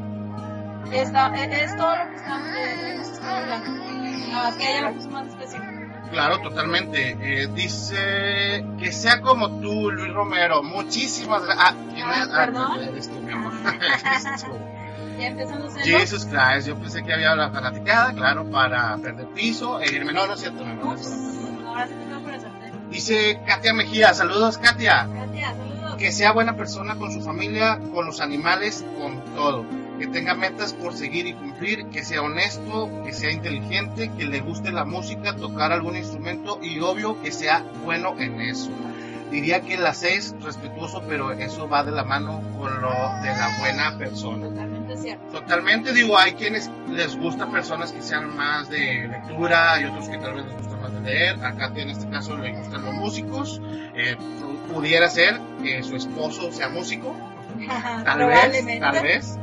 esta- 0.91 1.35
es, 1.35 1.75
todo 1.77 1.95
lo 1.95 2.09
que 2.09 2.15
estamos, 2.15 2.47
eh, 2.55 3.01
hablando. 3.23 3.83
Nada 4.29 4.43
más 4.49 4.55
que 4.57 4.71
ella 4.71 4.89
lo 4.89 4.95
puso 4.95 5.09
más 5.09 5.27
específico. 5.27 5.71
Claro, 6.11 6.39
totalmente. 6.41 7.17
Eh, 7.19 7.47
dice 7.55 8.63
que 8.77 8.91
sea 8.91 9.21
como 9.21 9.49
tú, 9.61 9.89
Luis 9.91 10.13
Romero. 10.13 10.61
Muchísimas 10.61 11.43
gracias. 11.43 11.71
Ah, 11.71 11.75
¿quién 11.93 12.07
Ah, 12.07 12.21
es? 12.21 12.29
Ah, 12.31 12.35
¿perdón? 12.45 12.81
eres 12.83 13.09
tú, 13.09 13.19
mi 13.19 13.31
amor. 13.33 13.53
Ya 15.17 15.27
empezando. 15.27 15.69
Jesus 15.83 16.25
Christ, 16.25 16.67
yo 16.67 16.75
pensé 16.77 17.03
que 17.03 17.13
había 17.13 17.35
la 17.35 17.49
fanaticada, 17.49 18.13
claro, 18.13 18.49
para 18.49 18.97
perder 18.97 19.27
piso 19.27 19.79
e 19.81 19.93
irme. 19.93 20.13
No, 20.13 20.27
no 20.27 20.33
es 20.33 20.39
cierto, 20.39 20.63
ahora 20.63 21.87
sí 21.87 21.93
tengo 21.93 22.19
por 22.21 22.33
el. 22.33 22.89
Dice 22.89 23.39
Katia 23.47 23.73
Mejía, 23.73 24.13
saludos 24.13 24.57
Katia. 24.57 25.07
Katia, 25.11 25.55
saludos. 25.55 25.95
Que 25.97 26.11
sea 26.11 26.31
buena 26.31 26.55
persona 26.55 26.95
con 26.95 27.11
su 27.11 27.21
familia, 27.21 27.79
con 27.93 28.05
los 28.05 28.21
animales, 28.21 28.85
con 28.99 29.19
todo. 29.35 29.65
Que 29.99 30.07
tenga 30.07 30.33
metas 30.33 30.73
por 30.73 30.93
seguir 30.93 31.27
y 31.27 31.33
cumplir, 31.33 31.87
que 31.87 32.03
sea 32.03 32.21
honesto, 32.21 32.89
que 33.05 33.13
sea 33.13 33.31
inteligente, 33.31 34.11
que 34.17 34.25
le 34.25 34.41
guste 34.41 34.71
la 34.71 34.85
música, 34.85 35.35
tocar 35.35 35.71
algún 35.71 35.95
instrumento 35.95 36.59
y 36.61 36.79
obvio 36.79 37.21
que 37.21 37.31
sea 37.31 37.63
bueno 37.83 38.15
en 38.19 38.41
eso. 38.41 38.71
Diría 39.31 39.61
que 39.61 39.77
la 39.77 39.93
seis, 39.93 40.35
respetuoso, 40.41 41.01
pero 41.07 41.31
eso 41.31 41.67
va 41.67 41.83
de 41.83 41.91
la 41.91 42.03
mano 42.03 42.43
con 42.57 42.81
lo 42.81 42.89
de 42.89 43.29
la 43.29 43.57
buena 43.59 43.97
persona. 43.97 44.47
Totalmente 44.87 44.97
cierto. 44.97 45.39
Totalmente, 45.39 45.93
digo, 45.93 46.17
hay 46.17 46.33
quienes 46.33 46.69
les 46.89 47.15
gusta 47.17 47.47
personas 47.49 47.91
que 47.91 48.01
sean 48.01 48.35
más 48.35 48.69
de 48.69 49.07
lectura 49.07 49.79
y 49.81 49.85
otros 49.85 50.09
que 50.09 50.17
tal 50.17 50.33
vez 50.35 50.45
les 50.45 50.55
gusta 50.57 50.75
más 50.77 50.93
de 50.93 51.01
leer. 51.01 51.43
Acá 51.45 51.71
en 51.75 51.89
este 51.89 52.09
caso 52.09 52.37
le 52.37 52.51
gustan 52.53 52.83
los 52.83 52.93
músicos. 52.93 53.61
Eh, 53.95 54.15
pu- 54.17 54.73
pudiera 54.73 55.09
ser 55.09 55.39
que 55.61 55.81
su 55.83 55.95
esposo 55.95 56.51
sea 56.51 56.69
músico. 56.69 57.15
Tal 58.03 58.25
vez, 58.25 58.65
tal 58.79 59.03
vez. 59.03 59.37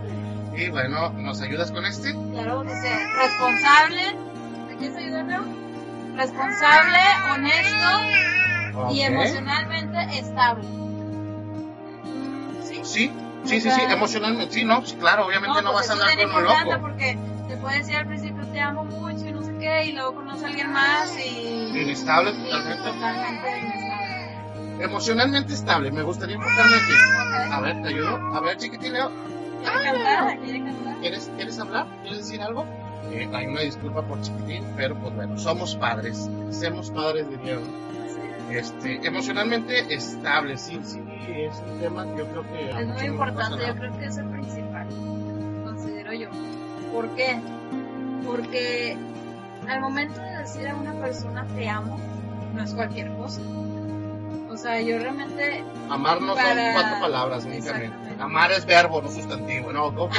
Y 0.57 0.69
bueno, 0.69 1.11
¿nos 1.11 1.41
ayudas 1.43 1.71
con 1.71 1.87
este? 1.87 2.13
Claro, 2.33 2.63
dice, 2.65 2.99
responsable. 3.17 4.03
¿Me 4.69 4.77
quieres 4.77 4.97
ayudar, 4.97 5.25
Leo? 5.27 5.45
Responsable, 6.17 6.99
honesto 7.33 8.91
y 8.93 9.01
emocionalmente 9.03 10.19
estable. 10.19 10.65
Sí. 12.65 12.81
Sí, 12.83 13.13
sí, 13.45 13.61
sí, 13.61 13.71
sí, 13.71 13.81
emocionalmente, 13.89 14.55
sí, 14.55 14.65
no, 14.65 14.85
sí, 14.85 14.97
claro, 14.97 15.27
obviamente 15.27 15.63
no, 15.63 15.73
pues 15.73 15.89
vas 15.89 15.91
a 15.91 16.11
andar 16.11 16.29
con 16.29 16.37
un 16.37 16.45
loco. 16.45 16.81
Porque 16.81 17.19
te 17.49 17.57
puede 17.57 17.79
decir 17.79 17.97
al 17.97 18.07
principio 18.07 18.47
te 18.47 18.61
amo 18.61 18.85
mucho 18.85 19.27
y 19.27 19.33
no 19.33 19.43
sé 19.43 19.57
qué, 19.59 19.87
y 19.87 19.93
luego 19.93 20.15
conoce 20.15 20.45
a 20.45 20.49
alguien 20.49 20.73
más 20.73 21.17
y. 21.19 21.81
Inestable 21.81 22.33
totalmente. 22.33 22.85
totalmente 22.85 23.59
inestable. 23.59 24.85
Emocionalmente 24.85 25.55
estable, 25.55 25.91
me 25.91 26.03
gustaría 26.03 26.37
enfocarme 26.37 26.77
aquí. 26.77 27.53
A 27.53 27.61
ver, 27.61 27.83
¿te 27.83 27.89
ayudo? 27.89 28.17
A 28.35 28.41
ver, 28.41 28.57
chiquitín 28.57 28.93
Leo, 28.95 29.11
Quiere 29.63 29.83
cantar, 29.83 30.39
quiere 30.41 30.65
cantar. 30.65 30.97
¿Quieres, 31.01 31.31
¿Quieres 31.37 31.59
hablar? 31.59 31.87
¿Quieres 32.03 32.19
decir 32.19 32.41
algo? 32.41 32.65
Eh, 33.13 33.29
hay 33.33 33.47
una 33.47 33.61
disculpa 33.61 34.03
por 34.03 34.21
chiquitín, 34.21 34.65
pero 34.77 34.95
pues 34.97 35.15
bueno, 35.15 35.39
somos 35.39 35.77
padres, 35.77 36.31
somos 36.51 36.91
padres 36.91 37.29
de 37.29 37.37
Dios. 37.39 37.63
Este, 38.51 39.07
emocionalmente 39.07 39.95
estable, 39.95 40.57
sí, 40.59 40.81
sí, 40.83 41.01
es 41.29 41.55
un 41.73 41.79
tema 41.81 42.05
que 42.05 42.19
yo 42.19 42.27
creo 42.27 42.43
que... 42.43 42.71
Es 42.71 42.87
muy 42.87 43.03
importante, 43.07 43.67
yo 43.67 43.75
creo 43.77 43.99
que 43.99 44.07
es 44.07 44.17
el 44.19 44.27
principal, 44.27 44.87
considero 45.65 46.13
yo. 46.13 46.29
¿Por 46.93 47.09
qué? 47.11 47.39
Porque 48.27 48.97
al 49.69 49.81
momento 49.81 50.21
de 50.21 50.39
decir 50.39 50.69
a 50.69 50.75
una 50.75 50.93
persona 50.95 51.47
te 51.55 51.69
amo, 51.69 51.99
no 52.55 52.63
es 52.63 52.75
cualquier 52.75 53.13
cosa. 53.17 53.41
O 54.51 54.57
sea, 54.57 54.81
yo 54.81 54.99
realmente 54.99 55.63
Amar 55.89 56.21
no 56.21 56.35
son 56.35 56.45
cuatro 56.73 57.01
palabras 57.01 57.45
únicamente. 57.45 57.97
Amar 58.19 58.51
es 58.51 58.67
verbo, 58.67 59.01
no 59.01 59.09
sustantivo, 59.09 59.73
¿no? 59.73 59.93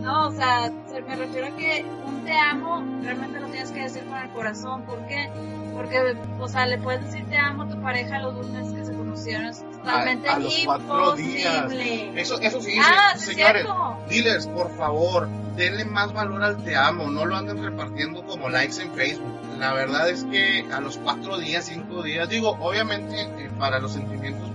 No, 0.00 0.28
o 0.28 0.32
sea, 0.32 0.70
se- 0.86 1.00
me 1.02 1.16
refiero 1.16 1.46
a 1.46 1.50
que 1.56 1.84
un 2.06 2.24
te 2.24 2.32
amo 2.38 2.84
realmente 3.02 3.40
lo 3.40 3.46
tienes 3.48 3.70
que 3.70 3.80
decir 3.84 4.04
con 4.04 4.18
el 4.18 4.28
corazón. 4.30 4.82
¿Por 4.82 4.98
qué? 5.06 5.30
Porque, 5.74 6.16
o 6.38 6.48
sea, 6.48 6.66
le 6.66 6.78
puedes 6.78 7.04
decir 7.04 7.26
te 7.28 7.36
amo 7.36 7.64
a 7.64 7.68
tu 7.68 7.80
pareja 7.82 8.16
a 8.16 8.20
los 8.20 8.34
dos 8.34 8.48
meses 8.48 8.72
que 8.72 8.84
se 8.84 8.92
conocieron. 8.94 9.46
Es 9.46 9.64
totalmente 9.70 10.28
a 10.28 10.38
los 10.38 10.62
cuatro 10.64 11.12
días. 11.16 11.54
imposible. 11.54 12.20
Eso, 12.20 12.40
eso 12.40 12.60
sí, 12.60 12.76
Ah, 12.80 13.14
sí 13.16 13.32
señores, 13.34 13.66
dealers, 14.08 14.46
por 14.46 14.74
favor, 14.76 15.28
denle 15.56 15.84
más 15.84 16.12
valor 16.12 16.42
al 16.42 16.62
te 16.62 16.76
amo, 16.76 17.10
no 17.10 17.24
lo 17.26 17.36
anden 17.36 17.62
repartiendo 17.62 18.24
como 18.24 18.48
likes 18.48 18.80
en 18.80 18.92
Facebook. 18.92 19.32
La 19.58 19.72
verdad 19.72 20.08
es 20.08 20.24
que 20.24 20.66
a 20.72 20.80
los 20.80 20.96
cuatro 20.98 21.38
días, 21.38 21.64
cinco 21.66 22.02
días, 22.02 22.28
digo, 22.28 22.56
obviamente 22.60 23.20
eh, 23.22 23.50
para 23.58 23.78
los 23.78 23.92
sentimientos, 23.92 24.50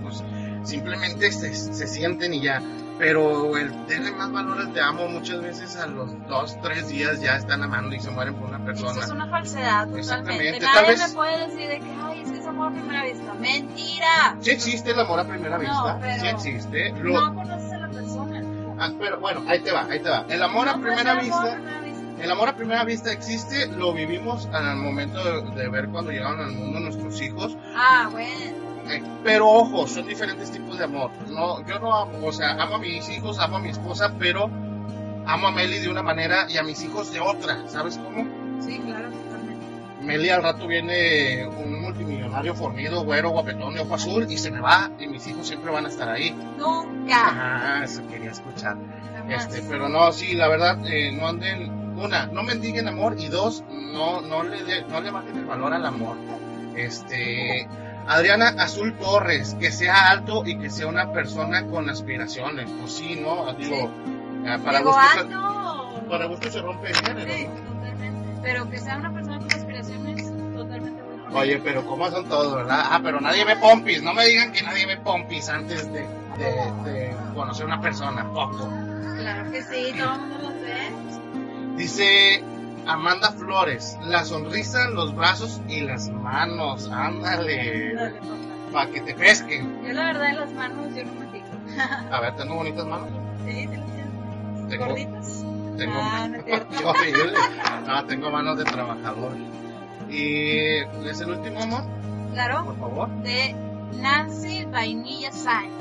simplemente 0.64 1.30
se, 1.32 1.54
se 1.54 1.86
sienten 1.86 2.34
y 2.34 2.42
ya. 2.42 2.62
Pero 2.98 3.56
el 3.56 3.86
denle 3.86 4.12
más 4.12 4.30
valor 4.30 4.60
al 4.60 4.72
te 4.74 4.80
amo 4.82 5.08
muchas 5.08 5.40
veces 5.40 5.74
a 5.78 5.86
los 5.86 6.10
dos, 6.28 6.58
tres 6.62 6.88
días 6.88 7.18
ya 7.22 7.36
están 7.36 7.62
amando 7.62 7.96
y 7.96 8.00
se 8.00 8.10
mueren 8.10 8.34
por 8.34 8.48
una 8.48 8.58
Eso 8.58 8.66
persona. 8.66 9.04
es 9.06 9.10
una 9.10 9.26
falsedad 9.28 9.88
totalmente. 9.88 10.60
Nadie 10.60 10.88
vez- 10.88 11.08
me 11.08 11.14
puede 11.14 11.38
decir 11.48 11.68
de 11.70 11.80
que, 11.80 11.90
ay, 12.02 12.20
es 12.20 12.30
que 12.30 12.38
es 12.40 12.46
amor 12.46 12.68
a 12.68 12.72
primera 12.72 13.04
vista. 13.04 13.32
Mentira. 13.40 14.36
Sí 14.40 14.50
existe 14.50 14.90
el 14.90 15.00
amor 15.00 15.18
a 15.20 15.24
primera 15.24 15.56
No, 15.56 15.60
vista, 15.62 15.98
pero- 15.98 16.20
sí 16.20 16.26
existe. 16.50 16.90
Lo- 17.00 17.20
No 17.30 17.34
conoces 17.36 17.72
a 17.72 17.78
la 17.78 17.88
persona. 17.88 18.42
ah, 18.78 18.90
pero 18.98 19.18
bueno, 19.20 19.44
ahí 19.48 19.60
te 19.60 19.72
va, 19.72 19.86
ahí 19.88 20.00
te 20.00 20.10
va. 20.10 20.26
El 20.28 20.42
amor 20.42 20.68
a 20.68 20.76
No 20.76 20.82
primera 20.82 21.14
vista 21.14 21.36
a 21.38 21.54
primera 21.54 21.80
vista. 21.80 22.00
El 22.22 22.30
amor 22.30 22.48
a 22.50 22.56
primera 22.56 22.84
vista 22.84 23.10
existe, 23.12 23.66
lo 23.68 23.94
vivimos 23.94 24.46
al 24.52 24.76
momento 24.76 25.24
de, 25.24 25.62
de 25.62 25.68
ver 25.70 25.88
cuando 25.88 26.10
llegaron 26.10 26.38
al 26.40 26.52
mundo 26.52 26.80
nuestros 26.80 27.18
hijos, 27.22 27.56
Ah, 27.74 28.08
bueno. 28.12 28.68
Pero 29.22 29.48
ojo, 29.48 29.86
son 29.86 30.06
diferentes 30.06 30.50
tipos 30.50 30.78
de 30.78 30.84
amor. 30.84 31.10
No, 31.28 31.64
yo 31.66 31.78
no 31.78 31.94
amo, 31.96 32.26
o 32.26 32.32
sea, 32.32 32.52
amo 32.52 32.76
a 32.76 32.78
mis 32.78 33.08
hijos, 33.10 33.38
amo 33.38 33.56
a 33.56 33.60
mi 33.60 33.68
esposa, 33.70 34.12
pero 34.18 34.50
amo 35.26 35.48
a 35.48 35.50
Meli 35.50 35.78
de 35.78 35.88
una 35.88 36.02
manera 36.02 36.46
y 36.50 36.56
a 36.56 36.62
mis 36.62 36.82
hijos 36.82 37.12
de 37.12 37.20
otra, 37.20 37.68
¿sabes 37.68 37.98
cómo? 37.98 38.26
Sí, 38.60 38.78
claro, 38.78 39.10
totalmente. 39.10 39.64
Meli 40.02 40.28
al 40.30 40.42
rato 40.42 40.66
viene 40.66 41.46
un 41.46 41.82
multimillonario 41.82 42.54
fornido, 42.54 43.04
güero, 43.04 43.30
guapetón 43.30 43.74
de 43.74 43.80
ojo 43.80 43.94
azul 43.94 44.26
y 44.30 44.38
se 44.38 44.50
me 44.50 44.60
va 44.60 44.90
y 44.98 45.06
mis 45.06 45.26
hijos 45.26 45.46
siempre 45.46 45.70
van 45.70 45.86
a 45.86 45.88
estar 45.88 46.08
ahí. 46.08 46.34
Nunca. 46.58 47.16
Ah, 47.16 47.80
eso 47.84 48.06
quería 48.08 48.30
escuchar. 48.30 48.76
Jamás. 49.14 49.44
Este, 49.46 49.62
pero 49.68 49.88
no, 49.88 50.10
sí, 50.12 50.34
la 50.34 50.48
verdad, 50.48 50.78
eh, 50.86 51.12
no 51.12 51.28
anden, 51.28 51.96
una, 51.98 52.26
no 52.26 52.42
mendiguen 52.42 52.88
amor 52.88 53.16
y 53.18 53.28
dos, 53.28 53.62
no, 53.70 54.20
no 54.22 54.42
le, 54.42 54.64
de- 54.64 54.82
no 54.86 55.00
le 55.00 55.10
bajen 55.10 55.36
el 55.36 55.44
valor 55.44 55.74
al 55.74 55.84
amor. 55.86 56.16
Este, 56.76 57.68
Adriana 58.10 58.48
Azul 58.58 58.94
Torres, 58.98 59.56
que 59.60 59.70
sea 59.70 60.08
alto 60.10 60.42
y 60.44 60.58
que 60.58 60.68
sea 60.70 60.86
una 60.88 61.12
persona 61.12 61.64
con 61.66 61.88
aspiraciones. 61.88 62.68
Pues 62.80 62.92
sí, 62.92 63.18
¿no? 63.22 63.52
Digo, 63.54 63.90
eh, 64.44 64.58
para 64.64 64.78
Digo, 64.78 64.90
gusto, 64.92 65.08
se, 65.12 65.18
alto. 65.20 66.04
para 66.08 66.26
gusto 66.26 66.50
se 66.50 66.60
rompe 66.60 66.88
el 66.88 66.96
género, 66.96 67.32
Sí, 67.32 67.46
¿no? 67.46 67.72
totalmente. 67.74 68.30
Pero 68.42 68.68
que 68.70 68.78
sea 68.78 68.96
una 68.96 69.12
persona 69.12 69.38
con 69.38 69.52
aspiraciones, 69.52 70.24
totalmente 70.56 71.02
bueno. 71.02 71.38
Oye, 71.38 71.60
pero 71.62 71.84
¿cómo 71.86 72.10
son 72.10 72.28
todos, 72.28 72.54
verdad? 72.56 72.82
Ah, 72.90 73.00
pero 73.02 73.20
nadie 73.20 73.44
ve 73.44 73.54
pompis, 73.56 74.02
no 74.02 74.12
me 74.12 74.26
digan 74.26 74.50
que 74.52 74.62
nadie 74.62 74.86
ve 74.86 74.96
pompis 74.96 75.48
antes 75.48 75.84
de, 75.92 76.00
de, 76.00 76.90
de 76.90 77.16
conocer 77.34 77.64
una 77.66 77.80
persona, 77.80 78.24
poco. 78.32 78.68
Claro 79.18 79.50
que 79.52 79.62
sí, 79.62 79.94
todo 79.96 80.14
el 80.14 80.20
mundo 80.20 80.38
los 80.42 80.52
ve. 80.54 81.76
Dice 81.76 82.42
Amanda 82.86 83.30
Flores, 83.32 83.96
la 84.02 84.24
sonrisa, 84.24 84.88
los 84.88 85.14
brazos 85.14 85.60
y 85.68 85.80
las 85.80 86.08
manos. 86.08 86.88
Ándale. 86.90 88.14
Para 88.72 88.90
que 88.90 89.00
te 89.00 89.14
pesquen. 89.14 89.82
Yo 89.84 89.92
la 89.92 90.04
verdad 90.06 90.28
en 90.30 90.36
las 90.36 90.52
manos 90.52 90.94
yo 90.94 91.04
no 91.04 91.12
me 91.14 91.26
fijo. 91.28 91.46
A 92.12 92.20
ver, 92.20 92.36
tengo 92.36 92.54
bonitas 92.54 92.86
manos. 92.86 93.08
Sí. 93.46 93.68
Tengo, 94.68 94.86
¿Gorditas? 94.86 95.44
tengo, 95.76 95.94
Ah, 95.96 96.28
no 97.86 98.04
tengo 98.06 98.30
manos 98.30 98.58
de 98.58 98.64
trabajador. 98.64 99.32
Y 100.08 100.78
es 101.08 101.20
el 101.20 101.30
último 101.30 101.60
amor, 101.62 101.82
Claro. 102.32 102.64
por 102.66 102.78
favor. 102.78 103.08
de 103.22 103.54
Nancy 104.00 104.64
Vainilla 104.66 105.32
Sainz. 105.32 105.72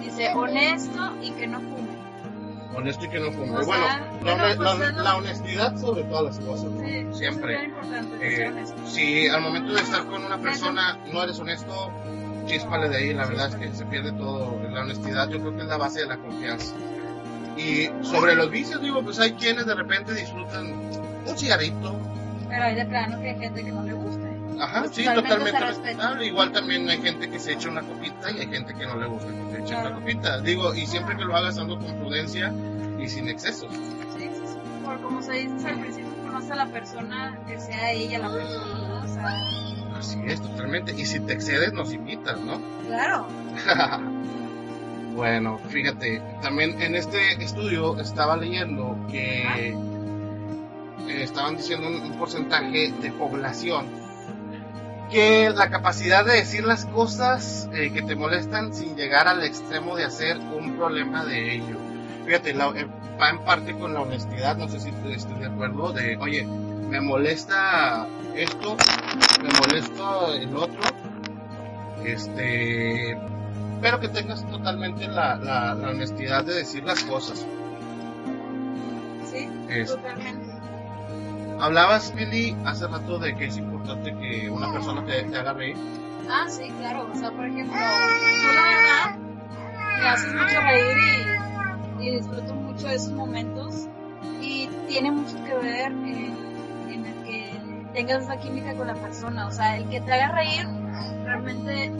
Dice, 0.00 0.32
honesto 0.34 1.16
y 1.22 1.30
que 1.32 1.46
no 1.48 1.60
fume. 1.60 1.89
Honesto 2.74 3.04
y 3.04 3.08
que 3.08 3.18
no 3.20 3.32
fume. 3.32 3.50
O 3.58 3.64
Bueno, 3.66 3.84
sea, 3.86 4.10
pues, 4.20 4.58
la- 4.96 5.16
honestidad 5.16 5.76
sobre 5.76 6.04
todas 6.04 6.36
las 6.36 6.38
cosas. 6.46 6.70
Sí, 6.84 6.90
eso 6.96 7.18
Siempre. 7.18 7.70
Eh, 8.20 8.64
si 8.86 9.28
al 9.28 9.40
momento 9.42 9.72
de 9.74 9.80
estar 9.80 10.04
con 10.06 10.24
una 10.24 10.38
persona 10.38 10.96
no 11.12 11.22
eres 11.24 11.38
honesto, 11.40 11.90
chispale 12.46 12.88
de 12.88 12.96
ahí, 12.96 13.14
la 13.14 13.26
verdad 13.26 13.48
es 13.48 13.56
que 13.56 13.72
se 13.76 13.84
pierde 13.86 14.12
todo. 14.12 14.56
La 14.70 14.82
honestidad 14.82 15.28
yo 15.28 15.40
creo 15.40 15.56
que 15.56 15.62
es 15.62 15.68
la 15.68 15.76
base 15.78 16.00
de 16.00 16.06
la 16.06 16.16
confianza. 16.16 16.74
Y 17.56 17.90
sobre 18.02 18.34
los 18.36 18.50
vicios, 18.50 18.80
digo, 18.80 19.02
pues 19.02 19.18
hay 19.18 19.32
quienes 19.32 19.66
de 19.66 19.74
repente 19.74 20.14
disfrutan 20.14 20.66
un 21.26 21.38
cigarrito. 21.38 21.98
Pero 22.48 22.64
hay 22.64 22.74
de 22.74 22.86
plano 22.86 23.20
que 23.20 23.30
hay 23.30 23.38
gente 23.38 23.64
que 23.64 23.72
no 23.72 23.82
le 23.82 23.92
guste. 23.92 24.19
Ajá, 24.60 24.84
sí, 24.92 25.04
totalmente 25.04 25.58
respetable. 25.58 26.26
Igual 26.26 26.52
también 26.52 26.88
hay 26.88 27.00
gente 27.00 27.30
que 27.30 27.38
se 27.38 27.52
echa 27.52 27.68
una 27.70 27.82
copita 27.82 28.30
y 28.30 28.40
hay 28.40 28.46
gente 28.48 28.74
que 28.74 28.86
no 28.86 28.96
le 28.96 29.06
gusta 29.06 29.28
que 29.28 29.52
se 29.52 29.58
eche 29.62 29.68
Claro. 29.72 29.88
una 29.88 29.98
copita. 30.00 30.40
Digo, 30.40 30.74
y 30.74 30.86
siempre 30.86 31.16
que 31.16 31.24
lo 31.24 31.34
hagas 31.36 31.56
ando 31.58 31.78
con 31.78 31.94
prudencia 31.96 32.52
y 32.98 33.08
sin 33.08 33.28
excesos. 33.28 33.72
Sí, 33.72 34.24
sí, 34.24 34.42
sí. 34.46 34.56
Por 34.84 35.00
como 35.00 35.22
se 35.22 35.32
dice 35.32 35.68
al 35.68 35.80
principio, 35.80 36.10
conoce 36.22 36.52
a 36.52 36.56
la 36.56 36.66
persona 36.66 37.38
que 37.48 37.58
sea 37.58 37.92
ella 37.92 38.18
la 38.18 38.30
persona. 38.30 39.02
O 39.04 39.08
sea, 39.08 39.98
Así 39.98 40.18
es, 40.26 40.40
totalmente. 40.40 40.92
Y 40.96 41.04
si 41.06 41.20
te 41.20 41.32
excedes, 41.32 41.72
nos 41.72 41.92
invitas, 41.92 42.38
¿no? 42.40 42.60
claro. 42.86 43.26
bueno, 45.14 45.58
fíjate, 45.68 46.22
también 46.42 46.80
en 46.80 46.94
este 46.96 47.42
estudio 47.42 47.98
estaba 48.00 48.36
leyendo 48.36 48.96
que 49.10 49.42
eh, 49.58 51.22
estaban 51.22 51.56
diciendo 51.56 51.88
un, 51.88 51.94
un 51.96 52.12
porcentaje 52.18 52.92
de 53.00 53.12
población 53.12 53.99
que 55.10 55.50
la 55.50 55.70
capacidad 55.70 56.24
de 56.24 56.34
decir 56.34 56.64
las 56.64 56.84
cosas 56.86 57.68
eh, 57.72 57.90
que 57.92 58.02
te 58.02 58.14
molestan 58.14 58.72
sin 58.72 58.96
llegar 58.96 59.26
al 59.28 59.42
extremo 59.44 59.96
de 59.96 60.04
hacer 60.04 60.38
un 60.38 60.76
problema 60.76 61.24
de 61.24 61.54
ello. 61.56 61.76
Fíjate, 62.26 62.54
la- 62.54 62.68
eh, 62.76 62.86
va 63.20 63.30
en 63.30 63.40
parte 63.44 63.76
con 63.76 63.92
la 63.92 64.00
honestidad, 64.02 64.56
no 64.56 64.68
sé 64.68 64.80
si 64.80 64.90
estoy 65.12 65.38
de 65.40 65.46
acuerdo, 65.46 65.92
de, 65.92 66.16
oye, 66.16 66.44
me 66.44 67.00
molesta 67.00 68.06
esto, 68.36 68.76
me 69.42 69.48
molesta 69.60 70.28
el 70.36 70.56
otro, 70.56 70.80
este, 72.04 73.18
pero 73.80 74.00
que 74.00 74.08
tengas 74.08 74.48
totalmente 74.50 75.06
la, 75.08 75.36
la, 75.36 75.74
la 75.74 75.90
honestidad 75.90 76.44
de 76.44 76.54
decir 76.54 76.84
las 76.84 77.02
cosas. 77.04 77.44
Sí, 79.30 79.48
Es- 79.68 79.88
totalmente. 79.94 80.39
Hablabas, 81.60 82.14
Billy, 82.14 82.56
hace 82.64 82.86
rato 82.86 83.18
de 83.18 83.34
que 83.36 83.46
es 83.46 83.56
importante 83.58 84.14
que 84.16 84.48
una 84.50 84.72
persona 84.72 85.04
te, 85.04 85.22
te 85.24 85.36
haga 85.38 85.52
reír. 85.52 85.76
Ah, 86.30 86.46
sí, 86.48 86.70
claro. 86.78 87.08
O 87.12 87.16
sea, 87.16 87.30
por 87.30 87.44
ejemplo, 87.44 87.74
yo 87.76 88.52
la 88.54 88.62
verdad 88.62 89.16
me 90.00 90.08
haces 90.08 90.32
mucho 90.32 90.60
reír 90.60 90.96
y, 92.00 92.06
y 92.06 92.16
disfruto 92.16 92.54
mucho 92.54 92.86
de 92.88 92.94
esos 92.94 93.12
momentos. 93.12 93.86
Y 94.40 94.68
tiene 94.88 95.10
mucho 95.10 95.36
que 95.44 95.54
ver 95.54 95.92
en, 95.92 96.36
en 96.88 97.06
el 97.06 97.24
que 97.24 97.60
tengas 97.94 98.22
esa 98.24 98.36
química 98.38 98.74
con 98.74 98.86
la 98.86 98.94
persona. 98.94 99.46
O 99.46 99.50
sea, 99.50 99.76
el 99.76 99.88
que 99.88 100.00
te 100.00 100.12
haga 100.12 100.32
reír, 100.34 100.66
realmente 101.24 101.90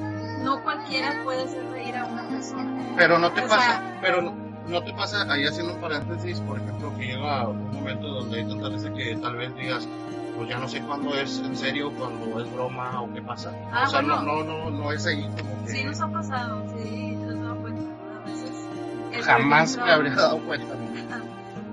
no 0.43 0.63
cualquiera 0.63 1.23
puede 1.25 1.45
hacer 1.45 1.63
reír 1.71 1.97
a 1.97 2.07
una 2.07 2.29
persona. 2.29 2.83
Pero 2.97 3.19
no 3.19 3.31
te 3.33 3.41
O 3.45 3.49
pasa, 3.49 3.61
sea- 3.61 3.99
pero 4.01 4.33
no, 4.69 4.83
te 4.83 4.93
pasa, 4.93 5.31
ahí 5.33 5.47
haciendo 5.47 5.75
un 5.75 5.81
paréntesis, 5.81 6.41
por 6.41 6.59
ejemplo, 6.59 6.97
que 6.97 7.07
llega 7.07 7.49
un 7.49 7.73
momento 7.73 8.09
donde 8.09 8.39
hay 8.41 8.49
tanta 8.49 8.69
veces 8.69 8.91
que 8.93 9.17
tal 9.17 9.37
vez 9.37 9.55
digas, 9.57 9.89
pues 10.37 10.49
ya 10.49 10.59
no 10.59 10.69
sé 10.69 10.81
cuándo 10.83 11.15
es 11.15 11.39
en 11.39 11.57
serio, 11.57 11.93
cuándo 11.93 12.41
es 12.41 12.53
broma 12.53 13.03
o 13.03 13.13
qué 13.13 13.21
pasa. 13.21 13.53
Ah, 13.73 13.85
o 13.87 13.91
sea, 13.91 14.01
bueno. 14.01 14.23
no, 14.23 14.45
no, 14.45 14.71
no, 14.71 14.71
no 14.71 14.93
es 14.93 15.07
ahí 15.07 15.23
como 15.23 15.65
que 15.65 15.71
Sí, 15.71 15.85
nos 15.85 16.01
ha 16.01 16.09
pasado, 16.09 16.65
sí, 16.77 17.19
te 17.21 17.33
has 17.33 17.43
dado 17.43 17.57
cuenta. 17.57 17.83
A 18.17 18.29
veces. 18.29 19.25
jamás 19.25 19.77
me 19.77 19.91
habría 19.91 20.15
dado 20.15 20.39
cuenta. 20.39 20.75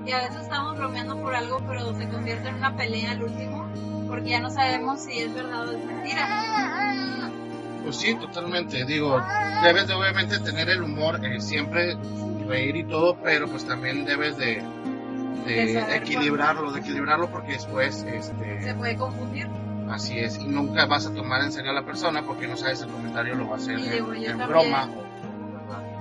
Y 0.05 0.11
a 0.11 0.17
veces 0.19 0.41
estamos 0.41 0.77
bromeando 0.77 1.17
por 1.17 1.35
algo, 1.35 1.59
pero 1.67 1.93
se 1.93 2.07
convierte 2.07 2.47
en 2.47 2.55
una 2.55 2.75
pelea 2.75 3.11
al 3.11 3.23
último, 3.23 3.67
porque 4.07 4.29
ya 4.29 4.39
no 4.39 4.49
sabemos 4.49 5.03
si 5.03 5.19
es 5.19 5.33
verdad 5.33 5.67
o 5.67 5.71
es 5.73 5.85
mentira. 5.85 7.31
Pues 7.83 7.97
sí, 7.97 8.15
totalmente. 8.15 8.85
Digo, 8.85 9.21
debes 9.63 9.87
de 9.87 9.93
obviamente 9.93 10.39
tener 10.39 10.69
el 10.69 10.83
humor, 10.83 11.19
eh, 11.25 11.39
siempre 11.39 11.97
reír 12.47 12.75
y 12.75 12.83
todo, 12.85 13.17
pero 13.23 13.47
pues 13.47 13.65
también 13.65 14.05
debes 14.05 14.37
de, 14.37 14.61
de 15.45 15.53
De 15.73 15.95
equilibrarlo, 15.97 16.71
de 16.71 16.79
equilibrarlo 16.79 17.29
porque 17.29 17.53
después, 17.53 17.95
Se 17.95 18.17
este, 18.17 18.73
puede 18.75 18.95
confundir. 18.97 19.47
así 19.89 20.17
es, 20.19 20.37
y 20.39 20.47
nunca 20.47 20.85
vas 20.85 21.05
a 21.07 21.13
tomar 21.13 21.41
en 21.43 21.51
serio 21.51 21.71
a 21.71 21.73
la 21.73 21.83
persona 21.85 22.23
porque 22.23 22.47
no 22.47 22.57
sabes 22.57 22.81
el 22.81 22.89
comentario 22.89 23.35
lo 23.35 23.47
va 23.47 23.55
a 23.55 23.57
hacer 23.57 23.79
Y 23.79 23.85
en, 23.85 23.91
digo, 23.91 24.13
yo 24.13 24.31
en 24.31 24.37
también. 24.37 24.47
broma. 24.49 24.89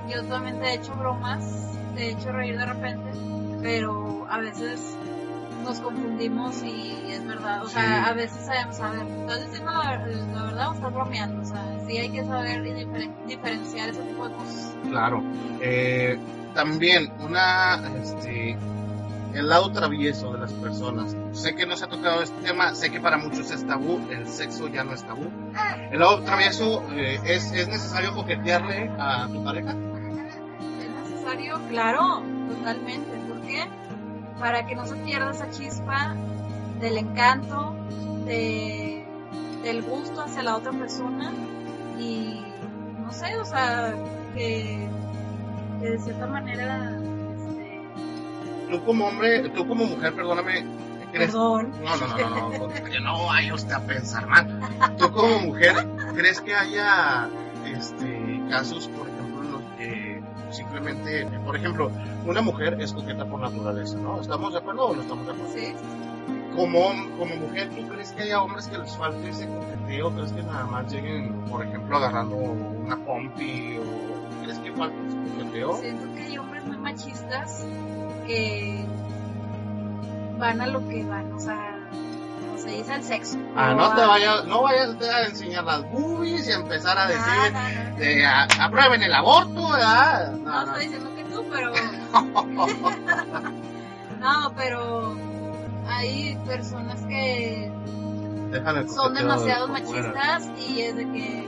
Yo 0.09 0.23
también 0.25 0.61
te 0.61 0.67
he 0.69 0.75
hecho 0.75 0.95
bromas, 0.95 1.77
te 1.97 2.05
he 2.07 2.11
hecho 2.13 2.31
reír 2.31 2.57
de 2.57 2.65
repente, 2.67 3.11
pero 3.63 4.25
a 4.31 4.39
veces 4.39 4.97
nos 5.67 5.81
confundimos 5.81 6.63
y 6.63 6.95
es 7.11 7.27
verdad. 7.27 7.63
O 7.65 7.69
sea, 7.69 8.07
a 8.07 8.13
veces 8.13 8.47
sabemos, 8.47 8.81
a 8.81 8.91
ver, 8.91 9.03
¿estás 9.07 9.45
diciendo 9.47 9.73
la, 9.73 9.97
la 10.35 10.43
verdad 10.45 10.71
o 10.71 10.75
estás 10.75 10.93
bromeando? 10.93 11.43
O 11.43 11.45
sea, 11.45 11.79
sí 11.87 11.99
hay 11.99 12.09
que 12.11 12.25
saber 12.25 12.63
diferen- 12.63 13.15
diferenciar 13.27 13.89
ese 13.91 14.03
tipo 14.03 14.29
de 14.29 14.35
cosas. 14.35 14.75
Claro. 14.89 15.23
Eh, 15.61 16.19
también 16.55 17.13
una, 17.21 17.83
este, 18.03 18.57
el 19.35 19.49
lado 19.49 19.71
travieso 19.73 20.33
de 20.33 20.39
las 20.39 20.53
personas. 20.53 21.15
Sé 21.33 21.55
que 21.55 21.67
no 21.67 21.77
se 21.77 21.85
ha 21.85 21.89
tocado 21.89 22.23
este 22.23 22.41
tema, 22.47 22.75
sé 22.75 22.91
que 22.91 23.01
para 23.01 23.19
muchos 23.19 23.51
es 23.51 23.67
tabú, 23.67 24.01
el 24.11 24.27
sexo 24.29 24.69
ya 24.69 24.85
no 24.85 24.95
es 24.95 25.03
tabú. 25.05 25.27
El 25.91 25.99
lado 25.99 26.23
travieso, 26.23 26.83
eh, 26.93 27.21
¿es, 27.25 27.53
¿es 27.53 27.69
necesario 27.69 28.15
coquetearle 28.15 28.91
a 28.99 29.27
tu 29.27 29.43
pareja? 29.45 29.73
¿Es 29.73 31.11
necesario? 31.11 31.61
Claro, 31.69 32.23
totalmente. 32.49 33.11
¿Por 33.29 33.41
qué? 33.43 33.65
Para 34.39 34.67
que 34.67 34.75
no 34.75 34.87
se 34.87 34.97
pierda 34.97 35.31
esa 35.31 35.51
chispa 35.51 36.15
del 36.81 36.99
encanto, 36.99 37.75
de, 38.27 39.05
del 39.63 39.83
gusto 39.83 40.23
hacia 40.23 40.43
la 40.43 40.57
otra 40.57 40.73
persona 40.73 41.33
y 41.99 42.45
no 43.03 43.13
sé, 43.13 43.37
o 43.37 43.45
sea, 43.45 43.95
que, 44.35 44.89
que 45.81 45.91
de 45.91 45.99
cierta 45.99 46.27
manera, 46.27 46.99
este, 47.35 47.81
Tú 48.71 48.85
como 48.85 49.07
hombre, 49.07 49.49
tú 49.51 49.67
como 49.67 49.85
mujer, 49.87 50.13
perdóname, 50.15 50.67
¿crees? 51.13 51.31
perdón, 51.31 51.73
No, 51.83 51.97
no, 51.97 52.07
no, 52.09 52.29
no, 52.29 52.69
no, 52.69 52.75
que 52.75 53.01
no 53.01 53.27
vaya 53.27 53.55
usted 53.55 53.73
a 53.73 53.81
pensar 53.87 54.27
mal. 54.27 54.61
Tú 54.99 55.11
como 55.13 55.39
mujer, 55.39 55.87
¿crees 56.15 56.41
que 56.41 56.55
haya 56.55 57.29
este, 57.65 58.43
casos, 58.51 58.89
por 58.89 59.09
simplemente, 60.57 61.27
por 61.45 61.57
ejemplo, 61.57 61.91
una 62.25 62.41
mujer 62.43 62.77
es 62.81 62.93
coqueta 62.93 63.25
por 63.25 63.41
naturaleza, 63.41 63.97
¿no? 63.99 64.21
¿Estamos 64.21 64.53
de 64.53 64.59
acuerdo 64.59 64.87
o 64.87 64.95
no 64.97 65.03
estamos 65.03 65.27
de 65.27 65.33
acuerdo? 65.33 65.53
sí, 65.53 65.75
Como, 66.55 66.81
como 67.19 67.37
mujer, 67.37 67.71
¿tú 67.71 67.87
crees 67.89 68.13
que 68.13 68.23
haya 68.23 68.43
hombres 68.43 68.67
que 68.69 68.79
les 68.79 68.97
falte 68.97 69.29
ese 69.29 69.47
coqueteo? 69.47 70.11
¿Crees 70.13 70.33
que 70.33 70.43
nada 70.43 70.65
más 70.67 70.91
lleguen, 70.93 71.35
por 71.51 71.65
ejemplo, 71.65 71.97
agarrando 71.97 72.37
una 72.37 72.97
pompi? 72.97 73.79
¿O 73.79 74.43
crees 74.43 74.59
que 74.61 74.73
falte 74.73 74.97
ese 75.09 75.17
coqueteo? 75.17 75.77
siento 75.77 76.15
que 76.15 76.23
hay 76.23 76.39
hombres 76.39 76.65
muy 76.65 76.79
machistas 76.79 77.67
que 78.27 78.85
van 80.39 80.61
a 80.61 80.67
lo 80.67 80.87
que 80.89 81.05
van, 81.05 81.33
o 81.33 81.41
sea, 81.41 81.76
se 82.67 82.73
dice 82.77 82.93
al 82.93 83.03
sexo. 83.03 83.39
Ah, 83.57 83.75
no 83.75 83.95
te 83.95 84.05
vayas, 84.05 84.45
no 84.47 84.63
vayas 84.63 84.97
a 85.03 85.23
enseñar 85.27 85.65
las 85.65 85.83
boobies 85.91 86.49
y 86.49 86.53
empezar 86.53 86.99
a 86.99 87.07
decir, 87.07 87.53
No, 87.99 88.25
a- 88.25 88.47
aprueben 88.65 89.03
el 89.03 89.15
aborto, 89.15 89.69
¿verdad? 89.71 90.33
No, 90.33 90.63
estoy 90.65 90.85
diciendo 90.85 91.15
que 91.15 91.25
tú, 91.25 91.45
pero. 91.51 91.73
no, 94.21 94.53
pero 94.57 95.17
hay 95.89 96.37
personas 96.47 97.01
que 97.03 97.71
el 98.53 98.89
son 98.89 99.15
demasiado 99.15 99.69
machistas 99.69 100.49
y 100.69 100.81
es 100.83 100.97
de 100.97 101.05
que 101.13 101.47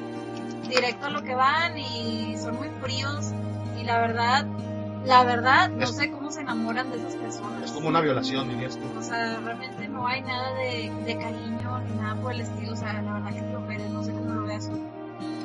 directo 0.69 1.07
a 1.07 1.11
lo 1.11 1.23
que 1.23 1.35
van 1.35 1.79
y 1.79 2.37
son 2.39 2.57
muy 2.57 2.69
fríos 2.83 3.31
y 3.79 3.85
la 3.85 3.99
verdad, 3.99 4.47
la 5.07 5.24
verdad, 5.24 5.70
no 5.70 5.84
Es- 5.84 5.96
sé 5.96 6.11
cómo 6.11 6.30
se 6.30 6.40
enamoran 6.42 6.90
de 6.90 6.99
esas 6.99 7.14
personas. 7.16 7.62
Es 7.64 7.72
como 7.72 7.88
una 7.88 8.01
violación, 8.01 8.49
dirías 8.49 8.76
tú. 8.76 8.84
O 8.99 9.03
sea, 9.03 9.38
realmente 9.40 9.88
no 9.88 10.07
hay 10.07 10.22
nada 10.22 10.55
de, 10.55 10.92
de 11.07 11.16
cariño 11.18 11.80
ni 11.80 11.96
nada 12.01 12.14
por 12.20 12.32
el 12.32 12.40
estilo. 12.42 12.72
O 12.72 12.76
sea, 12.76 12.92
la 13.03 13.12
verdad 13.14 13.32
que 13.34 13.40
te 13.42 13.57
ofendes, 13.57 13.90
no 13.90 14.03
sé 14.03 14.12
cómo 14.12 14.34
lo 14.34 14.44
veas. 14.46 14.70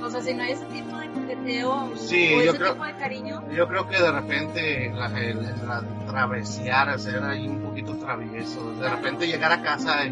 O 0.03 0.09
sea, 0.09 0.21
si 0.21 0.33
no 0.33 0.43
hay 0.43 0.51
ese 0.51 0.65
tipo 0.65 0.97
de 0.97 1.07
coqueteo 1.11 1.91
Sí, 1.95 2.33
o 2.35 2.41
yo 2.43 2.49
ese 2.51 2.57
creo- 2.59 2.73
tipo 2.73 2.85
de 2.85 2.93
cariño, 2.93 3.43
Yo 3.55 3.67
creo 3.69 3.87
que 3.87 4.01
de 4.01 4.11
repente 4.11 4.91
la, 4.93 5.05
el, 5.19 5.43
la 5.65 5.81
travesear, 6.07 6.89
hacer 6.89 7.23
ahí 7.23 7.47
un 7.47 7.61
poquito 7.61 7.95
travieso, 7.95 8.73
de 8.73 8.89
repente 8.89 9.27
llegar 9.27 9.51
a 9.53 9.61
casa 9.61 10.05
y, 10.05 10.09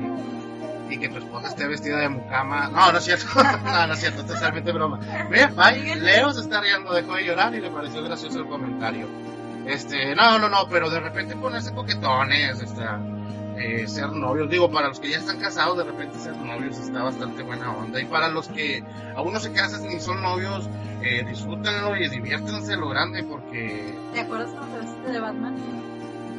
y 0.91 0.97
que 0.97 1.09
tu 1.09 1.17
esposa 1.17 1.47
esté 1.47 1.67
vestida 1.67 1.97
de 1.99 2.09
mucama. 2.09 2.69
No, 2.69 2.91
no 2.91 2.97
es 2.97 3.03
cierto, 3.03 3.25
no, 3.63 3.87
no 3.87 3.93
es 3.93 3.99
cierto, 3.99 4.25
totalmente 4.25 4.71
broma. 4.71 4.99
Mira, 5.29 5.51
ay, 5.57 5.95
Leo 5.95 6.33
se 6.33 6.41
está 6.41 6.61
riendo, 6.61 6.93
dejó 6.93 7.15
de 7.15 7.25
llorar 7.25 7.55
y 7.55 7.61
le 7.61 7.69
pareció 7.69 8.03
gracioso 8.03 8.39
el 8.39 8.47
comentario. 8.47 9.07
Este, 9.65 10.15
no, 10.15 10.39
no, 10.39 10.49
no, 10.49 10.67
pero 10.69 10.89
de 10.89 10.99
repente 10.99 11.35
ponerse 11.35 11.73
coquetones, 11.73 12.63
eh, 13.57 13.87
ser 13.87 14.09
novios, 14.11 14.49
digo, 14.49 14.71
para 14.71 14.87
los 14.87 14.99
que 14.99 15.09
ya 15.09 15.17
están 15.17 15.39
casados, 15.39 15.77
de 15.77 15.83
repente 15.83 16.17
ser 16.17 16.35
novios 16.35 16.77
está 16.79 17.03
bastante 17.03 17.43
buena 17.43 17.71
onda. 17.71 18.01
Y 18.01 18.05
para 18.05 18.29
los 18.29 18.47
que 18.47 18.83
aún 19.15 19.33
no 19.33 19.39
se 19.39 19.51
casan 19.51 19.87
ni 19.87 19.99
son 19.99 20.21
novios, 20.21 20.67
eh, 21.03 21.23
disfrútenlo 21.27 21.95
y 21.95 22.09
diviértanse 22.09 22.75
lo 22.75 22.89
grande 22.89 23.23
porque 23.23 23.95
¿te 24.13 24.19
acuerdas 24.21 24.51
cuando 24.51 24.79
te 25.03 25.11
de 25.11 25.19
Batman? 25.19 25.55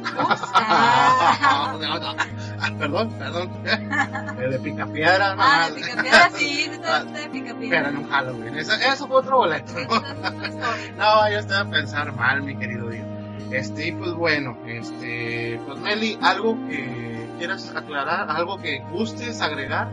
Ah, 0.05 1.37
Ah, 1.41 1.77
no, 1.79 1.99
no. 1.99 2.15
Ah, 2.61 2.69
perdón, 2.77 3.09
perdón. 3.17 3.51
Eh, 3.65 4.47
de 4.49 4.59
picapiedra, 4.59 5.31
ah, 5.31 5.35
nada 5.35 5.69
de 5.69 5.71
más. 5.71 5.71
picapiedra, 5.89 6.29
sí, 6.35 6.69
Ah, 6.85 6.99
de 7.03 7.11
Pero 7.13 7.31
picapiedra. 7.31 7.89
en 7.89 7.97
un 7.97 8.09
Halloween. 8.09 8.57
Eso, 8.57 8.73
eso 8.73 9.07
fue 9.07 9.17
otro 9.17 9.37
boleto. 9.37 9.73
No, 10.97 11.29
yo 11.29 11.39
estaba 11.39 11.61
a 11.61 11.69
pensar 11.69 12.13
mal, 12.13 12.41
mi 12.43 12.55
querido 12.57 12.89
Dio. 12.89 13.03
Este, 13.51 13.87
y 13.89 13.91
pues 13.93 14.13
bueno, 14.13 14.57
este, 14.67 15.59
pues 15.65 15.77
Meli, 15.79 16.17
algo 16.21 16.55
que 16.67 17.27
quieras 17.37 17.71
aclarar, 17.75 18.29
algo 18.29 18.57
que 18.57 18.79
gustes 18.91 19.41
agregar. 19.41 19.89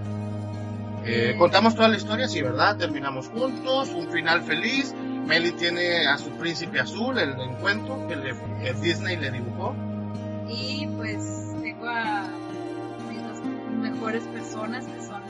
Eh, 1.04 1.32
Eh. 1.32 1.36
contamos 1.38 1.74
toda 1.74 1.88
la 1.88 1.96
historia, 1.96 2.28
sí, 2.28 2.42
¿verdad? 2.42 2.76
Terminamos 2.76 3.28
juntos, 3.28 3.88
un 3.90 4.08
final 4.10 4.42
feliz. 4.42 4.94
Meli 5.26 5.52
tiene 5.52 6.06
a 6.06 6.18
su 6.18 6.30
príncipe 6.32 6.80
azul, 6.80 7.18
el 7.18 7.38
encuentro 7.40 8.06
que, 8.08 8.16
le, 8.16 8.34
que 8.62 8.72
Disney 8.74 9.16
le 9.16 9.30
dibujó. 9.30 9.74
Y 10.50 10.86
pues 10.96 11.54
tengo 11.62 11.88
a 11.88 12.28
mis 13.08 13.90
mejores 13.90 14.24
personas 14.24 14.84
que 14.86 15.02
son 15.02 15.22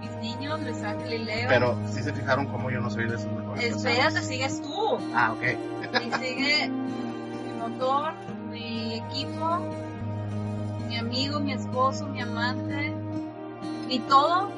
mis 0.00 0.10
niños, 0.16 0.60
Luis 0.62 0.82
Ángel 0.82 1.12
y 1.12 1.24
Leo. 1.24 1.48
Pero 1.48 1.78
si 1.90 2.02
se 2.02 2.12
fijaron 2.12 2.46
cómo 2.46 2.70
yo 2.70 2.80
no 2.80 2.90
soy 2.90 3.04
de 3.08 3.18
sus 3.18 3.30
mejores 3.30 3.64
Espérate, 3.64 4.00
personas. 4.02 4.26
sigues 4.26 4.62
tú. 4.62 4.98
Ah, 5.14 5.32
ok. 5.32 5.42
Y 6.00 6.24
sigue 6.24 6.68
mi 6.68 7.60
motor, 7.60 8.12
mi 8.50 8.96
equipo 8.96 9.60
mi 10.92 10.98
amigo, 10.98 11.40
mi 11.40 11.54
esposo, 11.54 12.06
mi 12.06 12.20
amante, 12.20 12.92
mi 13.86 13.98
todo, 14.00 14.50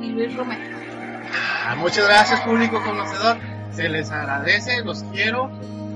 mi 0.00 0.08
Luis 0.08 0.36
Romero. 0.36 0.76
Ah, 1.64 1.76
muchas 1.76 2.08
gracias, 2.08 2.40
público 2.40 2.82
conocedor. 2.82 3.36
Se 3.72 3.88
les 3.88 4.10
agradece, 4.10 4.82
los 4.84 5.04
quiero. 5.12 5.48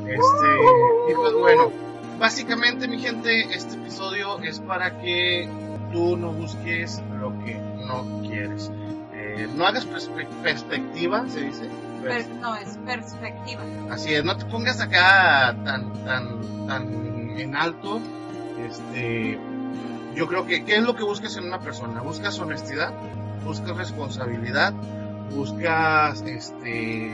Este, 0.07 1.11
y 1.11 1.15
pues 1.15 1.33
bueno, 1.33 1.73
básicamente, 2.19 2.89
mi 2.89 2.99
gente, 2.99 3.55
este 3.55 3.75
episodio 3.77 4.39
es 4.41 4.61
para 4.61 4.99
que 5.01 5.49
tú 5.93 6.17
no 6.17 6.33
busques 6.33 7.03
lo 7.21 7.31
que 7.45 7.55
no 7.55 8.23
quieres. 8.23 8.71
Eh, 9.13 9.49
no 9.55 9.67
hagas 9.67 9.87
perspe- 9.89 10.27
perspectiva, 10.43 11.29
se 11.29 11.41
dice. 11.43 11.69
Per- 12.03 12.29
no, 12.37 12.55
es 12.57 12.77
perspectiva. 12.85 13.63
Así 13.91 14.13
es, 14.13 14.25
no 14.25 14.37
te 14.37 14.45
pongas 14.47 14.81
acá 14.81 15.57
tan, 15.65 15.93
tan, 16.05 16.67
tan 16.67 17.39
en 17.39 17.57
alto. 17.57 18.01
Este, 18.69 19.39
yo 20.15 20.27
creo 20.29 20.47
que, 20.47 20.65
¿qué 20.65 20.77
es 20.77 20.83
lo 20.83 20.95
que 20.95 21.03
buscas 21.03 21.37
en 21.37 21.45
una 21.45 21.61
persona? 21.61 22.01
Buscas 22.03 22.39
honestidad, 22.39 22.93
buscas 23.45 23.77
responsabilidad, 23.77 24.73
buscas, 25.35 26.23
este, 26.23 27.11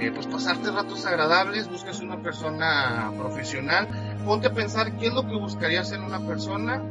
eh, 0.00 0.10
pues 0.12 0.26
pasarte 0.26 0.70
ratos 0.70 1.04
agradables, 1.06 1.68
buscas 1.68 2.00
una 2.00 2.18
persona 2.18 3.12
profesional. 3.16 3.88
Ponte 4.24 4.48
a 4.48 4.52
pensar 4.52 4.92
qué 4.96 5.06
es 5.08 5.14
lo 5.14 5.26
que 5.26 5.36
buscarías 5.36 5.92
en 5.92 6.02
una 6.02 6.20
persona 6.20 6.82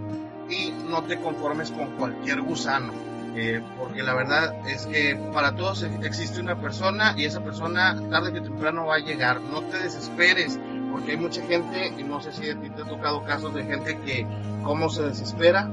y 0.49 0.71
no 0.89 1.03
te 1.03 1.19
conformes 1.19 1.71
con 1.71 1.91
cualquier 1.97 2.41
gusano. 2.41 2.93
Eh, 3.35 3.63
porque 3.79 4.03
la 4.03 4.13
verdad 4.13 4.53
es 4.67 4.85
que 4.85 5.15
para 5.33 5.55
todos 5.55 5.81
e- 5.81 5.99
existe 6.03 6.39
una 6.39 6.55
persona 6.55 7.15
y 7.17 7.25
esa 7.25 7.43
persona 7.43 7.99
tarde 8.11 8.31
que 8.31 8.41
temprano 8.41 8.85
va 8.85 8.95
a 8.95 8.99
llegar. 8.99 9.41
No 9.41 9.61
te 9.63 9.79
desesperes, 9.79 10.59
porque 10.91 11.11
hay 11.11 11.17
mucha 11.17 11.41
gente, 11.43 11.91
y 11.97 12.03
no 12.03 12.21
sé 12.21 12.31
si 12.31 12.49
a 12.51 12.59
ti 12.59 12.69
te 12.69 12.83
ha 12.83 12.85
tocado 12.85 13.23
casos 13.23 13.53
de 13.55 13.63
gente 13.63 13.97
que 14.05 14.27
cómo 14.63 14.89
se 14.89 15.01
desespera. 15.03 15.67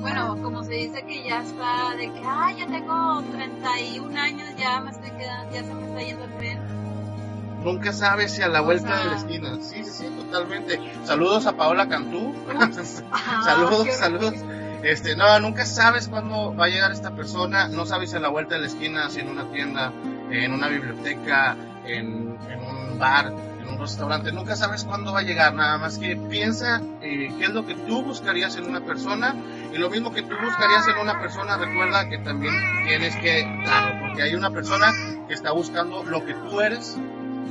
Bueno, 0.00 0.36
como 0.42 0.62
se 0.64 0.72
dice 0.74 1.02
que 1.06 1.24
ya 1.24 1.42
está 1.42 1.94
de 1.96 2.12
que, 2.12 2.20
ah, 2.24 2.52
ya 2.56 2.66
tengo 2.66 3.22
31 3.32 4.16
años, 4.16 4.48
ya 4.56 4.80
me 4.80 4.90
estoy 4.90 5.10
quedando, 5.10 5.52
ya 5.54 5.64
se 5.64 5.74
me 5.74 5.86
está 5.86 6.00
yendo 6.02 6.24
el 6.24 6.36
tren. 6.36 6.58
Nunca 7.64 7.92
sabes 7.92 8.32
si 8.32 8.42
a 8.42 8.48
la 8.48 8.60
vuelta 8.60 8.88
sea- 8.88 8.98
de 9.04 9.10
la 9.10 9.16
esquina. 9.16 9.56
Sí, 9.60 9.82
sí, 9.84 9.90
sí, 9.90 10.04
totalmente. 10.16 10.78
Saludos 11.04 11.46
a 11.46 11.56
Paola 11.56 11.88
Cantú. 11.88 12.32
Saludos, 13.44 13.84
qué 13.84 13.92
saludos. 13.92 14.34
Este, 14.82 15.16
no, 15.16 15.40
nunca 15.40 15.64
sabes 15.66 16.06
cuándo 16.06 16.54
va 16.54 16.66
a 16.66 16.68
llegar 16.68 16.92
esta 16.92 17.10
persona, 17.12 17.66
no 17.68 17.86
sabes 17.86 18.10
si 18.10 18.16
a 18.16 18.20
la 18.20 18.28
vuelta 18.28 18.54
de 18.54 18.60
la 18.60 18.66
esquina, 18.68 19.10
si 19.10 19.20
en 19.20 19.28
una 19.28 19.50
tienda, 19.50 19.90
en 20.30 20.52
una 20.52 20.68
biblioteca, 20.68 21.56
en, 21.84 22.36
en 22.48 22.60
un 22.60 22.98
bar, 22.98 23.32
en 23.62 23.68
un 23.68 23.78
restaurante, 23.80 24.30
nunca 24.30 24.54
sabes 24.54 24.84
cuándo 24.84 25.12
va 25.12 25.20
a 25.20 25.22
llegar, 25.22 25.54
nada 25.54 25.78
más 25.78 25.98
que 25.98 26.14
piensa 26.16 26.80
eh, 27.02 27.34
qué 27.36 27.44
es 27.46 27.50
lo 27.50 27.66
que 27.66 27.74
tú 27.74 28.02
buscarías 28.02 28.54
en 28.56 28.66
una 28.66 28.80
persona 28.80 29.34
y 29.76 29.78
lo 29.78 29.90
mismo 29.90 30.12
que 30.12 30.22
tú 30.22 30.34
buscarías 30.42 30.88
en 30.88 30.98
una 30.98 31.20
persona, 31.20 31.56
recuerda 31.58 32.08
que 32.08 32.18
también 32.18 32.54
tienes 32.86 33.14
que 33.16 33.44
darlo, 33.66 34.06
porque 34.06 34.22
hay 34.22 34.34
una 34.34 34.50
persona 34.50 34.92
que 35.28 35.34
está 35.34 35.52
buscando 35.52 36.02
lo 36.04 36.24
que 36.24 36.34
tú 36.34 36.60
eres 36.60 36.96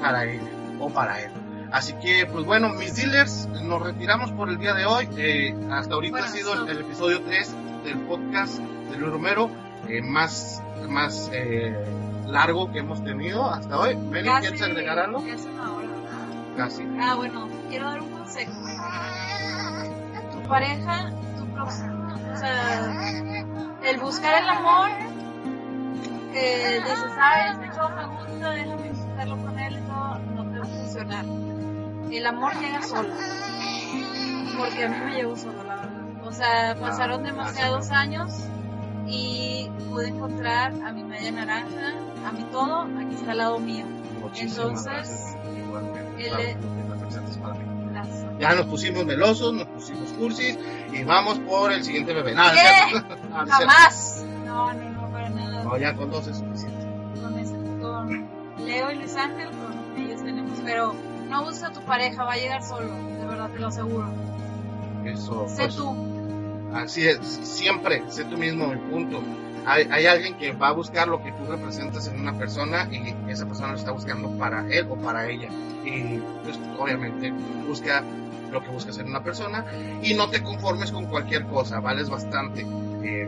para 0.02 0.26
ella 0.26 0.50
o 0.80 0.90
para 0.90 1.22
él. 1.22 1.32
Así 1.72 1.94
que, 2.02 2.26
pues 2.26 2.46
bueno, 2.46 2.70
mis 2.70 2.96
dealers, 2.96 3.48
nos 3.48 3.82
retiramos 3.82 4.32
por 4.32 4.50
el 4.50 4.58
día 4.58 4.74
de 4.74 4.86
hoy. 4.86 5.10
Eh, 5.18 5.54
hasta 5.72 5.96
ahorita 5.96 6.12
Bueno, 6.20 6.26
ha 6.28 6.30
sido 6.30 6.54
el, 6.54 6.60
so- 6.60 6.68
el 6.68 6.80
episodio 6.82 7.22
3 7.24 7.56
del 7.84 8.00
podcast 8.02 8.60
de 8.60 8.98
Luis 8.98 9.12
Romero, 9.12 9.50
eh, 9.90 10.02
más, 10.02 10.62
más 10.88 11.30
eh, 11.34 11.76
largo 12.28 12.72
que 12.72 12.80
hemos 12.80 13.04
tenido 13.04 13.50
hasta 13.52 13.78
hoy. 13.78 13.96
Meli, 13.98 14.30
Casi- 14.30 14.42
¿quieres 14.48 14.62
agregar 14.62 15.00
algo? 15.00 15.24
casi 15.26 15.48
una 15.50 15.74
hora. 15.74 15.88
Casi. 16.56 16.88
Ah, 17.02 17.16
bueno, 17.16 17.50
quiero 17.70 17.90
dar 17.90 18.02
un 18.02 18.10
consejo. 18.12 18.52
Tu 20.32 20.42
pareja, 20.48 21.10
tu 21.38 21.46
próximo, 21.54 22.05
o 22.36 22.38
sea, 22.38 23.12
el 23.84 24.00
buscar 24.00 24.44
el 24.44 24.50
amor, 24.50 24.90
que 26.34 26.82
dices, 26.82 27.12
ah, 27.18 27.52
este 27.52 27.74
chavo 27.74 27.96
me 27.96 28.06
gusta, 28.06 28.50
déjame 28.52 28.90
buscarlo 28.92 29.38
con 29.38 29.60
él 29.60 29.78
y 29.78 29.82
todo, 29.88 30.20
no 30.36 30.52
te 30.52 30.60
va 30.60 30.66
a 30.66 30.68
funcionar. 30.68 31.26
El 32.12 32.26
amor 32.28 32.54
llega 32.60 32.82
solo. 32.82 33.10
Porque 34.58 34.84
a 34.84 34.90
mí 34.90 34.98
me 35.06 35.16
llegó 35.16 35.36
solo, 35.38 35.64
la 35.64 35.76
verdad. 35.76 36.28
O 36.28 36.32
sea, 36.32 36.76
pasaron 36.80 37.24
demasiados 37.24 37.92
años 37.92 38.34
y 39.08 39.70
pude 39.90 40.10
encontrar 40.10 40.74
a 40.86 40.92
mi 40.92 41.04
media 41.04 41.32
naranja, 41.32 41.94
a 42.26 42.32
mi 42.32 42.44
todo, 42.46 42.82
aquí 43.00 43.16
está 43.16 43.32
al 43.32 43.38
lado 43.38 43.60
mío. 43.60 43.86
Muchísimas 44.22 44.58
Entonces, 44.58 44.86
gracias. 44.86 45.38
Igualmente. 45.58 46.26
él 46.26 46.30
claro, 46.30 46.44
es-. 46.44 48.40
Ya 48.40 48.56
nos 48.56 48.66
pusimos 48.66 49.06
melosos, 49.06 49.54
nos 49.54 49.68
pusimos 49.68 50.12
cursis 50.14 50.58
y 50.96 51.04
vamos 51.04 51.40
por 51.40 51.72
el 51.72 51.84
siguiente 51.84 52.14
bebé. 52.14 52.34
Nada, 52.34 52.54
¿Qué? 52.54 52.60
cierto. 52.90 53.16
Jamás. 53.48 54.26
No, 54.46 54.74
no, 54.74 54.90
no, 54.90 55.12
para 55.12 55.30
nada. 55.30 55.64
No, 55.64 55.78
ya 55.78 55.94
con 55.96 56.10
dos 56.10 56.28
es 56.28 56.38
suficiente. 56.38 56.86
Con, 57.22 57.38
ese- 57.40 57.54
con 57.82 58.28
Leo 58.66 58.92
y 58.92 58.96
Luis 58.96 59.16
Ángel, 59.16 59.50
con 59.50 60.02
ellos 60.04 60.24
tenemos. 60.24 60.60
Pero 60.64 60.96
no 61.30 61.44
busca 61.44 61.68
a 61.68 61.72
tu 61.74 61.82
pareja, 61.82 62.24
va 62.24 62.34
a 62.34 62.38
llegar 62.38 62.64
solo, 62.64 62.94
de 62.94 63.26
verdad 63.26 63.50
te 63.50 63.60
lo 63.60 63.68
aseguro. 63.68 64.08
Eso. 65.04 65.46
Sé 65.50 65.64
pues, 65.64 65.76
tú. 65.76 65.96
Así 66.74 67.08
es, 67.08 67.20
siempre, 67.44 68.04
sé 68.10 68.26
tú 68.26 68.38
mismo 68.38 68.72
el 68.72 68.80
punto. 68.80 69.22
Hay, 69.66 69.88
hay 69.92 70.06
alguien 70.06 70.38
que 70.38 70.52
va 70.52 70.70
a 70.70 70.72
buscar 70.72 71.08
lo 71.08 71.24
que 71.24 71.32
tú 71.32 71.46
representas 71.50 72.08
en 72.08 72.20
una 72.20 72.38
persona 72.38 72.88
y 72.92 73.16
esa 73.30 73.46
persona 73.46 73.72
lo 73.72 73.78
está 73.78 73.92
buscando 73.92 74.30
para 74.38 74.68
él 74.70 74.88
o 74.90 74.96
para 74.96 75.28
ella. 75.30 75.50
Y 75.84 76.20
pues 76.44 76.60
obviamente 76.78 77.32
busca 77.68 78.04
lo 78.52 78.64
que 78.64 78.70
buscas 78.70 78.98
en 79.00 79.08
una 79.08 79.24
persona 79.24 79.66
y 80.02 80.14
no 80.14 80.30
te 80.30 80.42
conformes 80.42 80.92
con 80.92 81.06
cualquier 81.06 81.46
cosa, 81.46 81.80
vales 81.80 82.10
bastante. 82.10 82.66
Eh, 83.04 83.28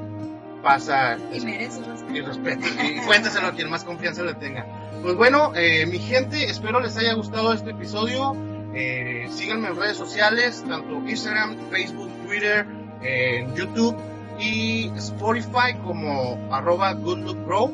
pasa 0.61 1.17
Y 1.33 1.39
mereces 1.41 1.85
respeto. 1.85 2.27
respeto 2.27 2.67
y 2.83 2.99
cuéntaselo 3.05 3.47
a 3.47 3.51
quien 3.51 3.69
más 3.69 3.83
confianza 3.83 4.23
le 4.23 4.33
tenga. 4.35 4.65
Pues 5.01 5.15
bueno, 5.15 5.53
eh, 5.55 5.85
mi 5.85 5.99
gente, 5.99 6.49
espero 6.49 6.79
les 6.79 6.97
haya 6.97 7.13
gustado 7.13 7.53
este 7.53 7.71
episodio. 7.71 8.35
Eh, 8.73 9.27
síganme 9.31 9.69
en 9.69 9.75
redes 9.75 9.97
sociales, 9.97 10.63
tanto 10.67 11.01
Instagram, 11.07 11.57
Facebook, 11.71 12.09
Twitter, 12.25 12.65
en 13.01 13.55
YouTube 13.55 13.95
y 14.39 14.89
Spotify 14.97 15.73
como 15.83 16.37
arroba 16.51 16.93
goodlookbro. 16.93 17.71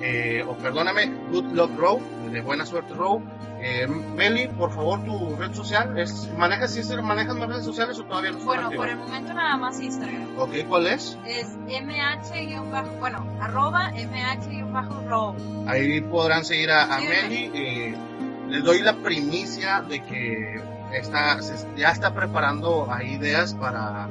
Eh, 0.00 0.44
o 0.46 0.54
perdóname, 0.56 1.12
goodluckbro, 1.32 1.98
de 2.30 2.40
buena 2.40 2.64
suerte 2.64 2.94
bro. 2.94 3.20
Eh, 3.60 3.88
Meli, 3.88 4.46
por 4.46 4.70
favor, 4.72 5.04
tu 5.04 5.34
red 5.34 5.52
social, 5.52 5.98
es, 5.98 6.30
¿manejas 6.38 6.76
Instagram, 6.76 7.04
manejas 7.04 7.34
más 7.34 7.48
redes 7.48 7.64
sociales 7.64 7.98
o 7.98 8.04
todavía 8.04 8.30
no 8.30 8.38
Bueno, 8.38 8.70
por 8.70 8.88
el 8.88 8.96
momento 8.96 9.34
nada 9.34 9.56
más 9.56 9.80
Instagram. 9.80 10.38
Ok, 10.38 10.50
¿cuál 10.68 10.86
es? 10.86 11.18
Es 11.26 11.56
mh- 12.62 12.98
bueno, 13.00 13.26
arroba 13.40 13.90
mh-row. 13.90 15.34
Ahí 15.66 16.00
podrán 16.02 16.44
seguir 16.44 16.70
a, 16.70 16.84
a 16.84 17.00
Sí, 17.00 17.06
Meli. 17.08 17.50
eh, 17.54 17.94
les 18.48 18.62
doy 18.62 18.80
la 18.82 18.94
primicia 18.94 19.80
de 19.82 20.04
que 20.04 20.60
está, 20.92 21.42
se- 21.42 21.66
ya 21.76 21.90
está 21.90 22.14
preparando 22.14 22.86
ahí 22.92 23.14
ideas 23.14 23.54
para 23.54 24.08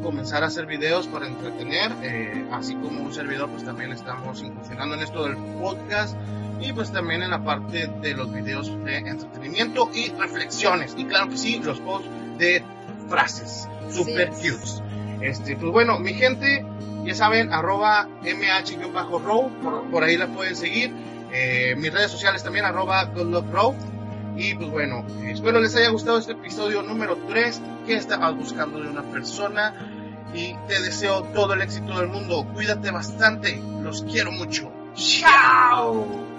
comenzar 0.00 0.42
a 0.44 0.46
hacer 0.46 0.66
videos 0.66 1.06
para 1.06 1.26
entretener. 1.26 1.92
eh, 2.02 2.46
así 2.52 2.74
como 2.74 3.02
un 3.02 3.12
servidor, 3.12 3.48
pues 3.50 3.64
también 3.64 3.92
estamos 3.92 4.42
incursionando 4.42 4.94
en 4.96 5.02
esto 5.02 5.24
del 5.24 5.36
podcast 5.60 6.16
y 6.60 6.72
pues 6.72 6.92
también 6.92 7.22
en 7.22 7.30
la 7.30 7.42
parte 7.42 7.86
de 7.86 8.14
los 8.14 8.32
videos 8.32 8.68
de 8.84 8.98
entretenimiento 8.98 9.90
y 9.94 10.10
reflexiones. 10.10 10.94
Y 10.96 11.04
claro 11.06 11.28
que 11.30 11.36
sí, 11.38 11.60
los 11.62 11.80
posts 11.80 12.08
de 12.38 12.62
frases 13.08 13.68
super 13.90 14.32
Sí. 14.34 14.50
cutes. 14.50 14.82
Este, 15.20 15.56
pues 15.56 15.72
bueno, 15.72 15.98
mi 15.98 16.14
gente, 16.14 16.64
ya 17.04 17.14
saben, 17.14 17.52
arroba 17.52 18.08
mh-row, 18.22 19.50
por, 19.62 19.90
por 19.90 20.04
ahí 20.04 20.16
la 20.16 20.28
pueden 20.28 20.56
seguir. 20.56 20.92
Eh, 21.32 21.74
mis 21.76 21.92
redes 21.92 22.10
sociales 22.10 22.42
también, 22.42 22.64
arroba 22.64 23.04
goodluckrow. 23.04 23.74
Y 24.40 24.54
pues 24.54 24.70
bueno, 24.70 25.04
espero 25.26 25.60
les 25.60 25.76
haya 25.76 25.90
gustado 25.90 26.16
este 26.16 26.32
episodio 26.32 26.82
número 26.82 27.18
3. 27.28 27.60
¿Qué 27.86 27.96
estabas 27.96 28.34
buscando 28.34 28.80
de 28.80 28.88
una 28.88 29.02
persona? 29.02 29.74
Y 30.32 30.54
te 30.66 30.80
deseo 30.80 31.24
todo 31.34 31.52
el 31.52 31.60
éxito 31.60 31.98
del 31.98 32.08
mundo. 32.08 32.46
Cuídate 32.54 32.90
bastante. 32.90 33.62
Los 33.82 34.02
quiero 34.04 34.32
mucho. 34.32 34.72
¡Chao! 34.94 36.29